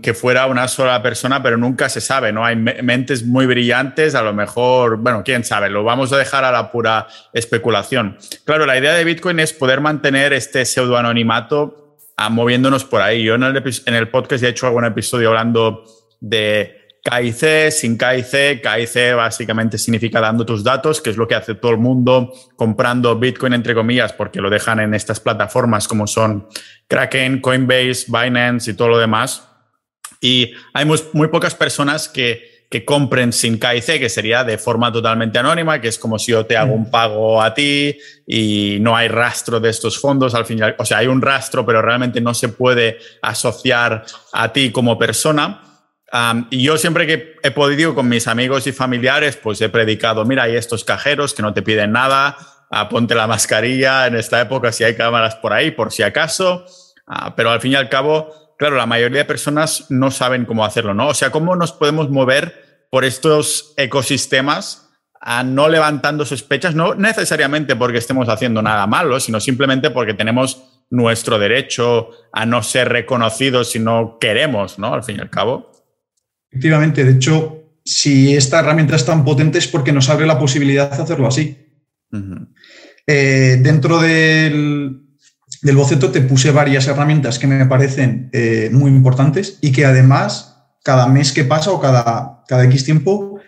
que 0.00 0.14
fuera 0.14 0.46
una 0.46 0.68
sola 0.68 1.02
persona, 1.02 1.42
pero 1.42 1.58
nunca 1.58 1.90
se 1.90 2.00
sabe, 2.00 2.32
¿no? 2.32 2.46
Hay 2.46 2.56
mentes 2.56 3.26
muy 3.26 3.44
brillantes, 3.44 4.14
a 4.14 4.22
lo 4.22 4.32
mejor, 4.32 4.96
bueno, 4.96 5.22
quién 5.22 5.44
sabe, 5.44 5.68
lo 5.68 5.84
vamos 5.84 6.12
a 6.14 6.16
dejar 6.16 6.44
a 6.44 6.52
la 6.52 6.70
pura 6.70 7.06
especulación. 7.34 8.16
Claro, 8.46 8.64
la 8.64 8.78
idea 8.78 8.94
de 8.94 9.04
Bitcoin 9.04 9.38
es 9.38 9.52
poder 9.52 9.82
mantener 9.82 10.32
este 10.32 10.64
pseudoanonimato 10.64 11.98
moviéndonos 12.30 12.84
por 12.86 13.02
ahí. 13.02 13.22
Yo 13.22 13.34
en 13.34 13.42
el, 13.42 13.62
en 13.86 13.94
el 13.94 14.08
podcast 14.08 14.44
he 14.44 14.48
hecho 14.48 14.66
algún 14.66 14.86
episodio 14.86 15.28
hablando 15.28 15.84
de 16.20 16.79
KIC, 17.02 17.70
sin 17.70 17.96
KIC, 17.96 18.60
KIC 18.62 19.14
básicamente 19.16 19.78
significa 19.78 20.20
dando 20.20 20.44
tus 20.44 20.62
datos, 20.62 21.00
que 21.00 21.10
es 21.10 21.16
lo 21.16 21.26
que 21.26 21.34
hace 21.34 21.54
todo 21.54 21.72
el 21.72 21.78
mundo 21.78 22.32
comprando 22.56 23.18
Bitcoin, 23.18 23.54
entre 23.54 23.74
comillas, 23.74 24.12
porque 24.12 24.40
lo 24.40 24.50
dejan 24.50 24.80
en 24.80 24.94
estas 24.94 25.20
plataformas 25.20 25.88
como 25.88 26.06
son 26.06 26.48
Kraken, 26.88 27.40
Coinbase, 27.40 28.06
Binance 28.08 28.70
y 28.70 28.74
todo 28.74 28.88
lo 28.88 28.98
demás. 28.98 29.46
Y 30.20 30.52
hay 30.74 30.84
muy, 30.84 31.00
muy 31.14 31.28
pocas 31.28 31.54
personas 31.54 32.06
que, 32.06 32.66
que, 32.68 32.84
compren 32.84 33.32
sin 33.32 33.58
KIC, 33.58 33.98
que 33.98 34.10
sería 34.10 34.44
de 34.44 34.58
forma 34.58 34.92
totalmente 34.92 35.38
anónima, 35.38 35.80
que 35.80 35.88
es 35.88 35.98
como 35.98 36.18
si 36.18 36.32
yo 36.32 36.44
te 36.44 36.58
hago 36.58 36.74
un 36.74 36.90
pago 36.90 37.40
a 37.40 37.54
ti 37.54 37.96
y 38.26 38.76
no 38.82 38.94
hay 38.94 39.08
rastro 39.08 39.58
de 39.58 39.70
estos 39.70 39.98
fondos 39.98 40.34
al 40.34 40.44
final. 40.44 40.76
O 40.78 40.84
sea, 40.84 40.98
hay 40.98 41.06
un 41.06 41.22
rastro, 41.22 41.64
pero 41.64 41.80
realmente 41.80 42.20
no 42.20 42.34
se 42.34 42.50
puede 42.50 42.98
asociar 43.22 44.04
a 44.32 44.52
ti 44.52 44.70
como 44.70 44.98
persona 44.98 45.62
y 46.50 46.62
yo 46.62 46.76
siempre 46.76 47.06
que 47.06 47.36
he 47.42 47.50
podido 47.50 47.94
con 47.94 48.08
mis 48.08 48.26
amigos 48.26 48.66
y 48.66 48.72
familiares, 48.72 49.36
pues 49.36 49.60
he 49.60 49.68
predicado, 49.68 50.24
mira, 50.24 50.44
hay 50.44 50.56
estos 50.56 50.84
cajeros 50.84 51.34
que 51.34 51.42
no 51.42 51.54
te 51.54 51.62
piden 51.62 51.92
nada, 51.92 52.36
ah, 52.70 52.88
ponte 52.88 53.14
la 53.14 53.26
mascarilla 53.26 54.06
en 54.06 54.16
esta 54.16 54.40
época 54.40 54.72
si 54.72 54.84
hay 54.84 54.96
cámaras 54.96 55.36
por 55.36 55.52
ahí, 55.52 55.70
por 55.70 55.92
si 55.92 56.02
acaso, 56.02 56.64
ah, 57.06 57.34
pero 57.36 57.50
al 57.50 57.60
fin 57.60 57.72
y 57.72 57.76
al 57.76 57.88
cabo, 57.88 58.54
claro, 58.58 58.76
la 58.76 58.86
mayoría 58.86 59.18
de 59.18 59.24
personas 59.24 59.86
no 59.88 60.10
saben 60.10 60.46
cómo 60.46 60.64
hacerlo, 60.64 60.94
¿no? 60.94 61.08
O 61.08 61.14
sea, 61.14 61.30
¿cómo 61.30 61.54
nos 61.54 61.72
podemos 61.72 62.10
mover 62.10 62.86
por 62.90 63.04
estos 63.04 63.72
ecosistemas 63.76 64.90
a 65.20 65.44
no 65.44 65.68
levantando 65.68 66.24
sospechas, 66.24 66.74
no 66.74 66.94
necesariamente 66.94 67.76
porque 67.76 67.98
estemos 67.98 68.28
haciendo 68.28 68.62
nada 68.62 68.86
malo, 68.86 69.20
sino 69.20 69.38
simplemente 69.38 69.90
porque 69.90 70.14
tenemos 70.14 70.62
nuestro 70.88 71.38
derecho 71.38 72.10
a 72.32 72.46
no 72.46 72.62
ser 72.62 72.88
reconocidos 72.88 73.70
si 73.70 73.78
no 73.78 74.18
queremos, 74.18 74.78
¿no? 74.78 74.94
Al 74.94 75.04
fin 75.04 75.16
y 75.18 75.20
al 75.20 75.30
cabo. 75.30 75.70
Efectivamente, 76.50 77.04
de 77.04 77.12
hecho, 77.12 77.60
si 77.84 78.34
esta 78.34 78.60
herramienta 78.60 78.96
es 78.96 79.04
tan 79.04 79.24
potente 79.24 79.58
es 79.58 79.68
porque 79.68 79.92
nos 79.92 80.08
abre 80.10 80.26
la 80.26 80.38
posibilidad 80.38 80.90
de 80.90 81.02
hacerlo 81.02 81.26
así. 81.26 81.56
Eh, 83.06 83.58
dentro 83.62 84.00
del, 84.00 85.02
boceto 85.74 86.10
te 86.10 86.20
puse 86.20 86.50
varias 86.50 86.86
herramientas 86.88 87.38
que 87.38 87.46
me 87.46 87.66
parecen 87.66 88.30
eh, 88.32 88.70
muy 88.72 88.90
importantes 88.90 89.58
y 89.60 89.72
que 89.72 89.84
además 89.84 90.56
cada 90.82 91.06
mes 91.06 91.32
que 91.32 91.44
pasa 91.44 91.70
o 91.70 91.80
cada, 91.80 92.42
cada 92.48 92.64
X 92.64 92.84
tiempo 92.84 93.40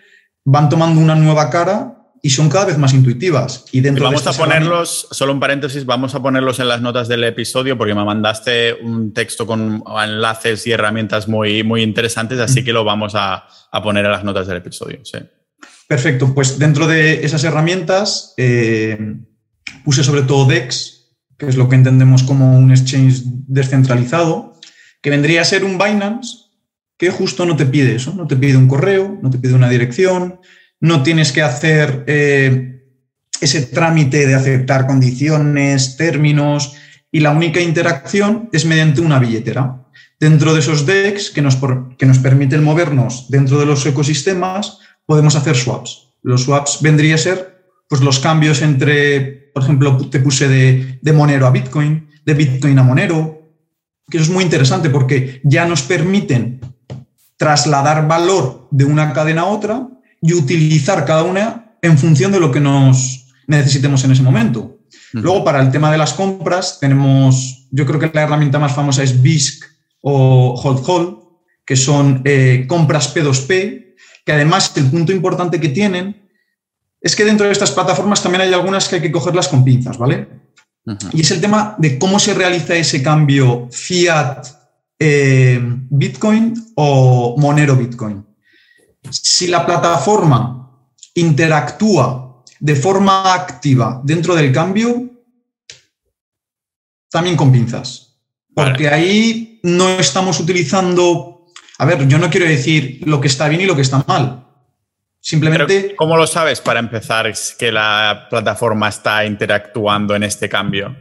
van 0.45 0.69
tomando 0.69 1.01
una 1.01 1.15
nueva 1.15 1.49
cara 1.49 1.92
y 2.25 2.29
son 2.29 2.49
cada 2.49 2.63
vez 2.63 2.77
más 2.77 2.93
intuitivas. 2.93 3.65
Y 3.73 3.81
dentro 3.81 4.05
vamos 4.05 4.25
a 4.25 4.31
ponerlos, 4.31 5.09
solo 5.11 5.33
un 5.33 5.41
paréntesis, 5.41 5.85
vamos 5.85 6.15
a 6.15 6.21
ponerlos 6.21 6.57
en 6.61 6.69
las 6.69 6.79
notas 6.79 7.09
del 7.09 7.25
episodio 7.25 7.77
porque 7.77 7.93
me 7.93 8.05
mandaste 8.05 8.75
un 8.75 9.13
texto 9.13 9.45
con 9.45 9.83
enlaces 10.01 10.65
y 10.65 10.71
herramientas 10.71 11.27
muy, 11.27 11.63
muy 11.63 11.83
interesantes, 11.83 12.39
así 12.39 12.63
que 12.63 12.71
lo 12.71 12.85
vamos 12.85 13.11
a, 13.15 13.45
poner 13.83 14.05
en 14.05 14.11
las 14.11 14.23
notas 14.23 14.47
del 14.47 14.55
episodio. 14.55 15.01
Perfecto, 15.85 16.33
pues 16.33 16.57
dentro 16.57 16.87
de 16.87 17.25
esas 17.25 17.43
herramientas 17.43 18.33
eh, 18.37 19.17
puse 19.83 20.01
sobre 20.01 20.21
todo 20.21 20.45
DEX, 20.45 21.09
que 21.37 21.47
es 21.47 21.57
lo 21.57 21.67
que 21.67 21.75
entendemos 21.75 22.23
como 22.23 22.57
un 22.57 22.71
exchange 22.71 23.21
descentralizado, 23.25 24.61
que 25.01 25.09
vendría 25.09 25.41
a 25.41 25.45
ser 25.45 25.65
un 25.65 25.77
Binance 25.77 26.37
que 26.97 27.09
justo 27.09 27.45
no 27.45 27.57
te 27.57 27.65
pide 27.65 27.95
eso, 27.95 28.13
no 28.13 28.27
te 28.27 28.37
pide 28.37 28.55
un 28.55 28.69
correo, 28.69 29.19
no 29.21 29.29
te 29.29 29.39
pide 29.39 29.55
una 29.55 29.67
dirección, 29.67 30.39
no 30.83 31.01
tienes 31.01 31.31
que 31.31 31.41
hacer 31.41 32.03
eh, 32.07 32.83
ese 33.39 33.61
trámite 33.67 34.27
de 34.27 34.35
aceptar 34.35 34.85
condiciones, 34.85 35.95
términos, 35.95 36.75
y 37.09 37.21
la 37.21 37.31
única 37.31 37.61
interacción 37.61 38.49
es 38.51 38.65
mediante 38.65 38.99
una 38.99 39.17
billetera. 39.17 39.85
Dentro 40.19 40.53
de 40.53 40.59
esos 40.59 40.85
DEX 40.85 41.31
que 41.31 41.41
nos, 41.41 41.57
que 41.97 42.05
nos 42.05 42.19
permiten 42.19 42.65
movernos 42.65 43.27
dentro 43.29 43.59
de 43.59 43.65
los 43.65 43.85
ecosistemas, 43.85 44.79
podemos 45.05 45.37
hacer 45.37 45.55
swaps. 45.55 46.09
Los 46.21 46.43
swaps 46.43 46.79
vendría 46.81 47.15
a 47.15 47.17
ser 47.17 47.63
pues, 47.87 48.01
los 48.01 48.19
cambios 48.19 48.61
entre, 48.61 49.51
por 49.53 49.63
ejemplo, 49.63 50.09
te 50.09 50.19
puse 50.19 50.49
de, 50.49 50.99
de 51.01 51.13
Monero 51.13 51.47
a 51.47 51.51
Bitcoin, 51.51 52.09
de 52.25 52.33
Bitcoin 52.33 52.77
a 52.77 52.83
Monero, 52.83 53.53
que 54.09 54.17
eso 54.17 54.25
es 54.25 54.33
muy 54.33 54.43
interesante 54.43 54.89
porque 54.89 55.39
ya 55.45 55.65
nos 55.65 55.81
permiten 55.83 56.59
trasladar 57.37 58.05
valor 58.05 58.67
de 58.69 58.83
una 58.83 59.13
cadena 59.13 59.43
a 59.43 59.45
otra 59.45 59.87
y 60.23 60.33
utilizar 60.33 61.03
cada 61.05 61.23
una 61.23 61.75
en 61.81 61.97
función 61.97 62.31
de 62.31 62.39
lo 62.39 62.49
que 62.49 62.61
nos 62.61 63.27
necesitemos 63.45 64.03
en 64.05 64.11
ese 64.11 64.23
momento. 64.23 64.79
Luego, 65.11 65.43
para 65.43 65.61
el 65.61 65.69
tema 65.69 65.91
de 65.91 65.97
las 65.97 66.13
compras, 66.13 66.79
tenemos, 66.79 67.67
yo 67.71 67.85
creo 67.85 67.99
que 67.99 68.09
la 68.13 68.23
herramienta 68.23 68.57
más 68.57 68.73
famosa 68.73 69.03
es 69.03 69.21
BISC 69.21 69.65
o 70.01 70.55
Hold 70.55 71.17
que 71.65 71.75
son 71.75 72.21
eh, 72.23 72.65
compras 72.67 73.13
P2P, 73.13 73.95
que 74.25 74.31
además 74.31 74.71
el 74.77 74.89
punto 74.89 75.11
importante 75.11 75.59
que 75.59 75.69
tienen 75.69 76.29
es 77.01 77.15
que 77.15 77.25
dentro 77.25 77.45
de 77.45 77.51
estas 77.51 77.71
plataformas 77.71 78.23
también 78.23 78.41
hay 78.41 78.53
algunas 78.53 78.87
que 78.87 78.95
hay 78.95 79.01
que 79.01 79.11
cogerlas 79.11 79.49
con 79.49 79.63
pinzas, 79.63 79.97
¿vale? 79.97 80.27
Y 81.11 81.21
es 81.21 81.31
el 81.31 81.41
tema 81.41 81.75
de 81.77 81.99
cómo 81.99 82.17
se 82.17 82.33
realiza 82.33 82.75
ese 82.75 83.03
cambio 83.03 83.67
fiat 83.71 84.47
eh, 84.99 85.59
Bitcoin 85.89 86.53
o 86.75 87.35
Monero 87.37 87.75
Bitcoin. 87.75 88.25
Si 89.09 89.47
la 89.47 89.65
plataforma 89.65 90.87
interactúa 91.15 92.43
de 92.59 92.75
forma 92.75 93.33
activa 93.33 94.01
dentro 94.03 94.35
del 94.35 94.51
cambio, 94.51 95.09
también 97.09 97.35
con 97.35 97.51
pinzas. 97.51 98.17
Porque 98.55 98.87
ahí 98.87 99.59
no 99.63 99.89
estamos 99.99 100.39
utilizando, 100.39 101.47
a 101.77 101.85
ver, 101.85 102.07
yo 102.07 102.17
no 102.17 102.29
quiero 102.29 102.45
decir 102.45 103.01
lo 103.05 103.19
que 103.19 103.27
está 103.27 103.47
bien 103.47 103.61
y 103.61 103.65
lo 103.65 103.75
que 103.75 103.81
está 103.81 104.03
mal. 104.07 104.47
Simplemente... 105.19 105.95
¿Cómo 105.95 106.17
lo 106.17 106.27
sabes 106.27 106.59
para 106.59 106.79
empezar 106.79 107.31
que 107.57 107.71
la 107.71 108.27
plataforma 108.29 108.89
está 108.89 109.25
interactuando 109.25 110.15
en 110.15 110.23
este 110.23 110.49
cambio? 110.49 110.95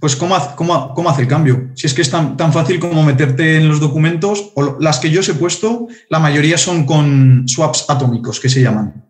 Pues 0.00 0.16
¿cómo, 0.16 0.36
cómo, 0.56 1.10
hace 1.10 1.22
el 1.22 1.28
cambio? 1.28 1.70
Si 1.74 1.86
es 1.86 1.94
que 1.94 2.02
es 2.02 2.10
tan, 2.10 2.36
tan, 2.36 2.52
fácil 2.52 2.78
como 2.78 3.02
meterte 3.02 3.56
en 3.56 3.68
los 3.68 3.80
documentos, 3.80 4.52
o 4.54 4.78
las 4.80 4.98
que 4.98 5.10
yo 5.10 5.20
os 5.20 5.28
he 5.28 5.34
puesto, 5.34 5.88
la 6.10 6.18
mayoría 6.18 6.58
son 6.58 6.84
con 6.84 7.44
swaps 7.48 7.86
atómicos, 7.88 8.40
que 8.40 8.48
se 8.48 8.60
llaman. 8.60 9.04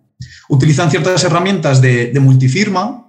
Utilizan 0.49 0.91
ciertas 0.91 1.25
herramientas 1.25 1.81
de, 1.81 2.17
multifirma, 2.21 3.03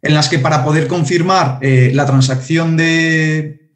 en 0.00 0.14
las 0.14 0.28
que 0.28 0.38
para 0.38 0.64
poder 0.64 0.86
confirmar 0.86 1.58
eh, 1.60 1.90
la 1.92 2.06
transacción 2.06 2.76
de, 2.76 3.72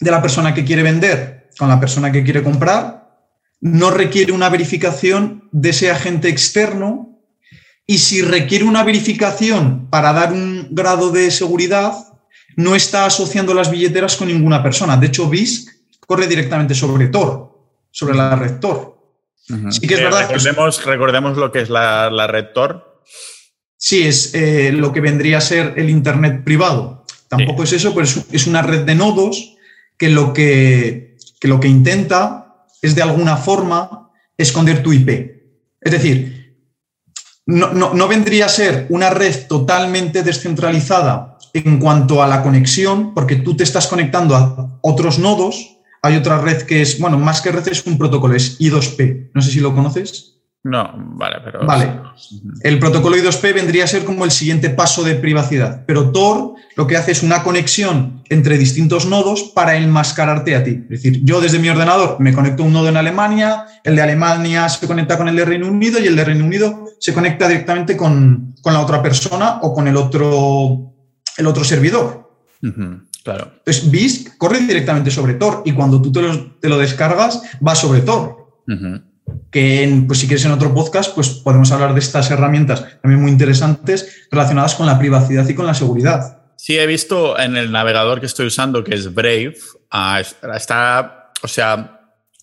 de 0.00 0.10
la 0.10 0.22
persona 0.22 0.54
que 0.54 0.64
quiere 0.64 0.82
vender 0.82 1.50
con 1.58 1.68
la 1.68 1.80
persona 1.80 2.12
que 2.12 2.24
quiere 2.24 2.42
comprar, 2.42 2.96
no 3.60 3.90
requiere 3.90 4.32
una 4.32 4.48
verificación 4.48 5.48
de 5.52 5.70
ese 5.70 5.90
agente 5.90 6.28
externo 6.28 7.18
y 7.86 7.98
si 7.98 8.20
requiere 8.20 8.64
una 8.64 8.82
verificación 8.82 9.88
para 9.90 10.12
dar 10.12 10.32
un 10.32 10.68
grado 10.72 11.10
de 11.10 11.30
seguridad, 11.30 11.92
no 12.56 12.74
está 12.74 13.04
asociando 13.04 13.54
las 13.54 13.70
billeteras 13.70 14.16
con 14.16 14.28
ninguna 14.28 14.62
persona. 14.62 14.96
De 14.96 15.06
hecho, 15.06 15.28
BISC 15.28 15.68
corre 16.06 16.26
directamente 16.26 16.74
sobre 16.74 17.08
Tor, 17.08 17.52
sobre 17.90 18.16
la 18.16 18.34
red 18.34 18.58
Tor. 18.58 18.96
Sí 19.70 19.86
que 19.86 19.94
es 19.94 20.00
eh, 20.00 20.04
verdad 20.04 20.28
recordemos, 20.28 20.84
recordemos 20.84 21.36
lo 21.36 21.52
que 21.52 21.60
es 21.60 21.70
la, 21.70 22.26
red 22.26 22.46
Tor. 22.54 23.02
Sí, 23.76 24.06
es 24.06 24.34
eh, 24.34 24.72
lo 24.72 24.92
que 24.92 25.00
vendría 25.00 25.38
a 25.38 25.42
ser 25.42 25.74
el 25.76 25.90
Internet 25.90 26.42
privado. 26.42 27.04
Tampoco 27.28 27.62
es 27.62 27.72
eso, 27.72 27.94
pero 27.94 28.06
es, 28.06 28.46
una 28.46 28.62
red 28.62 28.82
de 28.82 28.94
nodos 28.94 29.56
que 29.98 30.08
lo 30.08 30.32
que, 30.32 31.16
lo 31.42 31.60
que 31.60 31.68
intenta 31.68 32.64
es 32.80 32.94
de 32.94 33.02
alguna 33.02 33.36
forma 33.36 34.10
esconder 34.36 34.82
tu 34.82 34.92
IP. 34.92 35.08
Es 35.80 35.92
decir, 35.92 36.56
no, 37.46 37.72
no 37.72 38.08
vendría 38.08 38.46
a 38.46 38.48
ser 38.48 38.86
una 38.88 39.10
red 39.10 39.46
totalmente 39.46 40.22
descentralizada 40.22 41.35
en 41.64 41.78
cuanto 41.78 42.22
a 42.22 42.28
la 42.28 42.42
conexión, 42.42 43.14
porque 43.14 43.36
tú 43.36 43.56
te 43.56 43.64
estás 43.64 43.86
conectando 43.86 44.36
a 44.36 44.78
otros 44.82 45.18
nodos. 45.18 45.78
Hay 46.02 46.16
otra 46.16 46.38
red 46.38 46.62
que 46.62 46.82
es, 46.82 47.00
bueno, 47.00 47.18
más 47.18 47.40
que 47.40 47.52
red 47.52 47.66
es 47.68 47.86
un 47.86 47.98
protocolo, 47.98 48.34
es 48.34 48.60
I2P. 48.60 49.30
No 49.34 49.42
sé 49.42 49.50
si 49.50 49.60
lo 49.60 49.74
conoces. 49.74 50.36
No, 50.66 50.92
vale, 50.96 51.36
pero. 51.44 51.64
Vale. 51.64 52.00
El 52.62 52.80
protocolo 52.80 53.16
I2P 53.16 53.54
vendría 53.54 53.84
a 53.84 53.86
ser 53.86 54.04
como 54.04 54.24
el 54.24 54.32
siguiente 54.32 54.68
paso 54.68 55.04
de 55.04 55.14
privacidad. 55.14 55.84
Pero 55.86 56.10
Tor 56.10 56.54
lo 56.74 56.86
que 56.88 56.96
hace 56.96 57.12
es 57.12 57.22
una 57.22 57.44
conexión 57.44 58.24
entre 58.28 58.58
distintos 58.58 59.06
nodos 59.06 59.44
para 59.54 59.76
enmascararte 59.76 60.56
a 60.56 60.64
ti. 60.64 60.82
Es 60.82 61.02
decir, 61.02 61.20
yo 61.24 61.40
desde 61.40 61.60
mi 61.60 61.68
ordenador 61.68 62.16
me 62.18 62.32
conecto 62.32 62.64
a 62.64 62.66
un 62.66 62.72
nodo 62.72 62.88
en 62.88 62.96
Alemania, 62.96 63.64
el 63.84 63.94
de 63.94 64.02
Alemania 64.02 64.68
se 64.68 64.86
conecta 64.88 65.16
con 65.16 65.28
el 65.28 65.36
de 65.36 65.44
Reino 65.44 65.68
Unido 65.68 66.00
y 66.00 66.06
el 66.08 66.16
de 66.16 66.24
Reino 66.24 66.44
Unido 66.44 66.84
se 66.98 67.14
conecta 67.14 67.46
directamente 67.46 67.96
con, 67.96 68.56
con 68.60 68.74
la 68.74 68.80
otra 68.80 69.00
persona 69.00 69.60
o 69.62 69.72
con 69.72 69.86
el 69.86 69.96
otro 69.96 70.95
el 71.36 71.46
otro 71.46 71.64
servidor. 71.64 72.30
claro. 73.22 73.52
Entonces, 73.58 73.90
BISC 73.90 74.36
corre 74.38 74.60
directamente 74.60 75.10
sobre 75.10 75.34
Tor 75.34 75.62
y 75.64 75.72
cuando 75.72 76.00
tú 76.00 76.12
te 76.12 76.68
lo, 76.68 76.78
descargas, 76.78 77.42
va 77.66 77.74
sobre 77.74 78.00
Tor. 78.00 78.46
Que 79.50 80.04
pues, 80.06 80.20
si 80.20 80.26
quieres 80.26 80.44
en 80.44 80.52
otro 80.52 80.72
podcast, 80.72 81.14
pues 81.14 81.30
podemos 81.30 81.70
hablar 81.72 81.94
de 81.94 82.00
estas 82.00 82.30
herramientas 82.30 83.00
también 83.02 83.20
muy 83.20 83.30
interesantes 83.30 84.26
relacionadas 84.30 84.74
con 84.74 84.86
la 84.86 84.98
privacidad 84.98 85.48
y 85.48 85.54
con 85.54 85.66
la 85.66 85.74
seguridad. 85.74 86.42
Sí, 86.56 86.78
he 86.78 86.86
visto 86.86 87.38
en 87.38 87.56
el 87.56 87.70
navegador 87.70 88.20
que 88.20 88.26
estoy 88.26 88.46
usando, 88.46 88.82
que 88.82 88.94
es 88.94 89.12
Brave, 89.12 89.56
ah, 89.90 90.22
está, 90.54 91.32
o 91.42 91.48
sea, 91.48 91.96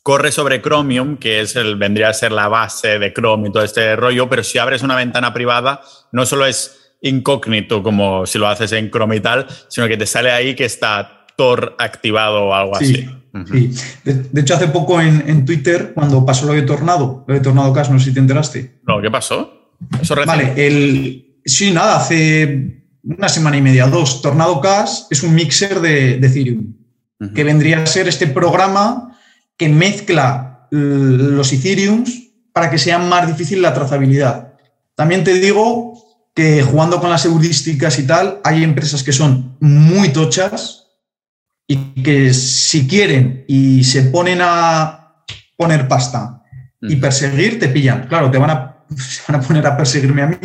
corre 0.03 0.31
sobre 0.31 0.61
Chromium, 0.61 1.17
que 1.17 1.41
es 1.41 1.55
el, 1.55 1.77
vendría 1.77 2.09
a 2.09 2.13
ser 2.13 2.31
la 2.31 2.47
base 2.47 2.99
de 2.99 3.13
Chrome 3.13 3.47
y 3.47 3.51
todo 3.51 3.63
este 3.63 3.95
rollo, 3.95 4.29
pero 4.29 4.43
si 4.43 4.59
abres 4.59 4.83
una 4.83 4.95
ventana 4.95 5.33
privada, 5.33 5.81
no 6.11 6.25
solo 6.25 6.45
es 6.45 6.82
incógnito 7.03 7.83
como 7.83 8.25
si 8.25 8.39
lo 8.39 8.47
haces 8.47 8.71
en 8.71 8.89
Chrome 8.89 9.17
y 9.17 9.19
tal, 9.19 9.45
sino 9.67 9.87
que 9.87 9.97
te 9.97 10.05
sale 10.05 10.31
ahí 10.31 10.55
que 10.55 10.65
está 10.65 11.25
Tor 11.37 11.75
activado 11.77 12.45
o 12.45 12.53
algo 12.53 12.75
así. 12.75 13.07
Sí. 13.51 13.73
De, 14.03 14.41
hecho, 14.41 14.55
hace 14.55 14.67
poco 14.67 15.01
en, 15.01 15.43
Twitter, 15.45 15.91
cuando 15.93 16.23
pasó 16.25 16.45
lo 16.45 16.53
de 16.53 16.61
Tornado, 16.61 17.25
lo 17.27 17.33
de 17.33 17.39
Tornado 17.39 17.73
Cash, 17.73 17.89
no 17.89 17.99
sé 17.99 18.05
si 18.05 18.13
te 18.13 18.19
enteraste. 18.19 18.79
No, 18.87 19.01
¿qué 19.01 19.09
pasó? 19.09 19.71
Eso 19.99 20.15
vale, 20.25 20.53
el, 20.55 21.39
sí, 21.43 21.71
nada, 21.71 21.97
hace 21.97 22.83
una 23.03 23.27
semana 23.27 23.57
y 23.57 23.61
media, 23.61 23.87
dos. 23.87 24.21
Tornado 24.21 24.61
Cash 24.61 25.05
es 25.09 25.23
un 25.23 25.33
mixer 25.33 25.81
de, 25.81 26.15
Ethereum, 26.15 26.73
que 27.33 27.43
vendría 27.43 27.81
a 27.81 27.85
ser 27.87 28.07
este 28.07 28.27
programa 28.27 29.17
que 29.57 29.67
mezcla 29.67 30.67
los 30.69 31.51
Ethereums 31.51 32.29
para 32.53 32.69
que 32.69 32.77
sea 32.77 32.99
más 32.99 33.27
difícil 33.27 33.61
la 33.61 33.73
trazabilidad. 33.73 34.53
También 34.95 35.23
te 35.23 35.33
digo 35.33 36.02
que 36.33 36.63
jugando 36.63 36.99
con 36.99 37.09
las 37.09 37.25
heurísticas 37.25 37.99
y 37.99 38.07
tal, 38.07 38.39
hay 38.43 38.63
empresas 38.63 39.03
que 39.03 39.11
son 39.11 39.57
muy 39.59 40.09
tochas 40.09 40.87
y 41.67 41.77
que 42.03 42.33
si 42.33 42.87
quieren 42.87 43.45
y 43.47 43.83
se 43.83 44.03
ponen 44.03 44.39
a 44.41 45.23
poner 45.57 45.87
pasta 45.87 46.43
y 46.81 46.95
perseguir, 46.97 47.59
te 47.59 47.69
pillan. 47.69 48.07
Claro, 48.07 48.29
te 48.29 48.37
van 48.37 48.49
a, 48.49 48.85
se 48.97 49.21
van 49.31 49.41
a 49.41 49.47
poner 49.47 49.65
a 49.67 49.77
perseguirme 49.77 50.23
a 50.23 50.27
mí 50.27 50.37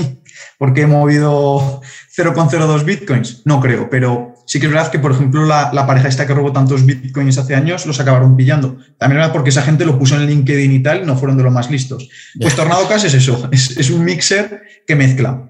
porque 0.58 0.82
he 0.82 0.86
movido 0.86 1.80
0,02 2.16 2.84
bitcoins. 2.84 3.42
No 3.44 3.60
creo, 3.60 3.88
pero 3.88 4.34
sí 4.46 4.58
que 4.58 4.66
es 4.66 4.72
verdad 4.72 4.90
que, 4.90 4.98
por 4.98 5.12
ejemplo, 5.12 5.44
la, 5.44 5.86
pareja 5.86 6.08
esta 6.08 6.26
que 6.26 6.34
robó 6.34 6.52
tantos 6.52 6.84
bitcoins 6.84 7.38
hace 7.38 7.54
años 7.54 7.86
los 7.86 8.00
acabaron 8.00 8.36
pillando. 8.36 8.76
También 8.98 9.22
era 9.22 9.32
porque 9.32 9.50
esa 9.50 9.62
gente 9.62 9.84
lo 9.84 9.98
puso 9.98 10.16
en 10.16 10.26
LinkedIn 10.26 10.72
y 10.72 10.82
tal, 10.82 11.06
no 11.06 11.16
fueron 11.16 11.36
de 11.36 11.44
los 11.44 11.52
más 11.52 11.70
listos. 11.70 12.08
Pues 12.40 12.56
Tornado 12.56 12.88
Cash 12.88 13.04
es 13.04 13.14
eso, 13.14 13.48
es, 13.52 13.90
un 13.90 14.04
mixer 14.04 14.62
que 14.86 14.96
mezcla. 14.96 15.48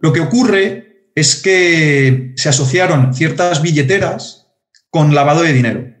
Lo 0.00 0.12
que 0.12 0.20
ocurre 0.20 1.10
es 1.14 1.36
que 1.36 2.32
se 2.36 2.48
asociaron 2.48 3.14
ciertas 3.14 3.62
billeteras 3.62 4.46
con 4.90 5.14
lavado 5.14 5.42
de 5.42 5.52
dinero. 5.52 5.96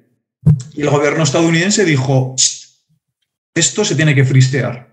Y 0.74 0.82
el 0.82 0.90
gobierno 0.90 1.24
estadounidense 1.24 1.84
dijo, 1.84 2.34
esto 3.54 3.84
se 3.84 3.94
tiene 3.94 4.14
que 4.14 4.24
frisear. 4.24 4.86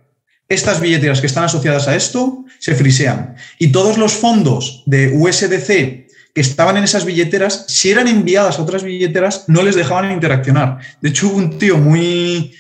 Estas 0.48 0.80
billeteras 0.80 1.20
que 1.20 1.28
están 1.28 1.44
asociadas 1.44 1.88
a 1.88 1.96
esto 1.96 2.46
se 2.60 2.76
frisean. 2.76 3.36
Y 3.60 3.72
todos 3.72 3.98
los 3.98 4.14
fondos 4.14 4.84
de 4.86 5.12
USDC 5.14 6.04
que 6.34 6.42
estaban 6.42 6.78
en 6.78 6.84
esas 6.84 7.06
billeteras, 7.06 7.66
si 7.68 7.92
eran 7.92 8.08
enviadas 8.08 8.58
a 8.58 8.64
otras 8.64 8.84
billeteras, 8.84 9.46
no 9.48 9.62
les 9.62 9.76
dejaban 9.76 10.12
interaccionar. 10.12 10.80
De 11.02 11.10
hecho, 11.10 11.28
hubo 11.28 11.38
un 11.38 11.60
tío 11.60 11.78
muy, 11.78 12.54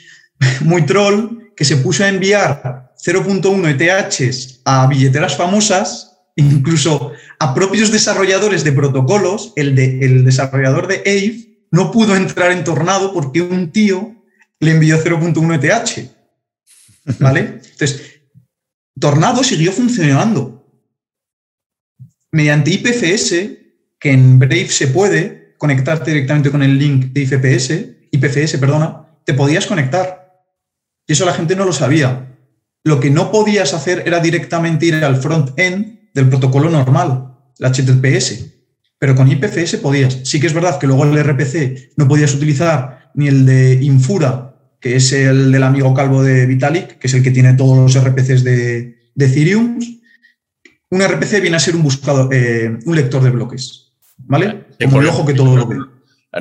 muy 0.61 0.85
troll 0.85 1.51
que 1.55 1.65
se 1.65 1.77
puso 1.77 2.03
a 2.03 2.09
enviar 2.09 2.93
0.1 3.03 3.69
ETHs 3.69 4.61
a 4.65 4.87
billeteras 4.87 5.35
famosas, 5.35 6.12
incluso 6.35 7.11
a 7.39 7.53
propios 7.53 7.91
desarrolladores 7.91 8.63
de 8.63 8.71
protocolos. 8.71 9.53
El, 9.55 9.75
de, 9.75 9.99
el 9.99 10.25
desarrollador 10.25 10.87
de 10.87 10.97
AVE 10.97 11.67
no 11.71 11.91
pudo 11.91 12.15
entrar 12.15 12.51
en 12.51 12.63
Tornado 12.63 13.13
porque 13.13 13.41
un 13.41 13.71
tío 13.71 14.15
le 14.59 14.71
envió 14.71 14.97
0.1 15.03 15.63
ETH. 15.63 17.19
¿Vale? 17.19 17.39
Entonces, 17.63 18.21
Tornado 18.99 19.43
siguió 19.43 19.71
funcionando. 19.71 20.65
Mediante 22.31 22.71
IPFS, 22.71 23.31
que 23.99 24.11
en 24.11 24.39
Brave 24.39 24.69
se 24.69 24.87
puede 24.87 25.55
conectarte 25.57 26.11
directamente 26.11 26.51
con 26.51 26.63
el 26.63 26.77
link 26.77 27.05
de 27.13 27.21
IPFS, 27.21 27.71
IPFS, 28.11 28.57
perdona, 28.57 29.07
te 29.23 29.33
podías 29.33 29.65
conectar. 29.65 30.43
Y 31.07 31.13
eso 31.13 31.25
la 31.25 31.33
gente 31.33 31.55
no 31.55 31.65
lo 31.65 31.73
sabía. 31.73 32.35
Lo 32.83 32.99
que 32.99 33.09
no 33.09 33.31
podías 33.31 33.73
hacer 33.73 34.03
era 34.05 34.19
directamente 34.19 34.85
ir 34.87 34.95
al 34.95 35.21
front-end 35.21 35.92
del 36.13 36.29
protocolo 36.29 36.69
normal, 36.69 37.35
el 37.59 37.71
HTTPS. 37.71 38.51
Pero 38.99 39.15
con 39.15 39.29
IPFS 39.29 39.77
podías. 39.77 40.19
Sí 40.23 40.39
que 40.39 40.47
es 40.47 40.53
verdad 40.53 40.79
que 40.79 40.87
luego 40.87 41.03
el 41.03 41.21
RPC 41.21 41.93
no 41.97 42.07
podías 42.07 42.33
utilizar 42.33 43.11
ni 43.15 43.27
el 43.27 43.45
de 43.45 43.73
Infura, 43.81 44.55
que 44.79 44.95
es 44.95 45.11
el 45.11 45.51
del 45.51 45.63
amigo 45.63 45.93
calvo 45.93 46.23
de 46.23 46.45
Vitalik, 46.45 46.97
que 46.99 47.07
es 47.07 47.13
el 47.13 47.23
que 47.23 47.31
tiene 47.31 47.53
todos 47.53 47.77
los 47.77 48.03
RPCs 48.03 48.43
de, 48.43 49.11
Ethereum. 49.17 49.79
Un 50.89 51.01
RPC 51.01 51.41
viene 51.41 51.57
a 51.57 51.59
ser 51.59 51.75
un 51.75 51.83
buscador, 51.83 52.33
eh, 52.33 52.77
un 52.85 52.95
lector 52.95 53.23
de 53.23 53.29
bloques. 53.29 53.91
¿Vale? 54.17 54.67
Como 54.83 55.01
el 55.01 55.07
ojo 55.07 55.25
que 55.25 55.33
todo 55.33 55.57
lo 55.57 55.67
ve. 55.67 55.77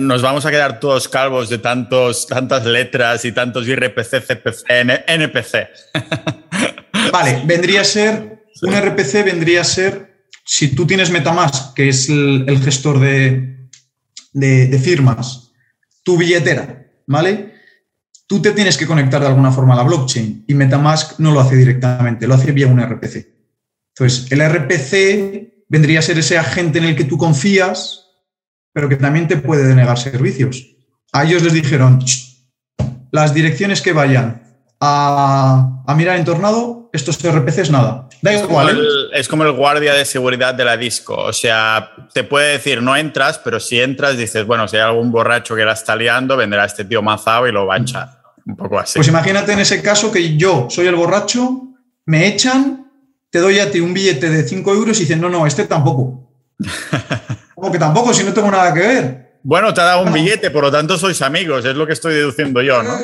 Nos 0.01 0.23
vamos 0.23 0.47
a 0.47 0.51
quedar 0.51 0.81
todos 0.81 1.07
calvos 1.09 1.51
de 1.51 1.59
tantos, 1.59 2.27
tantas 2.27 2.65
letras 2.65 3.25
y 3.25 3.33
tantos 3.33 3.69
IRPC, 3.69 4.23
CPC, 4.27 4.65
NPC. 5.07 5.69
Vale, 7.13 7.43
vendría 7.45 7.83
a 7.83 7.85
ser, 7.85 8.32
un 8.63 8.75
RPC 8.75 9.25
vendría 9.25 9.61
a 9.61 9.65
ser, 9.65 10.27
si 10.45 10.75
tú 10.75 10.87
tienes 10.87 11.11
Metamask, 11.11 11.75
que 11.75 11.89
es 11.89 12.09
el, 12.09 12.61
gestor 12.63 12.99
de, 13.01 13.69
firmas, 14.83 15.53
tu 16.03 16.17
billetera, 16.17 16.87
¿vale? 17.07 17.53
Tú 18.27 18.41
te 18.41 18.53
tienes 18.53 18.77
que 18.77 18.87
conectar 18.87 19.21
de 19.21 19.27
alguna 19.27 19.53
forma 19.53 19.75
a 19.75 19.79
la 19.79 19.83
blockchain 19.83 20.45
y 20.47 20.55
Metamask 20.55 21.19
no 21.19 21.33
lo 21.33 21.41
hace 21.41 21.57
directamente, 21.57 22.27
lo 22.27 22.35
hace 22.35 22.53
vía 22.53 22.69
un 22.69 22.81
RPC. 22.81 23.27
Entonces, 23.95 24.33
el 24.33 24.41
RPC 24.41 25.67
vendría 25.69 25.99
a 25.99 26.03
ser 26.03 26.19
ese 26.19 26.39
agente 26.39 26.79
en 26.79 26.85
el 26.85 26.97
que 26.97 27.05
tú 27.05 27.19
confías, 27.19 28.07
pero 28.73 28.89
que 28.89 28.97
también 28.97 29.29
te 29.29 29.37
puede 29.37 29.67
denegar 29.67 29.99
servicios. 29.99 30.77
A 31.13 31.25
ellos 31.25 31.43
les 31.43 31.53
dijeron, 31.53 32.03
las 33.11 33.35
direcciones 33.35 33.83
que 33.83 33.93
vayan 33.93 34.43
a, 34.81 35.95
mirar 35.97 36.17
en 36.17 36.25
tornado, 36.25 36.91
estos 36.93 37.19
RPCs 37.23 37.71
nada. 37.71 38.09
Da 38.23 38.33
es, 38.33 38.43
igual, 38.43 38.69
como 38.69 38.81
¿eh? 38.81 38.87
el, 38.87 39.11
es 39.13 39.29
como 39.29 39.45
el 39.45 39.53
guardia 39.53 39.95
de 39.95 40.05
seguridad 40.05 40.55
de 40.55 40.65
la 40.65 40.77
disco. 40.77 41.17
O 41.17 41.33
sea, 41.33 41.93
te 42.15 42.25
puede 42.25 42.53
decir 42.53 42.81
no 42.81 42.97
entras, 42.97 43.39
pero 43.39 43.61
si 43.61 43.81
entras 43.81 44.17
dices, 44.17 44.47
bueno, 44.47 44.67
si 44.69 44.77
hay 44.77 44.83
algún 44.83 45.11
borracho 45.13 45.55
que 45.57 45.65
la 45.65 45.73
está 45.73 45.97
liando, 45.97 46.37
vendrá 46.37 46.65
este 46.65 46.85
tío 46.85 47.03
mazado 47.03 47.49
y 47.49 47.53
lo 47.53 47.67
va 47.67 47.75
a 47.75 47.79
echar. 47.79 48.23
Un 48.47 48.57
poco 48.57 48.79
así. 48.79 48.99
Pues 48.99 49.09
imagínate 49.09 49.53
en 49.53 49.59
ese 49.59 49.83
caso 49.83 50.11
que 50.11 50.37
yo 50.37 50.69
soy 50.71 50.87
el 50.87 50.95
borracho, 50.95 51.63
me 52.07 52.27
echan 52.27 52.83
te 53.33 53.39
doy 53.39 53.59
a 53.59 53.71
ti 53.71 53.81
un 53.81 53.95
billete 53.95 54.29
de 54.29 54.47
5 54.47 54.75
euros 54.75 54.99
y 54.99 55.01
dicen, 55.01 55.19
no, 55.19 55.31
no, 55.31 55.47
este 55.47 55.65
tampoco. 55.65 56.31
Como 57.55 57.73
que 57.73 57.79
tampoco, 57.79 58.13
si 58.13 58.25
no 58.25 58.35
tengo 58.35 58.51
nada 58.51 58.75
que 58.75 58.81
ver. 58.81 59.39
Bueno, 59.43 59.73
te 59.73 59.81
ha 59.81 59.85
dado 59.85 60.03
un 60.03 60.13
billete, 60.13 60.51
por 60.51 60.65
lo 60.65 60.71
tanto 60.71 60.99
sois 60.99 61.21
amigos, 61.23 61.65
es 61.65 61.75
lo 61.75 61.87
que 61.87 61.95
estoy 61.95 62.13
deduciendo 62.13 62.61
yo, 62.61 62.83
¿no? 62.83 62.95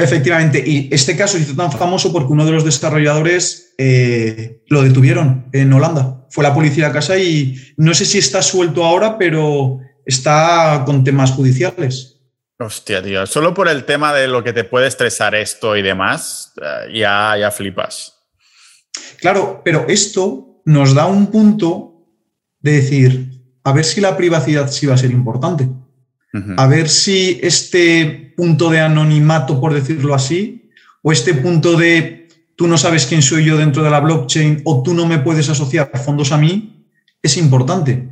Efectivamente, 0.00 0.62
y 0.66 0.88
este 0.90 1.14
caso 1.14 1.36
hizo 1.36 1.54
tan 1.54 1.70
famoso 1.70 2.10
porque 2.10 2.32
uno 2.32 2.46
de 2.46 2.52
los 2.52 2.64
desarrolladores 2.64 3.74
eh, 3.76 4.62
lo 4.68 4.82
detuvieron 4.82 5.50
en 5.52 5.70
Holanda. 5.72 6.26
Fue 6.30 6.42
la 6.42 6.54
policía 6.54 6.86
a 6.86 6.92
casa 6.92 7.18
y 7.18 7.54
no 7.76 7.92
sé 7.92 8.06
si 8.06 8.18
está 8.18 8.40
suelto 8.40 8.82
ahora, 8.82 9.18
pero 9.18 9.78
está 10.06 10.84
con 10.86 11.04
temas 11.04 11.32
judiciales. 11.32 12.16
Hostia, 12.58 13.02
tío, 13.02 13.26
solo 13.26 13.52
por 13.52 13.68
el 13.68 13.84
tema 13.84 14.14
de 14.14 14.26
lo 14.26 14.42
que 14.42 14.54
te 14.54 14.64
puede 14.64 14.86
estresar 14.86 15.34
esto 15.34 15.76
y 15.76 15.82
demás, 15.82 16.54
eh, 16.62 16.98
ya, 16.98 17.36
ya 17.38 17.50
flipas. 17.50 18.14
Claro, 19.18 19.60
pero 19.62 19.86
esto 19.88 20.62
nos 20.64 20.94
da 20.94 21.04
un 21.04 21.26
punto 21.26 22.06
de 22.60 22.72
decir, 22.72 23.30
a 23.64 23.72
ver 23.72 23.84
si 23.84 24.00
la 24.00 24.16
privacidad 24.16 24.70
sí 24.70 24.86
va 24.86 24.94
a 24.94 24.98
ser 24.98 25.10
importante. 25.10 25.68
A 26.56 26.66
ver 26.68 26.88
si 26.88 27.40
este 27.42 28.32
punto 28.36 28.70
de 28.70 28.80
anonimato, 28.80 29.60
por 29.60 29.74
decirlo 29.74 30.14
así, 30.14 30.70
o 31.02 31.10
este 31.10 31.34
punto 31.34 31.76
de 31.76 32.28
tú 32.56 32.68
no 32.68 32.78
sabes 32.78 33.06
quién 33.06 33.22
soy 33.22 33.44
yo 33.44 33.56
dentro 33.56 33.82
de 33.82 33.90
la 33.90 34.00
blockchain 34.00 34.62
o 34.64 34.82
tú 34.82 34.94
no 34.94 35.06
me 35.06 35.18
puedes 35.18 35.48
asociar 35.48 35.90
fondos 36.04 36.30
a 36.30 36.36
mí, 36.36 36.86
es 37.22 37.36
importante. 37.36 38.08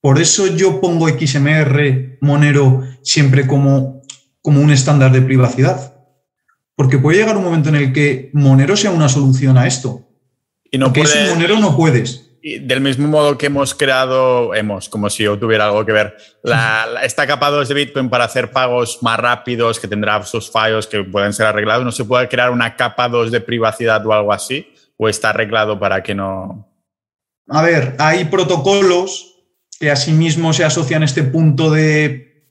Por 0.00 0.20
eso 0.20 0.46
yo 0.46 0.80
pongo 0.80 1.08
XMR, 1.08 2.18
Monero, 2.20 2.84
siempre 3.02 3.46
como, 3.46 4.02
como 4.40 4.60
un 4.60 4.70
estándar 4.70 5.10
de 5.10 5.22
privacidad. 5.22 5.94
Porque 6.76 6.98
puede 6.98 7.18
llegar 7.18 7.36
un 7.36 7.44
momento 7.44 7.70
en 7.70 7.76
el 7.76 7.92
que 7.92 8.30
Monero 8.34 8.76
sea 8.76 8.90
una 8.90 9.08
solución 9.08 9.58
a 9.58 9.66
esto. 9.66 10.06
Y 10.70 10.78
no 10.78 10.92
puedes, 10.92 11.30
Monero 11.30 11.58
no 11.58 11.76
puedes. 11.76 12.25
Del 12.46 12.80
mismo 12.80 13.08
modo 13.08 13.36
que 13.36 13.46
hemos 13.46 13.74
creado, 13.74 14.54
hemos, 14.54 14.88
como 14.88 15.10
si 15.10 15.24
yo 15.24 15.36
tuviera 15.36 15.64
algo 15.64 15.84
que 15.84 15.90
ver, 15.90 16.16
la, 16.44 16.86
esta 17.02 17.26
capa 17.26 17.50
2 17.50 17.66
de 17.66 17.74
Bitcoin 17.74 18.08
para 18.08 18.24
hacer 18.24 18.52
pagos 18.52 19.02
más 19.02 19.18
rápidos, 19.18 19.80
que 19.80 19.88
tendrá 19.88 20.22
sus 20.24 20.48
fallos 20.48 20.86
que 20.86 21.02
pueden 21.02 21.32
ser 21.32 21.46
arreglados, 21.46 21.84
¿no 21.84 21.90
se 21.90 22.04
puede 22.04 22.28
crear 22.28 22.50
una 22.50 22.76
capa 22.76 23.08
2 23.08 23.32
de 23.32 23.40
privacidad 23.40 24.06
o 24.06 24.12
algo 24.12 24.32
así? 24.32 24.72
¿O 24.96 25.08
está 25.08 25.30
arreglado 25.30 25.80
para 25.80 26.04
que 26.04 26.14
no...? 26.14 26.68
A 27.48 27.62
ver, 27.62 27.96
hay 27.98 28.26
protocolos 28.26 29.34
que 29.80 29.90
asimismo 29.90 30.52
se 30.52 30.64
asocian 30.64 31.02
a 31.02 31.06
este 31.06 31.24
punto 31.24 31.70
de 31.70 32.44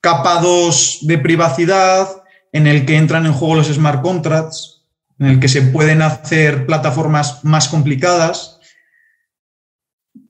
capa 0.00 0.40
2 0.40 1.00
de 1.02 1.18
privacidad 1.18 2.08
en 2.50 2.66
el 2.66 2.86
que 2.86 2.96
entran 2.96 3.26
en 3.26 3.34
juego 3.34 3.56
los 3.56 3.68
smart 3.68 4.00
contracts 4.00 4.74
en 5.18 5.26
el 5.26 5.40
que 5.40 5.48
se 5.48 5.62
pueden 5.62 6.02
hacer 6.02 6.66
plataformas 6.66 7.44
más 7.44 7.68
complicadas, 7.68 8.53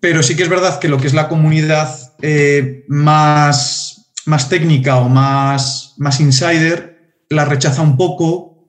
pero 0.04 0.22
sí 0.22 0.36
que 0.36 0.42
es 0.42 0.50
verdad 0.50 0.78
que 0.80 0.88
lo 0.90 0.98
que 0.98 1.06
es 1.06 1.14
la 1.14 1.30
comunidad 1.30 2.14
eh, 2.20 2.84
más, 2.88 4.12
más 4.26 4.50
técnica 4.50 4.96
o 4.96 5.08
más, 5.08 5.94
más 5.96 6.20
insider 6.20 7.24
la 7.30 7.46
rechaza 7.46 7.80
un 7.80 7.96
poco. 7.96 8.68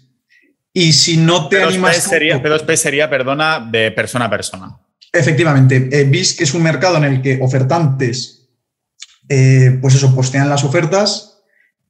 Y 0.71 0.93
si 0.93 1.17
no 1.17 1.49
te 1.49 1.61
animas... 1.61 1.97
Sería, 1.97 2.41
P2P 2.41 2.75
sería, 2.77 3.09
perdona, 3.09 3.59
de 3.59 3.91
persona 3.91 4.25
a 4.25 4.29
persona. 4.29 4.77
Efectivamente, 5.14 5.89
eh, 5.91 6.05
BISC 6.05 6.41
es 6.41 6.55
un 6.55 6.64
mercado 6.64 6.97
en 6.97 7.03
el 7.03 7.22
que 7.22 7.39
ofertantes, 7.39 8.49
eh, 9.30 9.78
pues 9.80 9.93
eso, 9.93 10.16
postean 10.16 10.49
las 10.49 10.64
ofertas 10.64 11.43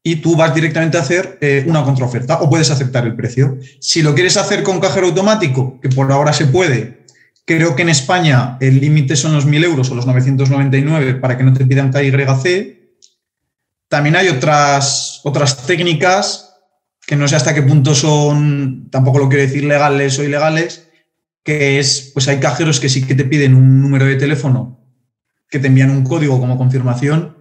y 0.03 0.17
tú 0.17 0.35
vas 0.35 0.53
directamente 0.53 0.97
a 0.97 1.01
hacer 1.01 1.37
eh, 1.39 1.63
una 1.65 1.83
contraoferta 1.83 2.41
o 2.41 2.49
puedes 2.49 2.69
aceptar 2.69 3.05
el 3.05 3.15
precio. 3.15 3.57
Si 3.79 4.01
lo 4.01 4.13
quieres 4.13 4.35
hacer 4.35 4.61
con 4.61 4.81
cajero 4.81 5.07
automático, 5.07 5.79
que 5.79 5.87
por 5.87 6.11
ahora 6.11 6.33
se 6.33 6.47
puede, 6.47 7.05
creo 7.45 7.77
que 7.77 7.83
en 7.83 7.89
España 7.89 8.57
el 8.59 8.81
límite 8.81 9.15
son 9.15 9.33
los 9.33 9.47
1.000 9.47 9.63
euros 9.63 9.89
o 9.89 9.95
los 9.95 10.05
999 10.05 11.15
para 11.15 11.37
que 11.37 11.45
no 11.45 11.53
te 11.53 11.65
pidan 11.65 11.93
KYC. 11.93 12.77
También 13.87 14.17
hay 14.17 14.27
otras, 14.27 15.21
otras 15.23 15.65
técnicas 15.65 16.49
que 17.05 17.15
no 17.15 17.27
sé 17.27 17.37
hasta 17.37 17.53
qué 17.53 17.61
punto 17.61 17.95
son, 17.95 18.89
tampoco 18.89 19.19
lo 19.19 19.29
quiero 19.29 19.43
decir 19.43 19.63
legales 19.63 20.19
o 20.19 20.23
ilegales, 20.23 20.87
que 21.43 21.79
es, 21.79 22.11
pues 22.13 22.27
hay 22.27 22.39
cajeros 22.39 22.79
que 22.79 22.89
sí 22.89 23.05
que 23.05 23.15
te 23.15 23.25
piden 23.25 23.55
un 23.55 23.81
número 23.81 24.05
de 24.05 24.15
teléfono, 24.15 24.79
que 25.49 25.59
te 25.59 25.67
envían 25.67 25.91
un 25.91 26.03
código 26.03 26.39
como 26.39 26.57
confirmación. 26.57 27.37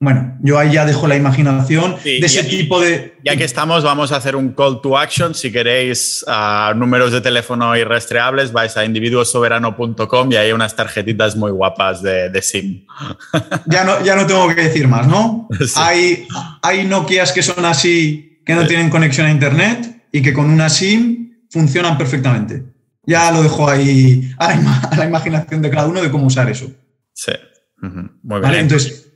Bueno, 0.00 0.38
yo 0.42 0.58
ahí 0.58 0.72
ya 0.72 0.84
dejo 0.84 1.08
la 1.08 1.16
imaginación 1.16 1.96
de 2.04 2.18
ese 2.18 2.44
tipo 2.44 2.80
de... 2.80 3.16
Ya 3.24 3.36
que 3.36 3.42
estamos, 3.42 3.82
vamos 3.82 4.12
a 4.12 4.16
hacer 4.16 4.36
un 4.36 4.52
call 4.52 4.80
to 4.80 4.96
action. 4.96 5.34
Si 5.34 5.50
queréis 5.50 6.24
uh, 6.28 6.72
números 6.76 7.10
de 7.10 7.20
teléfono 7.20 7.76
irrastreables, 7.76 8.52
vais 8.52 8.76
a 8.76 8.84
individuosoberano.com 8.84 10.32
y 10.32 10.36
hay 10.36 10.52
unas 10.52 10.76
tarjetitas 10.76 11.34
muy 11.34 11.50
guapas 11.50 12.00
de, 12.00 12.30
de 12.30 12.42
SIM. 12.42 12.86
Ya 13.66 13.84
no, 13.84 14.02
ya 14.04 14.14
no 14.14 14.26
tengo 14.26 14.48
que 14.54 14.62
decir 14.62 14.86
más, 14.86 15.06
¿no? 15.06 15.48
Hay, 15.76 16.26
hay 16.62 16.86
Nokias 16.86 17.32
que 17.32 17.42
son 17.42 17.64
así, 17.64 18.40
que 18.44 18.54
no 18.54 18.66
tienen 18.66 18.90
conexión 18.90 19.26
a 19.26 19.30
Internet 19.30 20.06
y 20.12 20.22
que 20.22 20.32
con 20.32 20.48
una 20.48 20.68
SIM 20.68 21.34
funcionan 21.50 21.98
perfectamente 21.98 22.62
ya 23.08 23.32
lo 23.32 23.42
dejo 23.42 23.68
ahí 23.68 24.30
a 24.38 24.54
la, 24.96 25.06
imaginación 25.06 25.62
de 25.62 25.70
cada 25.70 25.88
uno 25.88 26.02
de 26.02 26.10
cómo 26.10 26.26
usar 26.26 26.50
eso. 26.50 26.70
Sí. 27.14 27.32
Muy 27.80 28.40
bien. 28.40 28.54
Entonces, 28.54 29.14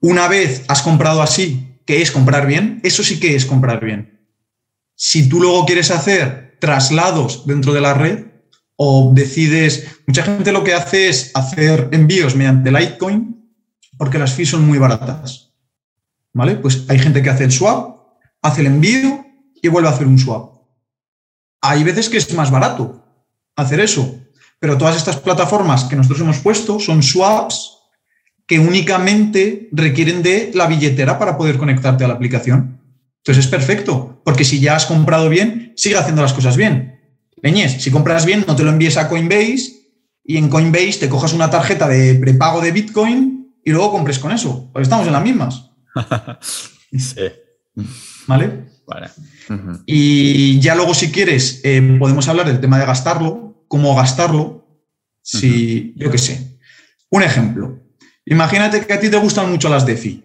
una 0.00 0.28
vez 0.28 0.64
has 0.68 0.82
comprado 0.82 1.22
así, 1.22 1.80
que 1.86 2.02
es 2.02 2.10
comprar 2.10 2.46
bien, 2.46 2.80
eso 2.82 3.02
sí 3.02 3.18
que 3.18 3.34
es 3.34 3.46
comprar 3.46 3.82
bien. 3.82 4.28
Si 4.94 5.30
tú 5.30 5.40
luego 5.40 5.64
quieres 5.64 5.90
hacer 5.90 6.58
traslados 6.60 7.46
dentro 7.46 7.72
de 7.72 7.80
la 7.80 7.94
red 7.94 8.26
o 8.76 9.12
decides, 9.14 10.02
mucha 10.06 10.24
gente 10.24 10.52
lo 10.52 10.62
que 10.62 10.74
hace 10.74 11.08
es 11.08 11.30
hacer 11.34 11.88
envíos 11.92 12.36
mediante 12.36 12.70
Litecoin 12.70 13.50
porque 13.96 14.18
las 14.18 14.34
fees 14.34 14.50
son 14.50 14.66
muy 14.66 14.78
baratas. 14.78 15.54
¿Vale? 16.34 16.56
Pues 16.56 16.84
hay 16.88 16.98
gente 16.98 17.22
que 17.22 17.30
hace 17.30 17.44
el 17.44 17.52
swap, 17.52 17.96
hace 18.42 18.60
el 18.60 18.66
envío 18.66 19.24
y 19.62 19.68
vuelve 19.68 19.88
a 19.88 19.92
hacer 19.92 20.06
un 20.06 20.18
swap. 20.18 20.52
Hay 21.62 21.82
veces 21.82 22.10
que 22.10 22.18
es 22.18 22.34
más 22.34 22.50
barato, 22.50 23.01
hacer 23.56 23.80
eso. 23.80 24.18
Pero 24.58 24.78
todas 24.78 24.96
estas 24.96 25.16
plataformas 25.16 25.84
que 25.84 25.96
nosotros 25.96 26.20
hemos 26.20 26.38
puesto 26.38 26.78
son 26.78 27.02
swaps 27.02 27.78
que 28.46 28.58
únicamente 28.58 29.68
requieren 29.72 30.22
de 30.22 30.50
la 30.54 30.66
billetera 30.66 31.18
para 31.18 31.36
poder 31.36 31.58
conectarte 31.58 32.04
a 32.04 32.08
la 32.08 32.14
aplicación. 32.14 32.80
Entonces 33.18 33.44
es 33.44 33.50
perfecto, 33.50 34.20
porque 34.24 34.44
si 34.44 34.60
ya 34.60 34.76
has 34.76 34.86
comprado 34.86 35.28
bien, 35.28 35.72
sigue 35.76 35.96
haciendo 35.96 36.22
las 36.22 36.32
cosas 36.32 36.56
bien. 36.56 37.00
Leñez, 37.42 37.82
si 37.82 37.90
compras 37.90 38.24
bien, 38.24 38.44
no 38.46 38.56
te 38.56 38.62
lo 38.62 38.70
envíes 38.70 38.96
a 38.96 39.08
Coinbase 39.08 39.82
y 40.24 40.36
en 40.36 40.48
Coinbase 40.48 40.98
te 41.00 41.08
cojas 41.08 41.32
una 41.32 41.50
tarjeta 41.50 41.88
de 41.88 42.14
prepago 42.14 42.60
de 42.60 42.72
Bitcoin 42.72 43.54
y 43.64 43.70
luego 43.70 43.92
compres 43.92 44.18
con 44.18 44.32
eso, 44.32 44.70
estamos 44.76 45.06
en 45.06 45.12
las 45.12 45.22
mismas. 45.22 45.70
sí. 46.92 47.22
¿Vale? 48.26 48.71
Y 49.86 50.60
ya 50.60 50.74
luego, 50.74 50.94
si 50.94 51.10
quieres, 51.10 51.60
eh, 51.64 51.96
podemos 51.98 52.28
hablar 52.28 52.46
del 52.46 52.60
tema 52.60 52.78
de 52.78 52.86
gastarlo, 52.86 53.64
cómo 53.68 53.94
gastarlo, 53.94 54.66
si, 55.22 55.94
yo 55.96 56.10
qué 56.10 56.18
sé. 56.18 56.58
Un 57.10 57.22
ejemplo. 57.22 57.80
Imagínate 58.24 58.86
que 58.86 58.92
a 58.92 59.00
ti 59.00 59.10
te 59.10 59.16
gustan 59.16 59.50
mucho 59.50 59.68
las 59.68 59.86
DeFi, 59.86 60.24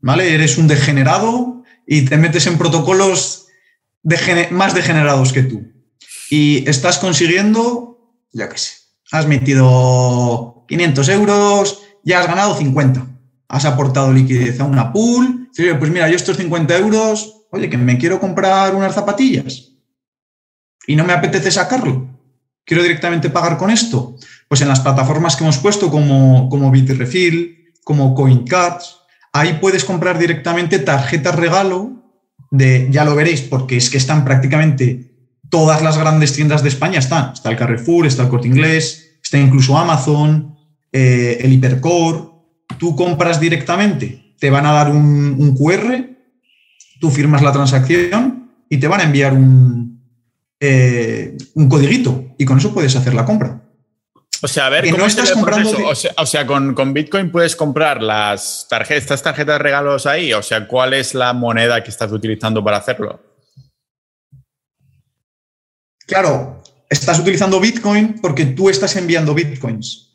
¿vale? 0.00 0.34
Eres 0.34 0.58
un 0.58 0.68
degenerado 0.68 1.64
y 1.86 2.02
te 2.02 2.16
metes 2.16 2.46
en 2.46 2.58
protocolos 2.58 3.46
más 4.50 4.74
degenerados 4.74 5.32
que 5.32 5.42
tú. 5.42 5.72
Y 6.30 6.68
estás 6.68 6.98
consiguiendo, 6.98 8.16
ya 8.32 8.48
qué 8.48 8.58
sé, 8.58 8.72
has 9.10 9.26
metido 9.26 10.64
500 10.68 11.08
euros, 11.08 11.82
ya 12.02 12.20
has 12.20 12.26
ganado 12.26 12.56
50. 12.56 13.06
Has 13.48 13.64
aportado 13.64 14.12
liquidez 14.12 14.60
a 14.60 14.64
una 14.64 14.92
pool. 14.92 15.48
Pues 15.56 15.90
mira, 15.90 16.08
yo 16.08 16.16
estos 16.16 16.36
50 16.36 16.76
euros 16.78 17.43
Oye, 17.54 17.70
que 17.70 17.78
me 17.78 17.98
quiero 17.98 18.18
comprar 18.18 18.74
unas 18.74 18.96
zapatillas 18.96 19.70
y 20.88 20.96
no 20.96 21.04
me 21.04 21.12
apetece 21.12 21.52
sacarlo. 21.52 22.08
Quiero 22.64 22.82
directamente 22.82 23.30
pagar 23.30 23.56
con 23.56 23.70
esto. 23.70 24.16
Pues 24.48 24.60
en 24.60 24.66
las 24.66 24.80
plataformas 24.80 25.36
que 25.36 25.44
hemos 25.44 25.58
puesto 25.58 25.88
como, 25.88 26.48
como 26.48 26.72
Bitrefill, 26.72 27.72
como 27.84 28.12
CoinCards, 28.16 28.96
ahí 29.32 29.58
puedes 29.60 29.84
comprar 29.84 30.18
directamente 30.18 30.80
tarjetas 30.80 31.36
regalo 31.36 32.02
de, 32.50 32.88
ya 32.90 33.04
lo 33.04 33.14
veréis, 33.14 33.42
porque 33.42 33.76
es 33.76 33.88
que 33.88 33.98
están 33.98 34.24
prácticamente 34.24 35.12
todas 35.48 35.80
las 35.80 35.96
grandes 35.96 36.32
tiendas 36.32 36.64
de 36.64 36.70
España 36.70 36.98
están. 36.98 37.34
Está 37.34 37.50
el 37.50 37.56
Carrefour, 37.56 38.04
está 38.04 38.24
el 38.24 38.30
Corte 38.30 38.48
Inglés, 38.48 39.18
está 39.22 39.38
incluso 39.38 39.78
Amazon, 39.78 40.56
eh, 40.90 41.38
el 41.40 41.52
Hipercore. 41.52 42.30
Tú 42.80 42.96
compras 42.96 43.38
directamente, 43.38 44.34
te 44.40 44.50
van 44.50 44.66
a 44.66 44.72
dar 44.72 44.90
un, 44.90 45.36
un 45.38 45.56
QR 45.56 46.13
tú 47.00 47.10
firmas 47.10 47.42
la 47.42 47.52
transacción 47.52 48.50
y 48.68 48.78
te 48.78 48.88
van 48.88 49.00
a 49.00 49.04
enviar 49.04 49.32
un, 49.32 50.02
eh, 50.60 51.36
un 51.54 51.68
codiguito 51.68 52.34
y 52.38 52.44
con 52.44 52.58
eso 52.58 52.72
puedes 52.72 52.96
hacer 52.96 53.14
la 53.14 53.24
compra. 53.24 53.60
O 54.44 54.48
sea, 54.48 54.66
a 54.66 54.68
ver, 54.70 54.90
¿cómo 54.90 55.06
estás 55.06 55.30
comprando? 55.32 55.70
O 56.16 56.26
sea, 56.26 56.46
con, 56.46 56.92
Bitcoin 56.92 57.30
puedes 57.30 57.56
comprar 57.56 58.02
las 58.02 58.66
tarjetas, 58.68 59.04
estas 59.04 59.22
tarjetas 59.22 59.54
de 59.54 59.58
regalos 59.58 60.04
ahí. 60.04 60.34
O 60.34 60.42
sea, 60.42 60.68
¿cuál 60.68 60.92
es 60.92 61.14
la 61.14 61.32
moneda 61.32 61.82
que 61.82 61.90
estás 61.90 62.12
utilizando 62.12 62.62
para 62.62 62.76
hacerlo? 62.76 63.22
Claro, 66.06 66.62
estás 66.90 67.18
utilizando 67.18 67.58
Bitcoin 67.58 68.20
porque 68.20 68.44
tú 68.44 68.68
estás 68.68 68.94
enviando 68.96 69.34
Bitcoins. 69.34 70.14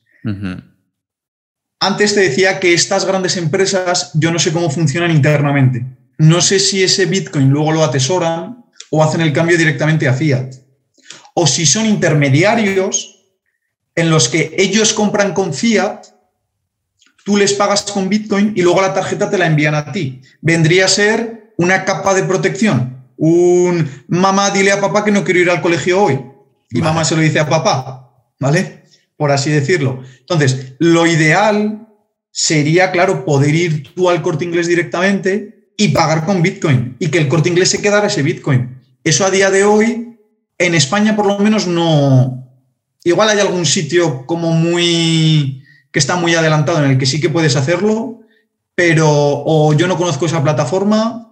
Antes 1.79 2.13
te 2.13 2.21
decía 2.21 2.59
que 2.59 2.73
estas 2.73 3.05
grandes 3.05 3.35
empresas, 3.35 4.11
yo 4.13 4.31
no 4.31 4.37
sé 4.37 4.53
cómo 4.53 4.69
funcionan 4.69 5.09
internamente. 5.09 5.85
No 6.19 6.41
sé 6.41 6.59
si 6.59 6.83
ese 6.83 7.05
Bitcoin 7.05 7.49
luego 7.49 7.71
lo 7.71 7.83
atesoran 7.83 8.65
o 8.91 9.01
hacen 9.01 9.21
el 9.21 9.31
cambio 9.31 9.57
directamente 9.57 10.05
a 10.05 10.13
fiat. 10.13 10.53
O 11.33 11.47
si 11.47 11.65
son 11.65 11.85
intermediarios 11.85 13.23
en 13.95 14.09
los 14.09 14.27
que 14.27 14.53
ellos 14.57 14.91
compran 14.91 15.33
con 15.33 15.53
fiat, 15.53 16.07
tú 17.23 17.37
les 17.37 17.53
pagas 17.53 17.83
con 17.83 18.09
Bitcoin 18.09 18.51
y 18.53 18.61
luego 18.61 18.81
la 18.81 18.93
tarjeta 18.93 19.29
te 19.29 19.37
la 19.37 19.47
envían 19.47 19.75
a 19.75 19.93
ti. 19.93 20.21
Vendría 20.41 20.85
a 20.85 20.89
ser 20.89 21.53
una 21.57 21.85
capa 21.85 22.13
de 22.13 22.23
protección. 22.23 23.05
Un 23.15 23.89
mamá, 24.09 24.51
dile 24.51 24.73
a 24.73 24.81
papá 24.81 25.05
que 25.05 25.11
no 25.11 25.23
quiero 25.23 25.39
ir 25.39 25.49
al 25.49 25.61
colegio 25.61 26.03
hoy. 26.03 26.19
Y 26.69 26.81
mamá 26.81 27.05
se 27.05 27.15
lo 27.15 27.21
dice 27.21 27.39
a 27.39 27.47
papá, 27.47 28.11
¿vale? 28.41 28.83
Por 29.15 29.31
así 29.31 29.51
decirlo. 29.51 30.03
Entonces, 30.19 30.73
lo 30.79 31.07
ideal 31.07 31.87
sería, 32.29 32.91
claro, 32.91 33.23
poder 33.23 33.55
ir 33.55 33.93
tú 33.93 34.09
al 34.09 34.21
corte 34.21 34.43
inglés 34.43 34.67
directamente 34.67 35.58
y 35.79 35.87
pagar 35.87 36.25
con 36.25 36.41
Bitcoin 36.41 36.97
y 36.99 37.07
que 37.07 37.19
el 37.19 37.29
corte 37.29 37.47
inglés 37.47 37.69
se 37.69 37.81
quedara 37.81 38.07
ese 38.07 38.21
Bitcoin. 38.21 38.81
Eso 39.01 39.25
a 39.25 39.31
día 39.31 39.49
de 39.49 39.63
hoy, 39.63 40.19
en 40.57 40.75
España 40.75 41.15
por 41.15 41.25
lo 41.25 41.39
menos 41.39 41.67
no. 41.67 42.45
Igual 43.05 43.29
hay 43.29 43.39
algún 43.39 43.65
sitio 43.65 44.25
como 44.25 44.51
muy. 44.51 45.63
que 45.93 45.99
está 45.99 46.17
muy 46.17 46.35
adelantado 46.35 46.83
en 46.83 46.91
el 46.91 46.97
que 46.97 47.05
sí 47.05 47.21
que 47.21 47.29
puedes 47.29 47.55
hacerlo, 47.55 48.19
pero 48.75 49.07
o 49.09 49.73
yo 49.73 49.87
no 49.87 49.97
conozco 49.97 50.25
esa 50.25 50.43
plataforma 50.43 51.31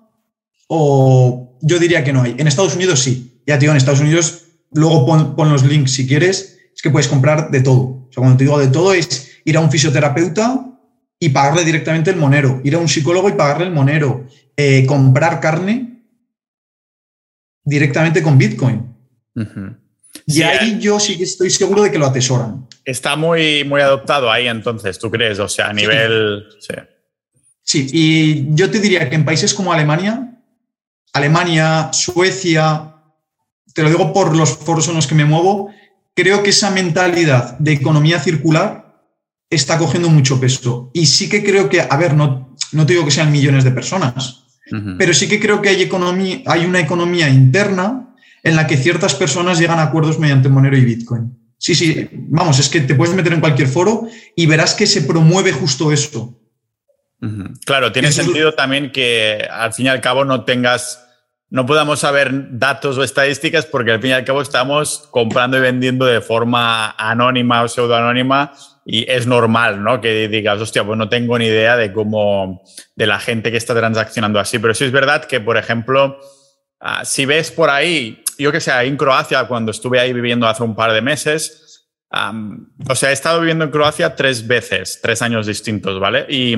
o 0.68 1.58
yo 1.62 1.78
diría 1.78 2.06
que 2.06 2.14
no 2.14 2.22
hay. 2.22 2.36
En 2.38 2.48
Estados 2.48 2.74
Unidos 2.74 3.02
sí. 3.02 3.42
Ya, 3.46 3.60
tío, 3.60 3.72
en 3.72 3.78
Estados 3.78 4.00
Unidos 4.00 4.46
luego 4.72 5.36
pon, 5.36 5.52
los 5.52 5.66
links 5.66 5.92
si 5.92 6.08
quieres, 6.08 6.58
es 6.74 6.82
que 6.82 6.90
puedes 6.90 7.10
comprar 7.10 7.52
de 7.52 7.60
todo. 7.60 7.82
O 7.82 8.10
sea, 8.12 8.22
cuando 8.22 8.38
te 8.38 8.46
digo 8.46 8.58
de 8.58 8.68
todo 8.68 8.94
es 8.94 9.30
ir 9.44 9.58
a 9.58 9.60
un 9.60 9.70
fisioterapeuta 9.70 10.77
y 11.20 11.30
pagarle 11.30 11.64
directamente 11.64 12.12
el 12.12 12.18
monero, 12.18 12.62
ir 12.64 12.76
a 12.76 12.80
un 12.80 12.88
psicólogo 12.88 13.30
y 13.30 13.34
pagarle 13.34 13.66
el 13.66 13.74
monero, 13.74 14.28
eh, 14.56 14.86
comprar 14.86 15.40
carne 15.40 16.04
directamente 17.64 18.22
con 18.22 18.38
Bitcoin. 18.38 18.96
Y 20.26 20.42
ahí 20.42 20.74
eh. 20.74 20.78
yo 20.80 21.00
sí 21.00 21.18
que 21.18 21.24
estoy 21.24 21.50
seguro 21.50 21.84
de 21.84 21.92
que 21.92 21.98
lo 21.98 22.06
atesoran. 22.06 22.68
Está 22.86 23.16
muy, 23.16 23.64
muy 23.64 23.82
adoptado 23.82 24.32
ahí 24.32 24.48
entonces, 24.48 24.98
¿tú 25.00 25.12
crees? 25.12 25.40
O 25.40 25.50
sea, 25.50 25.70
a 25.70 25.74
nivel... 25.74 26.46
Sí. 26.60 26.74
sí, 27.64 27.88
y 27.92 28.56
yo 28.56 28.70
te 28.70 28.80
diría 28.80 29.10
que 29.10 29.16
en 29.16 29.26
países 29.26 29.54
como 29.54 29.74
Alemania, 29.74 30.40
Alemania, 31.14 31.90
Suecia, 31.92 32.94
te 33.74 33.84
lo 33.84 33.90
digo 33.90 34.14
por 34.14 34.36
los 34.36 34.58
foros 34.58 34.88
en 34.88 34.96
los 34.96 35.08
que 35.08 35.16
me 35.16 35.26
muevo, 35.26 35.72
creo 36.14 36.44
que 36.44 36.52
esa 36.52 36.72
mentalidad 36.72 37.58
de 37.60 37.74
economía 37.74 38.20
circular 38.20 38.87
está 39.50 39.78
cogiendo 39.78 40.10
mucho 40.10 40.40
peso. 40.40 40.92
Y 40.94 41.06
sí 41.06 41.30
que 41.30 41.44
creo 41.44 41.70
que, 41.70 41.82
a 41.82 41.98
ver, 41.98 42.14
no, 42.14 42.56
no 42.72 42.86
te 42.86 42.94
digo 42.94 43.06
que 43.06 43.12
sean 43.12 43.32
millones 43.32 43.64
de 43.64 43.72
personas, 43.72 44.44
pero 44.98 45.14
sí 45.14 45.30
que 45.30 45.40
creo 45.40 45.62
que 45.62 45.70
hay, 45.70 45.82
economía, 45.82 46.42
hay 46.46 46.66
una 46.66 46.82
economía 46.82 47.30
interna 47.30 48.14
en 48.44 48.56
la 48.58 48.68
que 48.68 48.76
ciertas 48.76 49.16
personas 49.16 49.60
llegan 49.60 49.80
a 49.80 49.84
acuerdos 49.84 50.20
mediante 50.20 50.50
Monero 50.50 50.78
y 50.78 50.84
Bitcoin. 50.84 51.38
Sí, 51.58 51.74
sí, 51.74 52.08
vamos, 52.12 52.60
es 52.60 52.68
que 52.70 52.82
te 52.82 52.94
puedes 52.94 53.16
meter 53.16 53.34
en 53.34 53.40
cualquier 53.40 53.68
foro 53.68 54.08
y 54.36 54.46
verás 54.46 54.74
que 54.74 54.86
se 54.86 55.02
promueve 55.02 55.54
justo 55.54 55.92
esto. 55.92 56.38
Claro, 57.66 57.92
tiene 57.92 58.12
sentido 58.12 58.54
también 58.54 58.92
que 58.92 59.48
al 59.50 59.74
fin 59.74 59.88
y 59.88 59.90
al 59.90 60.02
cabo 60.02 60.24
no 60.24 60.44
tengas 60.44 61.04
no 61.50 61.66
podamos 61.66 62.02
saber 62.02 62.60
datos 62.60 62.98
o 62.98 63.04
estadísticas 63.04 63.66
porque 63.66 63.92
al 63.92 64.02
fin 64.02 64.12
y 64.12 64.14
al 64.14 64.26
cabo 64.26 64.42
estamos 64.42 65.08
comprando 65.12 65.58
y 65.58 65.62
vendiendo 65.62 66.06
de 66.06 66.20
forma 66.20 66.92
anónima 66.92 67.64
o 67.64 67.70
pseudoanónima 67.70 68.52
y 68.90 69.06
es 69.12 69.28
normal, 69.28 69.84
¿no? 69.84 70.00
Que 70.00 70.30
digas, 70.30 70.62
hostia, 70.62 70.86
pues 70.86 70.98
no 70.98 71.10
tengo 71.10 71.38
ni 71.38 71.46
idea 71.46 71.76
de 71.76 71.92
cómo, 71.92 72.64
de 72.96 73.06
la 73.06 73.20
gente 73.20 73.52
que 73.52 73.58
está 73.58 73.76
transaccionando 73.76 74.40
así. 74.40 74.60
Pero 74.60 74.74
sí 74.74 74.86
es 74.86 74.94
verdad 74.94 75.26
que, 75.26 75.42
por 75.42 75.58
ejemplo, 75.58 76.18
ah, 76.80 77.04
si 77.04 77.26
ves 77.26 77.52
por 77.52 77.70
ahí, 77.70 78.24
yo 78.40 78.50
que 78.50 78.62
sé, 78.62 78.72
ahí 78.72 78.88
en 78.88 78.96
Croacia, 78.96 79.44
cuando 79.46 79.72
estuve 79.72 80.00
ahí 80.00 80.14
viviendo 80.14 80.48
hace 80.48 80.64
un 80.64 80.74
par 80.74 80.94
de 80.94 81.02
meses, 81.02 81.90
o 82.90 82.96
sea, 82.96 83.10
he 83.10 83.14
estado 83.14 83.42
viviendo 83.42 83.66
en 83.66 83.72
Croacia 83.72 84.16
tres 84.16 84.48
veces, 84.48 85.00
tres 85.02 85.22
años 85.22 85.46
distintos, 85.48 86.00
¿vale? 86.00 86.26
Y 86.30 86.56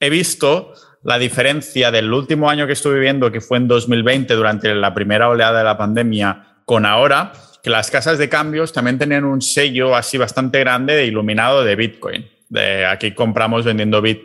he 0.00 0.08
visto 0.08 0.72
la 1.02 1.18
diferencia 1.18 1.90
del 1.90 2.10
último 2.10 2.48
año 2.48 2.66
que 2.66 2.72
estuve 2.72 2.94
viviendo, 2.94 3.30
que 3.30 3.42
fue 3.42 3.58
en 3.58 3.68
2020, 3.68 4.32
durante 4.32 4.74
la 4.74 4.94
primera 4.94 5.28
oleada 5.28 5.58
de 5.58 5.64
la 5.64 5.76
pandemia, 5.76 6.62
con 6.64 6.86
ahora, 6.86 7.32
que 7.62 7.70
las 7.70 7.90
casas 7.90 8.18
de 8.18 8.28
cambios 8.28 8.72
también 8.72 8.98
tenían 8.98 9.24
un 9.24 9.42
sello 9.42 9.94
así 9.94 10.18
bastante 10.18 10.60
grande 10.60 10.94
de 10.94 11.06
iluminado 11.06 11.64
de 11.64 11.76
Bitcoin. 11.76 12.30
De 12.48 12.84
aquí 12.84 13.12
compramos 13.12 13.64
vendiendo 13.64 14.02
bit, 14.02 14.22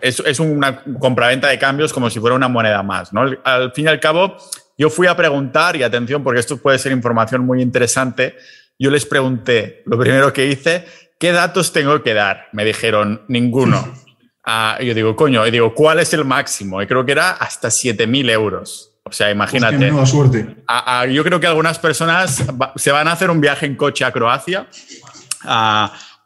es, 0.00 0.20
es, 0.20 0.40
una 0.40 0.82
compraventa 0.98 1.48
de 1.48 1.58
cambios 1.58 1.92
como 1.92 2.08
si 2.08 2.18
fuera 2.18 2.34
una 2.34 2.48
moneda 2.48 2.82
más. 2.82 3.12
¿no? 3.12 3.26
Al 3.44 3.72
fin 3.72 3.84
y 3.84 3.88
al 3.88 4.00
cabo, 4.00 4.36
yo 4.78 4.88
fui 4.88 5.06
a 5.06 5.16
preguntar, 5.16 5.76
y 5.76 5.82
atención, 5.82 6.24
porque 6.24 6.40
esto 6.40 6.56
puede 6.56 6.78
ser 6.78 6.92
información 6.92 7.44
muy 7.44 7.60
interesante, 7.60 8.36
yo 8.78 8.90
les 8.90 9.04
pregunté, 9.04 9.82
lo 9.86 9.98
primero 9.98 10.32
que 10.32 10.46
hice, 10.46 10.86
¿qué 11.18 11.32
datos 11.32 11.72
tengo 11.72 12.02
que 12.02 12.14
dar? 12.14 12.48
Me 12.52 12.64
dijeron, 12.64 13.22
ninguno. 13.28 13.92
yo 14.80 14.94
digo, 14.94 15.16
coño, 15.16 15.46
y 15.46 15.50
digo, 15.50 15.74
¿cuál 15.74 15.98
es 15.98 16.14
el 16.14 16.24
máximo? 16.24 16.80
Y 16.80 16.86
creo 16.86 17.04
que 17.04 17.12
era 17.12 17.32
hasta 17.32 17.68
7.000 17.68 18.30
euros. 18.30 18.97
O 19.08 19.12
sea, 19.12 19.30
imagínate. 19.30 19.90
suerte. 20.06 20.56
yo 21.10 21.24
creo 21.24 21.40
que 21.40 21.46
algunas 21.46 21.78
personas 21.78 22.44
se 22.76 22.90
van 22.92 23.08
a 23.08 23.12
hacer 23.12 23.30
un 23.30 23.40
viaje 23.40 23.66
en 23.66 23.76
coche 23.76 24.04
a 24.04 24.12
Croacia. 24.12 24.68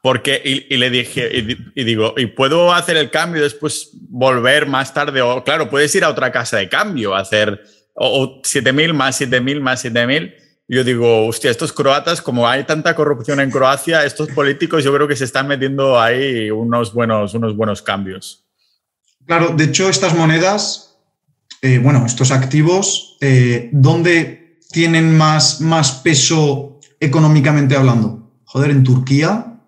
porque, 0.03 0.66
y, 0.68 0.76
le 0.76 0.91
dije, 0.91 1.30
y, 1.74 1.85
digo, 1.85 2.14
¿y 2.16 2.26
puedo 2.26 2.72
hacer 2.72 2.97
el 2.97 3.11
cambio 3.11 3.41
y 3.41 3.45
después 3.45 3.91
volver 4.09 4.66
más 4.66 4.93
tarde? 4.93 5.22
O, 5.22 5.45
claro, 5.45 5.70
puedes 5.70 5.95
ir 5.95 6.05
a 6.05 6.09
otra 6.09 6.33
casa 6.33 6.57
de 6.59 6.68
cambio, 6.68 7.14
hacer 7.14 7.62
o, 7.95 8.43
7.000 8.43 8.93
más 8.93 9.20
7.000 9.20 9.61
más 9.61 9.85
7.000 9.85 10.35
yo 10.68 10.85
digo, 10.85 11.26
hostia, 11.26 11.51
estos 11.51 11.70
croatas, 11.70 12.22
como 12.22 12.49
hay 12.49 12.64
tanta 12.64 12.95
corrupción 12.95 13.41
en 13.41 13.51
Croacia, 13.51 14.07
estos 14.07 14.28
políticos 14.30 14.83
yo 14.83 14.95
creo 14.95 15.07
que 15.07 15.16
se 15.16 15.24
están 15.24 15.47
metiendo 15.47 16.01
ahí 16.01 16.51
unos 16.51 16.95
buenos, 16.95 17.35
unos 17.35 17.55
buenos 17.55 17.83
cambios. 17.83 18.47
Claro, 19.26 19.51
de 19.55 19.64
hecho, 19.64 19.91
estas 19.91 20.14
monedas, 20.14 20.91
eh, 21.63 21.79
bueno, 21.79 22.05
estos 22.05 22.33
activos, 22.33 23.17
eh, 23.21 23.71
¿dónde 23.73 24.59
tienen 24.71 25.17
más, 25.17 25.61
más 25.61 25.93
peso 25.93 26.81
económicamente 26.99 27.77
hablando? 27.77 28.33
Joder, 28.45 28.73
en 28.73 28.83
Turquía. 28.83 29.61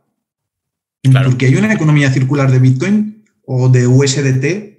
En 1.04 1.12
Turquía 1.12 1.48
hay 1.48 1.56
una 1.56 1.72
economía 1.72 2.10
circular 2.10 2.50
de 2.50 2.58
Bitcoin 2.58 3.24
o 3.46 3.68
de 3.68 3.86
USDT 3.86 4.74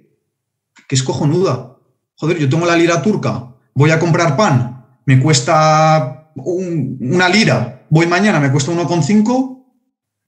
que 0.86 0.94
es 0.94 1.02
cojonuda. 1.02 1.78
Joder, 2.16 2.38
yo 2.38 2.48
tengo 2.48 2.66
la 2.66 2.76
lira 2.76 3.02
turca, 3.02 3.54
voy 3.74 3.90
a 3.90 3.98
comprar 3.98 4.36
pan, 4.36 4.84
me 5.04 5.18
cuesta 5.18 6.30
una 6.34 7.28
lira, 7.28 7.86
voy 7.90 8.06
mañana, 8.06 8.40
me 8.40 8.50
cuesta 8.50 8.72
1,5, 8.72 9.64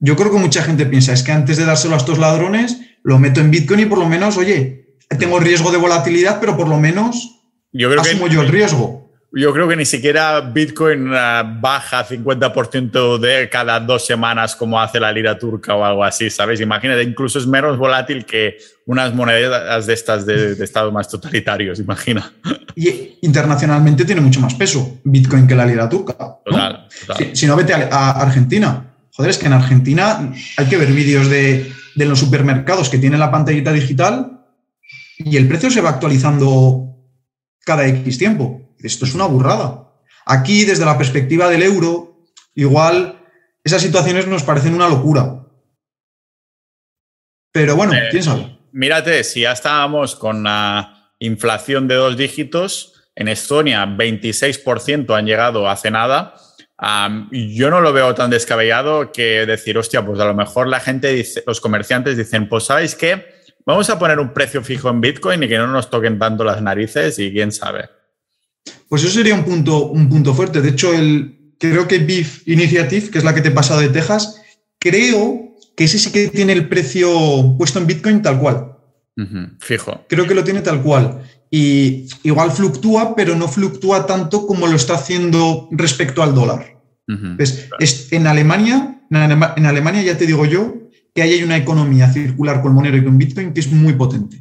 yo 0.01 0.17
creo 0.17 0.31
que 0.31 0.39
mucha 0.39 0.63
gente 0.63 0.87
piensa, 0.87 1.13
es 1.13 1.23
que 1.23 1.33
antes 1.33 1.57
de 1.57 1.65
dárselo 1.65 1.95
a 1.95 1.99
estos 1.99 2.19
ladrones, 2.19 2.81
lo 3.03 3.19
meto 3.19 3.41
en 3.41 3.51
Bitcoin 3.51 3.81
y 3.81 3.87
por 3.87 3.99
lo 3.99 4.09
menos, 4.09 4.37
oye, 4.37 4.88
tengo 5.17 5.41
riesgo 5.41 5.71
de 5.71 5.79
volatilidad, 5.79 6.41
pero 6.41 6.57
por 6.57 6.69
lo 6.69 6.79
menos 6.79 7.39
yo 7.73 7.89
creo 7.89 8.01
asumo 8.01 8.27
yo 8.29 8.43
el 8.43 8.49
riesgo. 8.49 9.09
Yo 9.31 9.53
creo 9.53 9.69
que 9.69 9.77
ni 9.77 9.85
siquiera 9.85 10.41
Bitcoin 10.41 11.11
uh, 11.11 11.61
baja 11.61 12.07
50% 12.07 13.19
de 13.19 13.51
cada 13.51 13.79
dos 13.79 14.07
semanas 14.07 14.57
como 14.57 14.81
hace 14.81 14.99
la 14.99 15.13
lira 15.13 15.39
turca 15.39 15.75
o 15.75 15.85
algo 15.85 16.03
así, 16.03 16.31
¿sabes? 16.31 16.63
Imagínate, 16.63 17.03
incluso 17.03 17.39
es 17.39 17.47
menos 17.47 17.77
volátil 17.77 18.25
que 18.25 18.57
unas 18.87 19.15
monedas 19.15 19.87
de 19.87 19.93
estas 19.93 20.25
de, 20.25 20.53
estados 20.53 20.91
más 20.95 21.11
totalitarios, 21.11 21.79
imagina. 21.79 22.33
Y 22.75 23.19
internacionalmente 23.21 24.07
tiene 24.07 24.23
mucho 24.23 24.41
más 24.41 24.55
peso 24.55 24.99
Bitcoin 25.05 25.47
que 25.47 25.55
la 25.55 25.67
lira 25.67 25.91
turca. 25.91 26.17
Total, 26.43 26.89
Si, 27.35 27.47
no, 27.47 27.55
vete 27.55 27.75
a, 27.75 28.11
Argentina. 28.13 28.95
Joder, 29.13 29.31
es 29.31 29.39
que 29.39 29.47
en 29.47 29.53
Argentina 29.53 30.33
hay 30.57 30.67
que 30.67 30.79
ver 30.79 30.91
vídeos 30.91 31.29
de, 31.29 31.71
de 31.95 32.05
los 32.07 32.19
supermercados 32.19 32.89
que 32.89 32.97
tienen 32.97 33.21
la 33.21 33.31
pantallita 33.31 33.73
digital 33.73 34.38
y 35.19 35.37
el 35.37 35.49
precio 35.49 35.71
se 35.71 35.81
va 35.81 35.91
actualizando 35.91 36.97
cada 37.65 37.87
X 37.87 38.19
tiempo. 38.19 38.75
Esto 38.79 39.05
es 39.05 39.15
una 39.15 39.27
burrada. 39.27 39.93
Aquí, 40.25 40.65
desde 40.65 40.85
la 40.85 40.97
perspectiva 40.97 41.49
del 41.49 41.63
euro, 41.63 42.25
igual 42.55 43.27
esas 43.65 43.83
situaciones 43.83 44.27
nos 44.27 44.45
parecen 44.45 44.75
una 44.75 44.89
locura. 44.89 45.45
Pero 47.53 47.77
bueno, 47.77 47.95
eh, 47.95 48.09
quién 48.11 48.23
sabe. 48.23 48.59
Mírate, 48.73 49.25
si 49.25 49.41
ya 49.41 49.53
estábamos 49.53 50.15
con 50.15 50.45
la 50.45 51.13
inflación 51.19 51.89
de 51.89 51.97
dos 51.97 52.17
dígitos, 52.17 53.11
en 53.17 53.27
Estonia 53.29 53.85
26% 53.85 55.17
han 55.19 55.27
llegado 55.27 55.69
hace 55.69 55.91
nada. 55.91 56.35
yo 57.33 57.71
no 57.71 57.81
lo 57.81 57.93
veo 57.93 58.15
tan 58.15 58.31
descabellado 58.31 59.11
que 59.11 59.45
decir, 59.45 59.77
hostia, 59.77 60.07
pues 60.07 60.21
a 60.21 60.27
lo 60.27 60.35
mejor 60.35 60.69
la 60.69 60.79
gente 60.79 61.13
dice, 61.13 61.43
los 61.45 61.61
comerciantes 61.61 62.17
dicen, 62.17 62.49
pues 62.49 62.65
sabéis 62.65 62.95
qué, 62.95 63.38
vamos 63.69 63.91
a 63.91 63.99
poner 63.99 64.19
un 64.19 64.33
precio 64.33 64.63
fijo 64.65 64.89
en 64.89 65.03
Bitcoin 65.03 65.43
y 65.43 65.49
que 65.49 65.59
no 65.59 65.67
nos 65.67 65.91
toquen 65.91 66.19
tanto 66.19 66.43
las 66.43 66.63
narices 66.63 67.19
y 67.19 67.31
quién 67.31 67.53
sabe. 67.53 67.91
Pues 68.89 69.05
eso 69.05 69.13
sería 69.13 69.35
un 69.35 69.45
punto, 69.45 69.89
un 69.89 70.09
punto 70.09 70.33
fuerte. 70.33 70.63
De 70.63 70.71
hecho, 70.71 70.95
el, 70.95 71.53
creo 71.59 71.87
que 71.87 71.99
Beef 71.99 72.49
Initiative, 72.49 73.11
que 73.11 73.19
es 73.19 73.25
la 73.25 73.35
que 73.35 73.43
te 73.43 73.49
he 73.49 73.53
pasado 73.53 73.81
de 73.81 73.91
Texas, 73.91 74.41
creo 74.79 75.55
que 75.77 75.85
ese 75.85 75.99
sí 75.99 76.11
que 76.11 76.29
tiene 76.29 76.55
el 76.55 76.67
precio 76.67 77.11
puesto 77.59 77.79
en 77.79 77.87
Bitcoin 77.87 78.23
tal 78.23 78.41
cual. 78.41 78.73
Fijo. 79.61 80.07
Creo 80.09 80.27
que 80.27 80.35
lo 80.35 80.45
tiene 80.45 80.63
tal 80.63 80.81
cual. 80.83 81.23
Y 81.51 82.09
igual 82.23 82.51
fluctúa, 82.53 83.15
pero 83.15 83.37
no 83.37 83.49
fluctúa 83.49 84.07
tanto 84.07 84.47
como 84.47 84.67
lo 84.67 84.77
está 84.77 84.95
haciendo 84.95 85.69
respecto 85.73 86.23
al 86.23 86.35
dólar. 86.35 86.81
en, 87.07 88.27
Alemania, 88.27 89.03
en 89.11 89.67
Alemania 89.67 90.03
ya 90.03 90.17
te 90.17 90.27
digo 90.27 90.47
yo 90.47 90.88
que 91.19 91.23
ahí 91.23 91.33
hay 91.33 91.43
una 91.43 91.57
economía 91.57 92.13
circular 92.13 92.63
con 92.63 92.73
Monero 92.73 92.97
y 92.97 93.03
con 93.03 93.19
Bitcoin 93.19 93.53
que 93.53 93.59
es 93.59 93.73
muy 93.73 93.95
potente. 93.95 94.41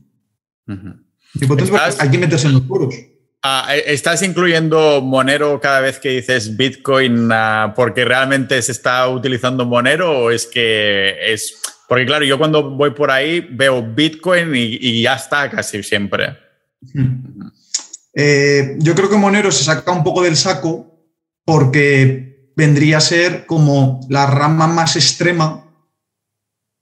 Muy 0.68 1.48
potente 1.48 1.72
hay 1.98 2.12
que 2.12 2.20
meterse 2.20 2.46
en 2.46 2.54
los 2.54 2.62
puros. 2.62 2.94
Ah, 3.42 3.68
eh, 3.72 3.84
¿Estás 3.88 4.22
incluyendo 4.22 5.02
Monero 5.02 5.60
cada 5.60 5.80
vez 5.80 5.98
que 5.98 6.10
dices 6.10 6.56
Bitcoin 6.56 7.30
ah, 7.32 7.74
porque 7.76 8.06
realmente 8.06 8.62
se 8.62 8.74
está 8.74 9.10
utilizando 9.10 9.66
Monero 9.66 10.20
o 10.20 10.30
es 10.30 10.46
que 10.46 11.16
es... 11.34 11.60
Porque 11.90 12.06
claro, 12.06 12.26
yo 12.26 12.38
cuando 12.38 12.70
voy 12.70 12.92
por 12.92 13.10
ahí 13.10 13.40
veo 13.40 13.82
Bitcoin 13.82 14.52
y, 14.54 15.02
ya 15.02 15.16
está 15.16 15.50
casi 15.50 15.82
siempre. 15.82 16.38
Hmm. 16.94 17.42
Eh, 18.14 18.76
yo 18.78 18.94
creo 18.94 19.10
que 19.10 19.18
Monero 19.18 19.52
se 19.52 19.64
saca 19.64 19.92
un 19.92 20.04
poco 20.04 20.22
del 20.22 20.38
saco 20.38 20.94
porque 21.44 22.52
vendría 22.56 22.98
a 22.98 23.02
ser 23.02 23.48
como 23.48 24.06
la 24.10 24.28
rama 24.28 24.68
más 24.68 24.96
extrema 24.96 25.67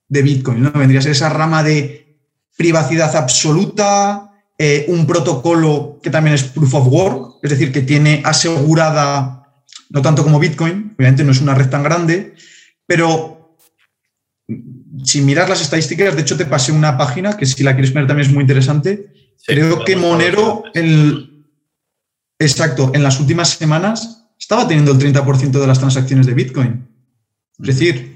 de 0.07 0.21
Bitcoin, 0.21 0.63
¿no? 0.63 0.71
Vendría 0.71 0.99
a 0.99 1.03
ser 1.03 1.11
esa 1.11 1.29
rama 1.29 1.63
de 1.63 2.17
privacidad 2.57 3.15
absoluta, 3.15 4.31
eh, 4.57 4.85
un 4.87 5.05
protocolo 5.05 5.99
que 6.01 6.09
también 6.09 6.35
es 6.35 6.43
proof 6.43 6.73
of 6.73 6.87
work, 6.87 7.39
es 7.43 7.49
decir, 7.49 7.71
que 7.71 7.81
tiene 7.81 8.21
asegurada 8.23 9.45
no 9.89 10.01
tanto 10.01 10.23
como 10.23 10.39
Bitcoin, 10.39 10.93
obviamente 10.97 11.23
no 11.23 11.31
es 11.31 11.41
una 11.41 11.55
red 11.55 11.69
tan 11.69 11.83
grande, 11.83 12.35
pero 12.85 13.57
si 15.03 15.21
miras 15.21 15.49
las 15.49 15.61
estadísticas, 15.61 16.15
de 16.15 16.21
hecho 16.21 16.37
te 16.37 16.45
pasé 16.45 16.71
una 16.71 16.97
página 16.97 17.37
que 17.37 17.45
si 17.45 17.63
la 17.63 17.73
quieres 17.73 17.93
ver 17.93 18.07
también 18.07 18.27
es 18.27 18.33
muy 18.33 18.41
interesante. 18.41 19.11
Creo 19.45 19.83
que 19.83 19.95
Monero, 19.95 20.63
el, 20.73 21.45
exacto, 22.39 22.91
en 22.93 23.03
las 23.03 23.19
últimas 23.19 23.49
semanas 23.49 24.27
estaba 24.39 24.67
teniendo 24.67 24.91
el 24.91 24.99
30% 24.99 25.51
de 25.51 25.67
las 25.67 25.79
transacciones 25.79 26.25
de 26.25 26.33
Bitcoin. 26.33 26.87
Es 27.59 27.67
decir, 27.67 28.14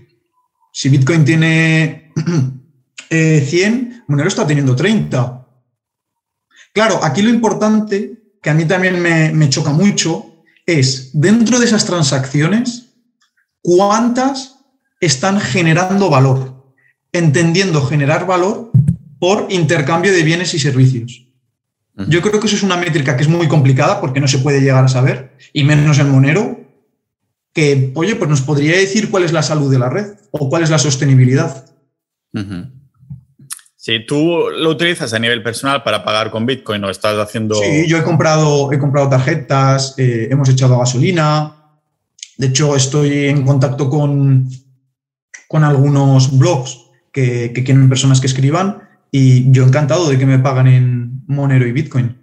si 0.71 0.89
Bitcoin 0.89 1.25
tiene 1.25 2.11
100, 2.15 2.61
eh, 3.09 4.01
Monero 4.07 4.29
está 4.29 4.45
teniendo 4.45 4.75
30. 4.75 5.47
Claro, 6.73 7.03
aquí 7.03 7.21
lo 7.21 7.29
importante, 7.29 8.21
que 8.41 8.49
a 8.49 8.53
mí 8.53 8.65
también 8.65 9.01
me, 9.01 9.31
me 9.31 9.49
choca 9.49 9.71
mucho, 9.71 10.43
es 10.65 11.09
dentro 11.13 11.59
de 11.59 11.65
esas 11.65 11.85
transacciones, 11.85 12.89
cuántas 13.61 14.57
están 14.99 15.39
generando 15.39 16.09
valor, 16.09 16.73
entendiendo 17.11 17.85
generar 17.85 18.25
valor 18.25 18.71
por 19.19 19.47
intercambio 19.49 20.11
de 20.11 20.23
bienes 20.23 20.53
y 20.53 20.59
servicios. 20.59 21.25
Yo 22.07 22.21
creo 22.21 22.39
que 22.39 22.47
eso 22.47 22.55
es 22.55 22.63
una 22.63 22.77
métrica 22.77 23.17
que 23.17 23.23
es 23.23 23.27
muy 23.27 23.49
complicada 23.49 23.99
porque 23.99 24.21
no 24.21 24.27
se 24.29 24.37
puede 24.37 24.61
llegar 24.61 24.85
a 24.85 24.87
saber, 24.87 25.35
y 25.51 25.65
menos 25.65 25.99
en 25.99 26.09
Monero, 26.09 26.58
que, 27.59 27.91
oye, 27.95 28.15
pues 28.15 28.29
nos 28.29 28.41
podría 28.41 28.77
decir 28.77 29.09
cuál 29.09 29.23
es 29.23 29.33
la 29.33 29.43
salud 29.43 29.69
de 29.69 29.79
la 29.79 29.89
red 29.89 30.13
o 30.31 30.49
cuál 30.49 30.63
es 30.63 30.69
la 30.69 30.79
sostenibilidad. 30.79 31.65
Si 33.75 34.05
tú 34.05 34.45
lo 34.49 34.69
utilizas 34.69 35.13
a 35.13 35.19
nivel 35.19 35.43
personal 35.43 35.83
para 35.83 36.05
pagar 36.05 36.31
con 36.31 36.45
Bitcoin 36.45 36.83
o 36.85 36.89
estás 36.89 37.17
haciendo... 37.17 37.55
Sí, 37.55 37.85
yo 37.87 37.97
he 37.97 38.03
comprado, 38.03 38.71
he 38.71 38.79
comprado 38.79 39.09
tarjetas, 39.09 39.95
eh, 39.97 40.29
hemos 40.31 40.47
echado 40.47 40.79
gasolina. 40.79 41.55
De 42.37 42.47
hecho, 42.47 42.75
estoy 42.75 43.25
en 43.25 43.45
contacto 43.45 43.89
con, 43.89 44.47
con 45.49 45.63
algunos 45.65 46.37
blogs 46.37 46.85
que, 47.11 47.51
que 47.53 47.63
quieren 47.65 47.89
personas 47.89 48.21
que 48.21 48.27
escriban 48.27 48.87
y 49.11 49.51
yo 49.51 49.65
encantado 49.65 50.09
de 50.09 50.17
que 50.17 50.25
me 50.25 50.39
pagan 50.39 50.67
en 50.67 51.23
Monero 51.27 51.67
y 51.67 51.73
Bitcoin. 51.73 52.15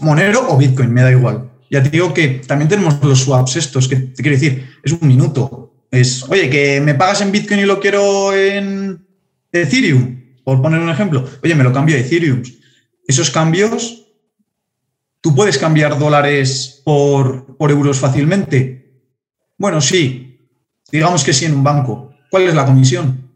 Monero 0.00 0.48
o 0.48 0.56
Bitcoin, 0.56 0.92
me 0.92 1.02
da 1.02 1.12
igual. 1.12 1.50
Ya 1.70 1.82
te 1.82 1.90
digo 1.90 2.14
que 2.14 2.40
también 2.46 2.68
tenemos 2.68 3.02
los 3.02 3.20
swaps 3.20 3.56
estos, 3.56 3.88
que 3.88 3.96
te 3.96 4.22
quiero 4.22 4.38
decir, 4.38 4.66
es 4.82 4.92
un 4.92 5.06
minuto. 5.06 5.74
Es, 5.90 6.24
oye, 6.28 6.48
que 6.50 6.80
me 6.80 6.94
pagas 6.94 7.20
en 7.20 7.32
Bitcoin 7.32 7.60
y 7.60 7.64
lo 7.64 7.80
quiero 7.80 8.34
en 8.34 9.06
Ethereum, 9.52 10.20
por 10.44 10.60
poner 10.60 10.80
un 10.80 10.90
ejemplo. 10.90 11.24
Oye, 11.42 11.54
me 11.54 11.64
lo 11.64 11.72
cambio 11.72 11.96
a 11.96 12.00
Ethereum. 12.00 12.42
Esos 13.06 13.30
cambios, 13.30 14.06
¿tú 15.20 15.34
puedes 15.34 15.58
cambiar 15.58 15.98
dólares 15.98 16.82
por, 16.84 17.56
por 17.56 17.70
euros 17.70 17.98
fácilmente? 17.98 19.02
Bueno, 19.56 19.80
sí. 19.80 20.24
Digamos 20.90 21.24
que 21.24 21.32
sí 21.32 21.44
en 21.44 21.54
un 21.54 21.64
banco. 21.64 22.14
¿Cuál 22.30 22.44
es 22.44 22.54
la 22.54 22.64
comisión? 22.64 23.27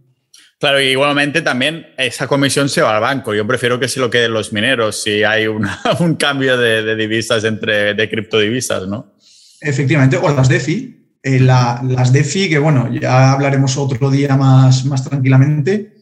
Claro, 0.63 0.81
y 0.81 0.91
igualmente 0.91 1.43
también 1.43 1.89
esa 1.99 2.29
comisión 2.29 2.69
se 2.69 2.83
va 2.83 2.95
al 2.95 3.01
banco. 3.03 3.35
Yo 3.35 3.45
prefiero 3.45 3.81
que 3.81 3.89
se 3.89 3.99
lo 3.99 4.09
queden 4.09 4.33
los 4.33 4.53
mineros 4.53 5.03
si 5.03 5.25
hay 5.25 5.49
un 5.99 6.15
cambio 6.15 6.57
de, 6.57 6.95
divisas 6.95 7.43
entre 7.43 7.95
de 7.95 8.09
criptodivisas, 8.09 8.87
¿no? 8.87 9.13
Efectivamente, 9.61 10.19
o 10.19 10.33
las 10.33 10.49
DeFi. 10.49 11.17
Eh, 11.21 11.41
las 11.41 12.13
DeFi, 12.13 12.49
que 12.49 12.61
bueno, 12.61 12.89
ya 12.95 13.33
hablaremos 13.33 13.77
otro 13.77 14.09
día 14.09 14.37
más, 14.37 14.85
más 14.85 15.03
tranquilamente, 15.03 15.97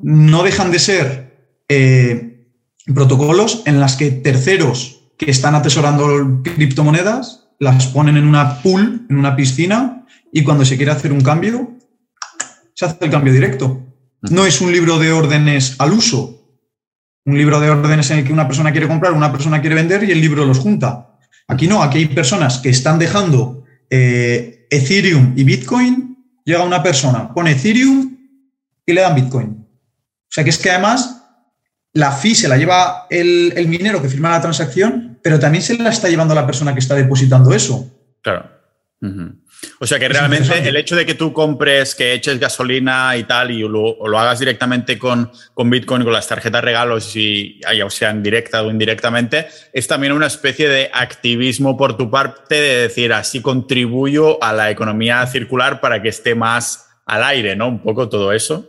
no 0.00 0.42
dejan 0.42 0.72
de 0.72 0.78
ser 0.80 1.54
eh, 1.68 2.48
protocolos 2.92 3.62
en 3.64 3.78
las 3.78 3.94
que 3.94 4.10
terceros 4.10 5.12
que 5.16 5.30
están 5.30 5.54
atesorando 5.54 6.42
criptomonedas 6.42 7.50
las 7.60 7.86
ponen 7.86 8.16
en 8.16 8.26
una 8.26 8.60
pool, 8.60 9.06
en 9.08 9.18
una 9.18 9.36
piscina, 9.36 10.04
y 10.32 10.42
cuando 10.42 10.64
se 10.64 10.76
quiere 10.76 10.90
hacer 10.90 11.12
un 11.12 11.20
cambio, 11.20 11.77
se 12.78 12.84
hace 12.84 13.06
el 13.06 13.10
cambio 13.10 13.32
directo. 13.32 13.82
No 14.30 14.46
es 14.46 14.60
un 14.60 14.70
libro 14.70 15.00
de 15.00 15.10
órdenes 15.10 15.74
al 15.80 15.92
uso. 15.92 16.44
Un 17.24 17.36
libro 17.36 17.58
de 17.58 17.70
órdenes 17.70 18.08
en 18.12 18.20
el 18.20 18.24
que 18.24 18.32
una 18.32 18.46
persona 18.46 18.70
quiere 18.70 18.86
comprar, 18.86 19.14
una 19.14 19.32
persona 19.32 19.60
quiere 19.60 19.74
vender 19.74 20.04
y 20.04 20.12
el 20.12 20.20
libro 20.20 20.44
los 20.44 20.60
junta. 20.60 21.18
Aquí 21.48 21.66
no, 21.66 21.82
aquí 21.82 21.98
hay 21.98 22.06
personas 22.06 22.58
que 22.58 22.68
están 22.68 23.00
dejando 23.00 23.64
eh, 23.90 24.68
Ethereum 24.70 25.32
y 25.34 25.42
Bitcoin. 25.42 26.24
Llega 26.44 26.62
una 26.62 26.80
persona, 26.80 27.34
pone 27.34 27.50
Ethereum 27.50 28.16
y 28.86 28.92
le 28.92 29.00
dan 29.00 29.16
Bitcoin. 29.16 29.48
O 29.48 30.30
sea 30.30 30.44
que 30.44 30.50
es 30.50 30.58
que 30.58 30.70
además 30.70 31.20
la 31.94 32.12
fee 32.12 32.36
se 32.36 32.46
la 32.46 32.56
lleva 32.56 33.08
el, 33.10 33.66
minero 33.66 34.00
que 34.00 34.08
firma 34.08 34.30
la 34.30 34.40
transacción, 34.40 35.18
pero 35.20 35.40
también 35.40 35.62
se 35.62 35.76
la 35.76 35.90
está 35.90 36.08
llevando 36.08 36.32
la 36.32 36.46
persona 36.46 36.74
que 36.74 36.80
está 36.80 36.94
depositando 36.94 37.52
eso. 37.52 37.90
Claro. 38.22 38.57
O 39.00 39.86
sea 39.86 39.98
que 39.98 40.08
realmente 40.08 40.68
el 40.68 40.76
hecho 40.76 40.96
de 40.96 41.06
que 41.06 41.14
tú 41.14 41.32
compres, 41.32 41.94
que 41.94 42.14
eches 42.14 42.40
gasolina 42.40 43.16
y 43.16 43.24
tal, 43.24 43.50
y 43.50 43.60
lo, 43.60 43.96
lo 44.06 44.18
hagas 44.18 44.40
directamente 44.40 44.98
con, 44.98 45.30
con, 45.54 45.70
Bitcoin, 45.70 46.02
con 46.02 46.12
las 46.12 46.26
tarjetas 46.26 46.64
regalos, 46.64 47.14
y 47.14 47.60
ya 47.60 47.88
sean 47.90 48.22
directa 48.22 48.62
o 48.62 48.70
indirectamente, 48.70 49.46
es 49.72 49.86
también 49.86 50.12
una 50.12 50.26
especie 50.26 50.68
de 50.68 50.90
activismo 50.92 51.76
por 51.76 51.96
tu 51.96 52.10
parte 52.10 52.56
de 52.56 52.76
decir, 52.82 53.12
así 53.12 53.40
contribuyo 53.40 54.42
a 54.42 54.52
la 54.52 54.70
economía 54.70 55.24
circular 55.26 55.80
para 55.80 56.02
que 56.02 56.08
esté 56.08 56.34
más 56.34 56.86
al 57.06 57.22
aire, 57.22 57.54
¿no? 57.54 57.68
Un 57.68 57.82
poco 57.82 58.08
todo 58.08 58.32
eso. 58.32 58.68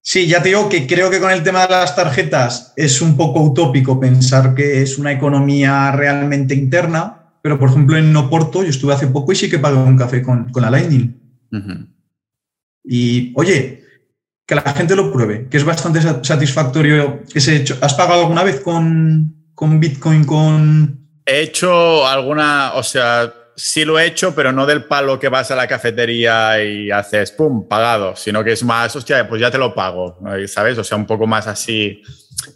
Sí, 0.00 0.28
ya 0.28 0.40
te 0.42 0.50
digo 0.50 0.68
que 0.68 0.86
creo 0.86 1.10
que 1.10 1.20
con 1.20 1.30
el 1.30 1.42
tema 1.42 1.66
de 1.66 1.72
las 1.72 1.96
tarjetas 1.96 2.72
es 2.76 3.02
un 3.02 3.16
poco 3.16 3.40
utópico 3.40 3.98
pensar 3.98 4.54
que 4.54 4.80
es 4.80 4.98
una 4.98 5.12
economía 5.12 5.90
realmente 5.90 6.54
interna 6.54 7.25
pero, 7.46 7.60
por 7.60 7.70
ejemplo, 7.70 7.96
en 7.96 8.16
Oporto, 8.16 8.64
yo 8.64 8.70
estuve 8.70 8.92
hace 8.92 9.06
poco 9.06 9.30
y 9.30 9.36
sí 9.36 9.48
que 9.48 9.60
pagué 9.60 9.76
un 9.76 9.96
café 9.96 10.20
con, 10.20 10.50
con 10.50 10.64
la 10.64 10.68
Lightning. 10.68 11.16
Y, 12.82 13.32
oye, 13.36 13.84
que 14.44 14.56
la 14.56 14.62
gente 14.62 14.96
lo 14.96 15.12
pruebe, 15.12 15.46
que 15.48 15.56
es 15.56 15.62
bastante 15.62 16.00
satisfactorio 16.02 17.22
que 17.32 17.38
se 17.38 17.54
hecho. 17.54 17.78
¿Has 17.82 17.94
pagado 17.94 18.22
alguna 18.22 18.42
vez 18.42 18.58
con, 18.58 19.52
con 19.54 19.78
Bitcoin, 19.78 20.24
con...? 20.24 21.08
He 21.24 21.42
hecho 21.42 22.04
alguna, 22.04 22.72
o 22.74 22.82
sea, 22.82 23.32
sí 23.54 23.84
lo 23.84 23.96
he 23.96 24.06
hecho, 24.06 24.34
pero 24.34 24.50
no 24.50 24.66
del 24.66 24.86
palo 24.86 25.20
que 25.20 25.28
vas 25.28 25.48
a 25.52 25.54
la 25.54 25.68
cafetería 25.68 26.60
y 26.64 26.90
haces, 26.90 27.30
¡pum!, 27.30 27.68
pagado, 27.68 28.16
sino 28.16 28.42
que 28.42 28.54
es 28.54 28.64
más, 28.64 28.96
hostia, 28.96 29.28
pues 29.28 29.40
ya 29.40 29.52
te 29.52 29.58
lo 29.58 29.72
pago, 29.72 30.18
¿sabes? 30.48 30.76
O 30.78 30.82
sea, 30.82 30.98
un 30.98 31.06
poco 31.06 31.28
más 31.28 31.46
así 31.46 32.02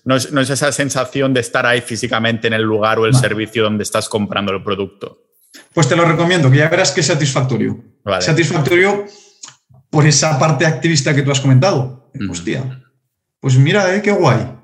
no 0.05 0.17
es, 0.17 0.51
esa 0.51 0.73
sensación 0.73 1.35
de 1.35 1.41
estar 1.41 1.67
ahí 1.67 1.81
físicamente 1.81 2.47
en 2.47 2.55
el 2.55 2.63
lugar 2.63 2.99
o 2.99 3.07
el 3.07 3.15
servicio 3.15 3.65
donde 3.65 3.83
estestás 3.83 4.09
comprando 4.09 4.53
el 4.53 4.63
producto. 4.63 5.27
Pues 5.75 5.89
te 5.89 5.97
lo 5.97 6.05
recomiendo, 6.05 6.51
que 6.51 6.59
ya 6.59 6.69
verás 6.69 6.93
que 6.93 7.01
es 7.01 7.07
satisfactorio. 7.07 7.83
Satisfactorio 8.21 9.05
por 9.91 10.07
esa 10.07 10.39
parte 10.39 10.67
activista 10.67 11.15
que 11.15 11.23
tú 11.23 11.31
has 11.31 11.41
comentado. 11.41 12.11
Hostia, 12.29 12.85
pues 13.41 13.57
mira, 13.57 13.95
eh, 13.95 14.03
qué 14.03 14.13
guay. 14.13 14.55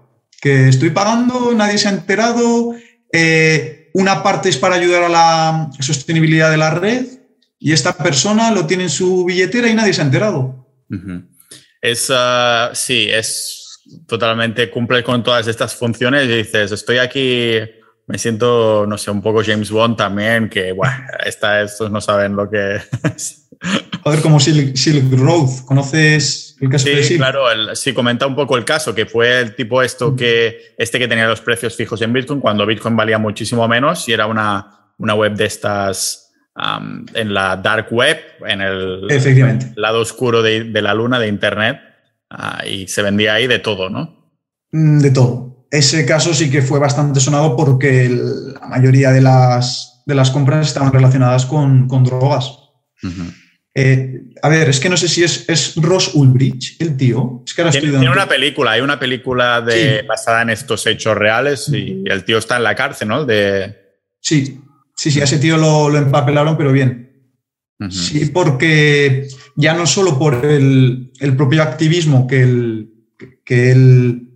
Que 0.41 0.69
estoy 0.69 0.91
pagando, 0.91 1.53
nadie 1.55 1.79
se 1.79 1.89
ha 1.89 1.93
enterado. 1.93 2.75
Eh, 3.13 3.91
una 3.95 4.23
parte 4.23 4.49
es 4.49 4.57
para 4.57 4.77
ayudar 4.77 5.05
a 5.05 5.09
la 5.09 5.71
sostenibilidad 5.81 6.51
de 6.51 6.57
la 6.59 6.71
red 6.71 7.07
y 7.59 7.73
esta 7.73 7.97
persona 7.97 8.51
lo 8.51 8.67
tiene 8.67 8.85
en 8.85 8.91
su 8.91 9.25
billetera 9.25 9.69
y 9.69 9.75
nadie 9.75 9.95
se 9.95 10.03
ha 10.03 10.05
enterado. 10.05 10.67
Es, 11.81 12.11
ah, 12.11 12.71
sí, 12.75 13.09
es 13.11 13.66
totalmente 14.07 14.71
cumple 14.71 15.03
con 15.03 15.23
todas 15.23 15.47
estas 15.47 15.75
funciones 15.75 16.25
y 16.25 16.29
dices, 16.29 16.73
estoy 16.73 16.99
aquí, 16.99 17.59
me 18.07 18.19
siento, 18.19 18.87
no 18.87 18.99
sé, 18.99 19.11
un 19.11 19.23
poco 19.23 19.43
James 19.45 19.71
Bond 19.71 19.97
también, 19.97 20.49
que, 20.49 20.73
bueno, 20.73 20.95
estos 21.27 21.91
no 21.91 22.01
saben 22.01 22.37
lo 22.37 22.49
que 22.51 22.81
es. 23.15 23.49
A 24.05 24.11
ver, 24.11 24.21
como 24.21 24.39
Silk, 24.39 24.77
Road, 25.19 25.65
¿conoces 25.65 26.57
el 26.61 26.69
caso 26.69 26.87
sí, 26.87 26.95
de 26.95 27.03
Silk? 27.03 27.19
claro, 27.19 27.75
sí, 27.75 27.93
comenta 27.93 28.27
un 28.27 28.37
poco 28.37 28.57
el 28.57 28.65
caso, 28.65 28.95
que 28.95 29.07
fue 29.07 29.41
el 29.41 29.57
tipo 29.57 29.83
esto 29.83 30.15
que, 30.15 30.75
este 30.79 30.99
que 30.99 31.09
tenía 31.09 31.27
los 31.27 31.41
precios 31.41 31.75
fijos 31.75 32.01
en 32.03 32.13
Bitcoin, 32.13 32.39
cuando 32.39 32.67
Bitcoin 32.67 32.95
valía 32.95 33.19
muchísimo 33.19 33.67
menos 33.67 34.09
y 34.09 34.13
era 34.13 34.27
una, 34.27 34.93
una 34.99 35.15
web 35.15 35.35
de 35.35 35.47
estas 35.47 36.23
en 37.15 37.35
la 37.35 37.57
dark 37.57 37.89
web, 37.91 38.19
en 38.47 38.61
el 38.61 39.07
lado 39.75 40.01
oscuro 40.01 40.43
de, 40.43 40.65
de 40.65 40.83
la 40.83 40.95
luna 40.95 41.19
de 41.19 41.29
Internet 41.29 41.81
Ah, 42.31 42.65
y 42.67 42.89
se 42.89 43.03
vendía 43.03 43.35
ahí 43.35 43.47
de 43.47 43.59
todo, 43.59 43.89
¿no? 43.89 44.33
Mm, 44.73 44.99
de 44.99 45.11
todo. 45.11 45.67
Ese 45.71 46.07
caso 46.07 46.33
sí 46.35 46.51
que 46.51 46.63
fue 46.63 46.79
bastante 46.79 47.21
sonado 47.21 47.57
porque 47.57 48.09
la 48.09 48.67
mayoría 48.69 49.11
de 49.11 49.21
las, 49.21 50.03
de 50.07 50.15
las 50.15 50.31
compras 50.31 50.69
estaban 50.69 50.93
relacionadas 50.93 51.47
con, 51.47 51.89
drogas. 52.05 52.53
Eh, 53.75 54.23
a 54.43 54.49
ver, 54.49 54.69
es 54.69 54.81
que 54.81 54.89
no 54.89 54.97
sé 54.97 55.09
si 55.09 55.23
es, 55.23 55.49
es 55.49 55.75
Ross 55.77 56.15
Ulbricht, 56.15 56.81
el 56.81 56.97
tío. 56.97 57.43
Es 57.47 57.53
que 57.53 57.65
tiene, 57.65 58.09
una 58.09 58.27
película, 58.27 58.73
hay 58.73 58.81
una 58.81 58.99
película 58.99 59.61
de, 59.61 60.03
basada 60.03 60.43
en 60.43 60.51
estos 60.51 60.87
hechos 60.87 61.17
reales 61.17 61.69
y 61.69 62.03
el 62.07 62.25
tío 62.25 62.39
está 62.39 62.57
en 62.57 62.63
la 62.63 62.75
cárcel, 62.75 63.09
¿no? 63.09 63.25
De... 63.25 63.77
Sí, 64.21 64.61
sí, 64.95 65.11
sí, 65.11 65.21
a 65.21 65.25
ese 65.25 65.39
tío 65.39 65.59
lo, 65.59 65.91
lo 65.91 65.99
empapelaron, 65.99 66.57
pero 66.57 66.73
bien. 66.73 67.06
Sí, 67.91 68.27
porque 68.27 69.29
ya 69.55 69.75
no 69.75 69.87
solo 69.87 70.19
por 70.19 70.47
el, 70.47 71.13
propio 71.37 71.63
activismo 71.63 72.27
que 72.27 72.43
él, 72.43 72.91
que 73.45 73.71
él 73.71 74.31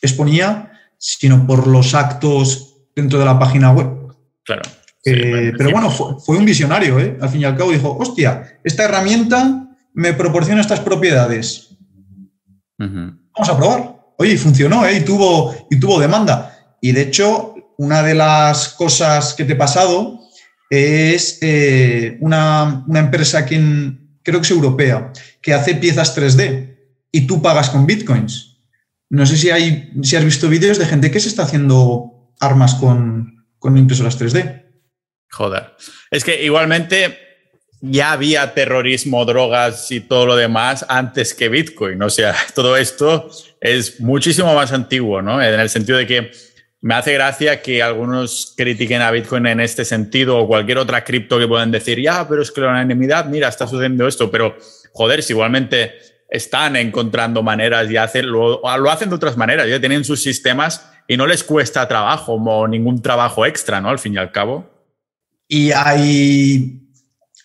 exponía, 0.00 0.72
sino 0.96 1.46
por 1.46 1.66
los 1.66 1.94
actos 1.94 2.76
dentro 2.96 3.18
de 3.18 3.24
la 3.26 3.38
página 3.38 3.70
web. 3.72 4.14
Claro. 4.44 4.62
Eh, 5.04 5.52
pero 5.56 5.72
bueno, 5.72 5.90
fue, 5.90 6.36
un 6.36 6.44
visionario, 6.44 6.98
¿eh? 7.00 7.18
Al 7.20 7.28
fin 7.28 7.42
y 7.42 7.44
al 7.44 7.56
cabo 7.56 7.72
dijo, 7.72 7.96
hostia, 7.98 8.60
esta 8.64 8.84
herramienta 8.84 9.68
me 9.92 10.14
proporciona 10.14 10.60
estas 10.60 10.80
propiedades. 10.80 11.76
Vamos 12.78 13.48
a 13.48 13.56
probar. 13.56 13.96
Oye, 14.18 14.38
funcionó, 14.38 14.86
¿eh? 14.86 14.98
Y 14.98 15.00
tuvo, 15.00 15.54
y 15.70 15.78
tuvo 15.78 16.00
demanda. 16.00 16.76
Y 16.80 16.92
de 16.92 17.02
hecho, 17.02 17.54
una 17.78 18.02
de 18.02 18.14
las 18.14 18.68
cosas 18.70 19.34
que 19.34 19.44
te 19.44 19.52
he 19.52 19.56
pasado 19.56 20.21
es 20.72 21.36
eh, 21.42 22.16
una, 22.20 22.82
empresa 22.94 23.44
que 23.44 23.60
creo 24.22 24.40
que 24.40 24.46
es 24.46 24.50
europea, 24.50 25.12
que 25.42 25.52
hace 25.52 25.74
piezas 25.74 26.16
3D 26.16 26.78
y 27.12 27.26
tú 27.26 27.42
pagas 27.42 27.68
con 27.68 27.86
bitcoins. 27.86 28.56
No 29.10 29.26
sé 29.26 29.36
si, 29.36 29.50
hay, 29.50 29.92
si 30.02 30.16
has 30.16 30.24
visto 30.24 30.48
vídeos 30.48 30.78
de 30.78 30.86
gente 30.86 31.10
que 31.10 31.20
se 31.20 31.28
está 31.28 31.42
haciendo 31.42 32.32
armas 32.40 32.74
con, 32.76 33.44
con 33.58 33.76
impresoras 33.76 34.18
3D. 34.18 34.62
Joder. 35.30 35.74
Es 36.10 36.24
que 36.24 36.42
igualmente 36.42 37.18
ya 37.82 38.12
había 38.12 38.54
terrorismo, 38.54 39.26
drogas 39.26 39.90
y 39.90 40.00
todo 40.00 40.24
lo 40.24 40.36
demás 40.36 40.86
antes 40.88 41.34
que 41.34 41.50
Bitcoin. 41.50 42.02
O 42.02 42.08
sea, 42.08 42.34
todo 42.54 42.78
esto 42.78 43.30
es 43.60 44.00
muchísimo 44.00 44.54
más 44.54 44.72
antiguo, 44.72 45.20
¿no? 45.20 45.42
En 45.42 45.60
el 45.60 45.68
sentido 45.68 45.98
de 45.98 46.06
que 46.06 46.30
me 46.82 46.94
hace 46.94 47.12
gracia 47.14 47.62
que 47.62 47.80
algunos 47.80 48.54
critiquen 48.56 49.02
a 49.02 49.12
Bitcoin 49.12 49.46
en 49.46 49.60
este 49.60 49.84
sentido 49.84 50.36
o 50.36 50.48
cualquier 50.48 50.78
otra 50.78 51.04
cripto 51.04 51.38
que 51.38 51.46
puedan 51.46 51.70
decir, 51.70 52.00
ya, 52.00 52.28
pero 52.28 52.42
es 52.42 52.50
que 52.50 52.60
la 52.60 52.70
unanimidad, 52.70 53.26
mira, 53.26 53.48
está 53.48 53.68
sucediendo 53.68 54.06
esto, 54.08 54.30
pero 54.32 54.56
joder, 54.92 55.22
si 55.22 55.32
igualmente 55.32 55.92
están 56.28 56.74
encontrando 56.74 57.40
maneras 57.42 57.88
y 57.88 57.96
hacen, 57.96 58.26
lo, 58.26 58.68
hacen 58.90 59.10
de 59.10 59.14
otras 59.14 59.36
maneras, 59.36 59.68
ya 59.68 59.78
tienen 59.78 60.04
sus 60.04 60.22
sistemas 60.22 60.84
y 61.06 61.16
no 61.16 61.26
les 61.26 61.44
cuesta 61.44 61.86
trabajo 61.86 62.34
o 62.34 62.66
ningún 62.66 63.00
trabajo 63.00 63.46
extra, 63.46 63.80
¿no? 63.80 63.88
Al 63.88 64.00
fin 64.00 64.14
y 64.14 64.18
al 64.18 64.32
cabo. 64.32 64.68
Y 65.46 65.70
hay 65.70 66.88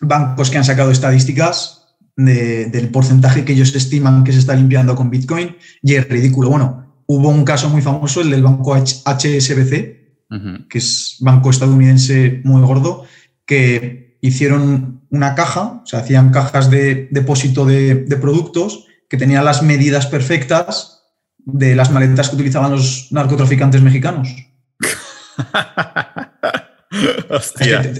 bancos 0.00 0.50
que 0.50 0.58
han 0.58 0.64
sacado 0.64 0.90
estadísticas 0.90 1.96
del 2.16 2.88
porcentaje 2.88 3.44
que 3.44 3.52
ellos 3.52 3.72
estiman 3.72 4.24
que 4.24 4.32
se 4.32 4.40
está 4.40 4.56
limpiando 4.56 4.96
con 4.96 5.10
Bitcoin 5.10 5.56
y 5.80 5.94
es 5.94 6.08
ridículo. 6.08 6.48
Bueno, 6.48 6.87
Hubo 7.10 7.30
un 7.30 7.42
caso 7.42 7.70
muy 7.70 7.80
famoso, 7.80 8.20
el 8.20 8.30
del 8.30 8.42
banco 8.42 8.76
HSBC, 8.76 10.68
que 10.68 10.78
es 10.78 11.16
banco 11.20 11.48
estadounidense 11.48 12.42
muy 12.44 12.60
gordo, 12.60 13.06
que 13.46 14.18
hicieron 14.20 15.06
una 15.08 15.34
caja, 15.34 15.80
o 15.82 15.86
sea, 15.86 16.00
hacían 16.00 16.30
cajas 16.30 16.70
de 16.70 17.08
depósito 17.10 17.64
de, 17.64 17.94
productos 18.20 18.84
que 19.08 19.16
tenían 19.16 19.46
las 19.46 19.62
medidas 19.62 20.06
perfectas 20.06 21.06
de 21.38 21.74
las 21.74 21.90
maletas 21.90 22.28
que 22.28 22.36
utilizaban 22.36 22.72
los 22.72 23.08
narcotraficantes 23.10 23.80
mexicanos. 23.80 24.28
Hostia. 27.30 27.90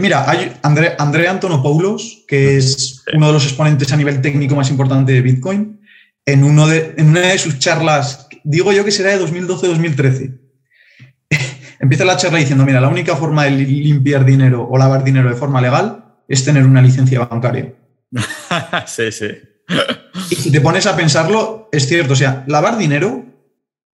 mira, 0.00 0.30
hay 0.30 0.56
André, 0.62 0.94
André 0.98 1.28
Antonopoulos, 1.28 2.24
que 2.26 2.56
es 2.56 3.04
uno 3.12 3.26
de 3.26 3.32
los 3.34 3.44
exponentes 3.44 3.92
a 3.92 3.96
nivel 3.98 4.22
técnico 4.22 4.56
más 4.56 4.70
importante 4.70 5.12
de 5.12 5.20
Bitcoin, 5.20 5.82
en, 6.24 6.44
uno 6.44 6.66
de, 6.66 6.94
en 6.96 7.10
una 7.10 7.20
de 7.20 7.38
sus 7.38 7.58
charlas 7.58 8.27
digo 8.44 8.72
yo 8.72 8.84
que 8.84 8.90
será 8.90 9.16
de 9.16 9.24
2012-2013. 9.24 10.38
Empieza 11.80 12.04
la 12.04 12.16
charla 12.16 12.38
diciendo, 12.38 12.64
mira, 12.64 12.80
la 12.80 12.88
única 12.88 13.16
forma 13.16 13.44
de 13.44 13.50
limpiar 13.50 14.24
dinero 14.24 14.66
o 14.68 14.76
lavar 14.76 15.04
dinero 15.04 15.28
de 15.28 15.36
forma 15.36 15.60
legal 15.60 16.16
es 16.26 16.44
tener 16.44 16.64
una 16.64 16.82
licencia 16.82 17.24
bancaria. 17.24 17.74
sí, 18.86 19.12
sí. 19.12 19.28
y 20.30 20.34
si 20.34 20.50
te 20.50 20.60
pones 20.60 20.86
a 20.86 20.96
pensarlo, 20.96 21.68
es 21.72 21.86
cierto, 21.86 22.14
o 22.14 22.16
sea, 22.16 22.44
lavar 22.46 22.78
dinero 22.78 23.24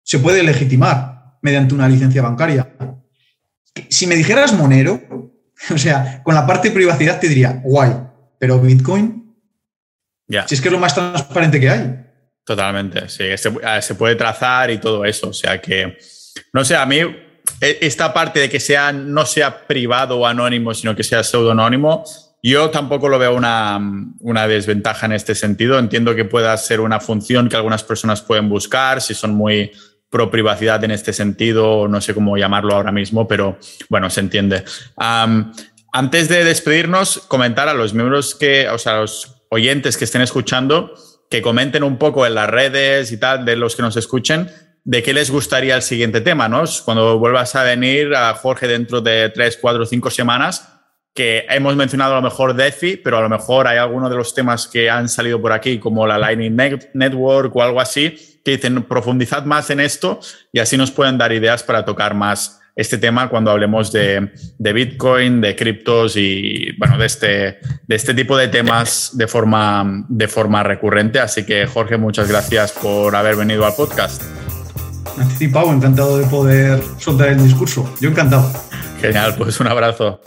se 0.03 0.19
puede 0.19 0.43
legitimar 0.43 1.37
mediante 1.41 1.73
una 1.73 1.89
licencia 1.89 2.21
bancaria. 2.21 2.75
Si 3.89 4.07
me 4.07 4.15
dijeras 4.15 4.53
Monero, 4.53 5.01
o 5.73 5.77
sea, 5.77 6.21
con 6.23 6.35
la 6.35 6.45
parte 6.45 6.69
de 6.69 6.75
privacidad 6.75 7.19
te 7.19 7.27
diría, 7.27 7.61
guay, 7.63 7.91
pero 8.39 8.59
Bitcoin, 8.59 9.35
si 10.27 10.55
es 10.55 10.61
que 10.61 10.67
es 10.69 10.71
lo 10.71 10.79
más 10.79 10.95
transparente 10.95 11.59
que 11.59 11.69
hay. 11.69 12.04
Totalmente, 12.45 13.09
sí, 13.09 13.23
ah, 13.63 13.81
se, 13.81 13.95
puede 13.95 14.15
trazar 14.15 14.69
y 14.69 14.77
todo 14.77 15.03
eso. 15.03 15.29
O 15.29 15.33
sea 15.33 15.59
que, 15.59 15.97
no 16.53 16.63
sé, 16.63 16.75
a 16.75 16.85
mí 16.85 16.97
e, 16.97 17.77
esta 17.81 18.13
parte 18.13 18.39
de 18.39 18.49
que 18.49 18.59
sea, 18.59 18.91
no 18.93 19.25
sea 19.25 19.65
privado 19.65 20.19
o 20.19 20.27
anónimo, 20.27 20.73
sino 20.75 20.95
que 20.95 21.03
sea 21.03 21.23
pseudonónimo, 21.23 22.03
yo 22.43 22.69
tampoco 22.69 23.09
lo 23.09 23.17
veo 23.17 23.33
una, 23.33 23.79
una, 24.19 24.47
desventaja 24.47 25.07
en 25.07 25.13
este 25.13 25.33
sentido. 25.33 25.79
Entiendo 25.79 26.13
que 26.13 26.25
pueda 26.25 26.55
ser 26.57 26.79
una 26.79 26.99
función 26.99 27.49
que 27.49 27.55
algunas 27.55 27.83
personas 27.83 28.21
pueden 28.21 28.47
buscar, 28.47 29.01
si 29.01 29.15
son 29.15 29.33
muy 29.33 29.71
pro 30.11 30.29
privacidad 30.29 30.83
en 30.83 30.91
este 30.91 31.11
sentido, 31.11 31.87
no 31.87 31.99
sé 31.99 32.13
cómo 32.13 32.37
llamarlo 32.37 32.75
ahora 32.75 32.91
mismo, 32.91 33.27
pero 33.27 33.57
bueno, 33.89 34.11
se 34.11 34.19
entiende. 34.19 34.63
antes 34.97 36.29
de 36.29 36.43
despedirnos, 36.43 37.23
comentar 37.27 37.67
a 37.67 37.73
los 37.73 37.95
miembros 37.95 38.35
que, 38.35 38.69
o 38.69 38.77
sea, 38.77 38.93
a 38.93 39.01
los 39.01 39.47
oyentes 39.49 39.97
que 39.97 40.05
estén 40.05 40.21
escuchando, 40.21 40.93
que 41.29 41.41
comenten 41.41 41.83
un 41.83 41.97
poco 41.97 42.25
en 42.25 42.35
las 42.35 42.49
redes 42.49 43.11
y 43.11 43.17
tal, 43.17 43.45
de 43.45 43.55
los 43.55 43.75
que 43.75 43.81
nos 43.81 43.97
escuchen, 43.97 44.49
de 44.83 45.01
qué 45.01 45.13
les 45.13 45.31
gustaría 45.31 45.75
el 45.75 45.81
siguiente 45.81 46.21
tema, 46.21 46.47
¿no? 46.47 46.63
Cuando 46.85 47.17
vuelvas 47.17 47.55
a 47.55 47.63
venir 47.63 48.13
a 48.15 48.33
Jorge 48.35 48.67
dentro 48.67 49.01
de 49.01 49.29
tres, 49.29 49.57
cuatro, 49.59 49.85
cinco 49.85 50.11
semanas, 50.11 50.71
que 51.15 51.45
hemos 51.49 51.75
mencionado 51.77 52.13
a 52.13 52.17
lo 52.17 52.21
mejor 52.21 52.53
DeFi, 52.53 52.97
pero 52.97 53.17
a 53.17 53.21
lo 53.21 53.29
mejor 53.29 53.67
hay 53.67 53.77
algunos 53.77 54.09
de 54.09 54.17
los 54.17 54.35
temas 54.35 54.67
que 54.67 54.89
han 54.89 55.07
salido 55.07 55.41
por 55.41 55.53
aquí, 55.53 55.79
como 55.79 56.05
la 56.05 56.19
Lightning 56.19 56.55
Network 56.93 57.55
o 57.55 57.63
algo 57.63 57.79
así, 57.79 58.41
que 58.43 58.51
dicen 58.51 58.83
profundizad 58.83 59.45
más 59.45 59.69
en 59.69 59.79
esto 59.79 60.19
y 60.51 60.59
así 60.59 60.77
nos 60.77 60.91
pueden 60.91 61.17
dar 61.17 61.31
ideas 61.31 61.63
para 61.63 61.85
tocar 61.85 62.13
más 62.13 62.59
este 62.75 62.97
tema 62.97 63.29
cuando 63.29 63.51
hablemos 63.51 63.91
de, 63.91 64.31
Bitcoin, 64.59 65.39
de 65.41 65.55
criptos 65.55 66.17
y 66.17 66.71
bueno, 66.77 66.97
de 66.97 67.05
este, 67.05 67.27
de 67.87 67.95
este 67.95 68.13
tipo 68.13 68.35
de 68.37 68.49
temas 68.49 69.11
de 69.13 69.27
forma, 69.27 70.05
de 70.09 70.27
forma 70.27 70.63
recurrente. 70.63 71.19
Así 71.19 71.45
que 71.45 71.65
Jorge, 71.67 71.97
muchas 71.97 72.27
gracias 72.27 72.73
por 72.73 73.15
haber 73.15 73.35
venido 73.37 73.65
al 73.65 73.73
podcast. 73.73 74.21
Pau, 75.53 75.71
encantado 75.71 76.17
de 76.17 76.25
poder 76.25 76.81
soltar 76.97 77.29
el 77.29 77.41
discurso. 77.41 77.89
Yo 78.01 78.09
encantado. 78.09 78.51
Genial, 78.99 79.35
pues 79.37 79.59
un 79.59 79.67
abrazo. 79.67 80.19